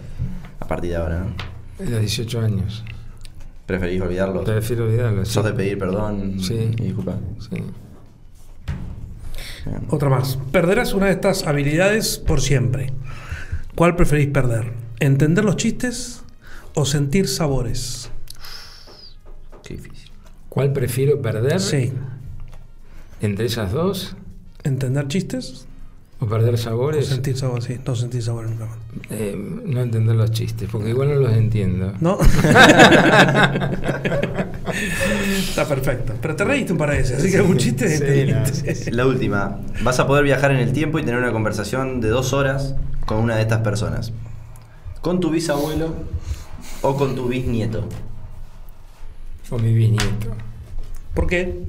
[0.60, 1.84] A partir de ahora, ¿no?
[1.90, 2.84] Los 18 años.
[3.70, 4.44] ¿Preferís olvidarlos?
[4.44, 5.24] Prefiero olvidarlo.
[5.24, 5.32] sí.
[5.32, 6.54] ¿Sos de pedir perdón Sí.
[6.76, 7.14] y disculpas?
[7.38, 7.62] Sí.
[9.64, 9.82] Bien.
[9.90, 10.38] Otra más.
[10.50, 12.92] Perderás una de estas habilidades por siempre.
[13.76, 14.72] ¿Cuál preferís perder?
[14.98, 16.24] ¿Entender los chistes
[16.74, 18.10] o sentir sabores?
[19.62, 20.10] Qué difícil.
[20.48, 21.60] ¿Cuál prefiero perder?
[21.60, 21.92] Sí.
[23.20, 24.16] ¿Entre esas dos?
[24.64, 25.68] ¿Entender chistes
[26.22, 27.64] ¿O perder o sentir sentir sabores?
[27.64, 28.76] Sí, no sentir sabores nunca más.
[29.64, 31.94] no entender los chistes, porque igual no los entiendo.
[32.00, 32.18] ¿No?
[35.38, 36.12] Está perfecto.
[36.20, 38.34] Pero te reíste un par de veces, así que algún chiste Sí, entendiste.
[38.34, 38.90] no, sí, sí.
[38.90, 39.60] La última.
[39.82, 42.74] Vas a poder viajar en el tiempo y tener una conversación de dos horas
[43.06, 44.12] con una de estas personas.
[45.00, 45.94] ¿Con tu bisabuelo
[46.82, 47.88] o con tu bisnieto?
[49.50, 50.36] O mi bisnieto.
[51.14, 51.60] ¿Por qué?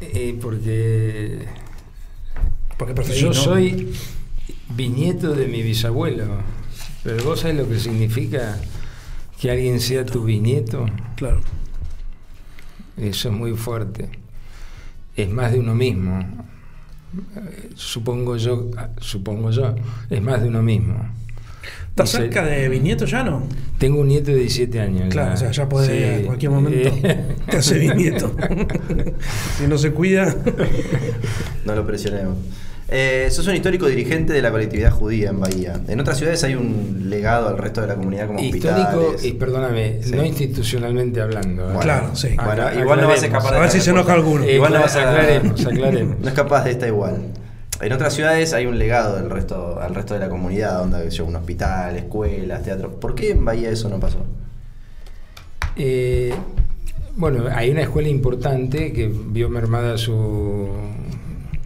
[0.00, 1.46] Eh, porque
[2.80, 3.34] Porque preferís, yo ¿no?
[3.34, 3.92] soy
[4.74, 6.24] bisnieto de mi bisabuelo.
[7.04, 8.58] Pero vos sabés lo que significa
[9.38, 10.86] que alguien sea tu bisnieto.
[11.14, 11.42] Claro.
[12.96, 14.08] Eso es muy fuerte.
[15.14, 16.26] Es más de uno mismo.
[17.74, 19.74] Supongo yo, supongo yo,
[20.08, 20.96] es más de uno mismo.
[21.90, 23.42] ¿Estás cerca de bisnieto ya no?
[23.78, 25.08] Tengo un nieto de 17 años.
[25.10, 26.20] Claro, o sea, ya puede Sí.
[26.20, 28.34] en cualquier momento Eh, te hace bisnieto.
[29.58, 30.34] si no se cuida.
[31.66, 32.38] No lo presionemos.
[32.92, 35.80] Eh, sos un histórico dirigente de la colectividad judía en Bahía.
[35.86, 39.24] En otras ciudades hay un legado al resto de la comunidad como Histórico, hospitales.
[39.24, 40.10] y perdóname, Sí.
[40.16, 41.62] no institucionalmente hablando.
[41.62, 41.66] ¿eh?
[41.66, 42.30] Bueno, Claro, sí.
[42.34, 44.44] Bueno, Acla- igual no vas a escapar de A ver si se enoja alguno.
[44.44, 46.18] Eh, Igual no vas a aclaremos, aclaremos.
[46.18, 47.22] No es capaz de esta igual.
[47.80, 51.20] En otras ciudades hay un legado del resto, al resto de la comunidad, donde hay
[51.20, 52.98] un hospital, escuelas, teatro.
[52.98, 54.18] ¿Por qué en Bahía eso no pasó?
[55.76, 56.34] Eh,
[57.16, 60.68] bueno, hay una escuela importante que vio mermada su,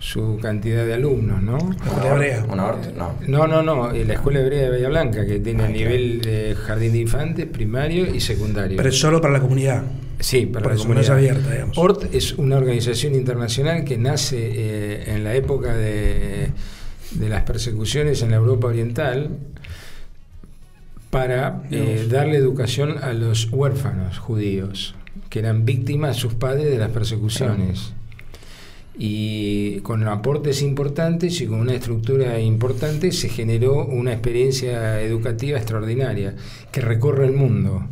[0.04, 1.56] su cantidad de alumnos, ¿no?
[1.56, 2.44] escuela hebrea.
[2.50, 2.90] ¿Una horta?
[2.94, 3.14] No.
[3.26, 6.92] No, no, no, la escuela hebrea de Bahía Blanca, que tiene Ah, nivel de jardín
[6.92, 8.76] de infantes, primario y secundario.
[8.76, 9.82] Pero es solo para la comunidad.
[10.20, 11.04] Sí, para Por la eso no comunidad.
[11.04, 11.78] es abierta, digamos.
[11.78, 16.50] ORT es una organización internacional que nace eh, en la época de,
[17.12, 19.30] de las persecuciones en la Europa Oriental
[21.10, 24.94] para eh, darle educación a los huérfanos judíos
[25.30, 27.92] que eran víctimas sus padres de las persecuciones.
[28.96, 36.34] Y con aportes importantes y con una estructura importante se generó una experiencia educativa extraordinaria
[36.70, 37.88] que recorre el mundo.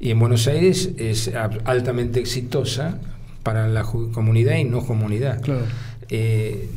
[0.00, 1.30] Y en Buenos Aires es
[1.64, 2.98] altamente exitosa
[3.42, 5.42] para la comunidad y no comunidad.
[5.42, 5.62] Claro.
[6.08, 6.68] Eh,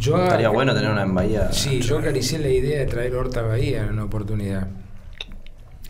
[0.00, 1.52] Yo Estaría bueno tener una en Bahía.
[1.52, 4.68] Sí, yo acaricié la idea de traer Horta a Bahía en una oportunidad.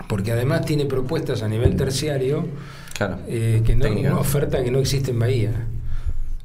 [0.09, 2.47] Porque además tiene propuestas a nivel terciario
[2.95, 3.19] Claro.
[3.29, 4.11] eh, que no, Técnica.
[4.13, 5.53] una oferta que no existe en Bahía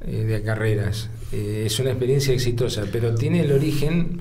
[0.06, 1.10] eh, de carreras.
[1.32, 4.20] Eh, es una experiencia exitosa, pero tiene el origen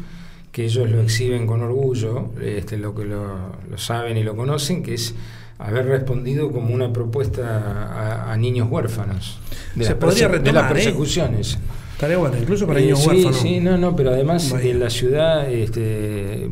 [0.53, 4.83] que ellos lo exhiben con orgullo, este, lo que lo, lo saben y lo conocen,
[4.83, 5.15] que es
[5.59, 9.41] haber respondido como una propuesta a, a niños huérfanos
[9.75, 10.75] de, Se las, podría perse- de las retomar, ¿eh?
[10.75, 11.59] persecuciones.
[11.93, 13.37] Estaría bueno, incluso para Eh, niños sí, huérfanos.
[13.41, 16.49] sí, no, no, pero además en la ciudad este,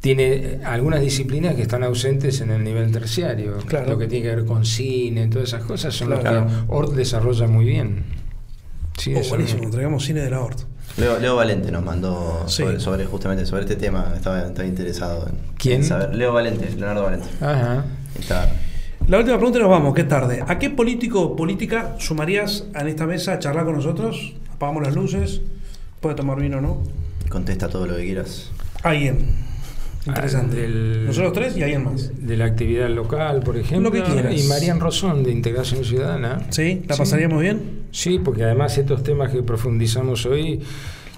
[0.00, 3.58] tiene algunas disciplinas que están ausentes en el nivel terciario.
[3.66, 3.90] Claro.
[3.92, 6.40] Lo que tiene que ver con cine, todas esas cosas son Claro.
[6.42, 8.02] lo que Ort desarrolla muy bien.
[8.98, 10.60] Sí, Oh, eso buenísimo, traigamos cine de la Hort.
[10.96, 12.62] Leo, Leo Valente nos mandó Sí.
[12.62, 14.12] sobre, sobre- justamente sobre este tema.
[14.14, 15.80] Estaba, estaba interesado en, ¿Quién?
[15.80, 16.14] en saber.
[16.14, 17.26] Leo Valente, Leonardo Valente.
[17.40, 17.84] Ajá.
[18.18, 18.52] Está,
[19.08, 20.44] La última pregunta y nos vamos, es tarde.
[20.46, 24.34] ¿A qué político o política sumarías en esta mesa a charlar con nosotros?
[24.54, 25.40] Apagamos las luces,
[26.00, 26.82] puede tomar vino o no.
[27.28, 28.50] contesta todo lo que quieras.
[28.84, 29.26] Alguien.
[30.06, 30.56] Interesante.
[30.56, 32.10] Del- Nosotros tres y alguien más.
[32.18, 33.90] De la actividad local, por ejemplo.
[33.90, 34.34] Lo que quieras.
[34.38, 36.40] Y Marian Rosón, de Integración Ciudadana.
[36.50, 36.82] ¿Sí?
[36.86, 36.98] ¿La Sí.
[36.98, 37.84] pasaríamos bien?
[37.90, 40.60] Sí, porque además estos temas que profundizamos hoy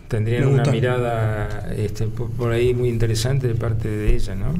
[0.08, 4.54] tendrían una mirada este, por ahí muy interesante de parte de ella, ¿no?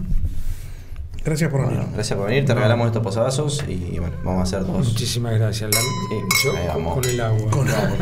[1.25, 1.77] Gracias por venir.
[1.77, 2.45] Bueno, gracias por venir.
[2.45, 4.89] Te regalamos estos posavasos y bueno, vamos a hacer dos.
[4.89, 5.71] Muchísimas gracias.
[5.73, 5.87] La- Sí,
[6.45, 6.95] yo con, vamos.
[6.95, 7.51] con el agua.
[7.51, 7.67] Con-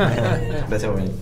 [0.68, 1.12] Gracias por venir.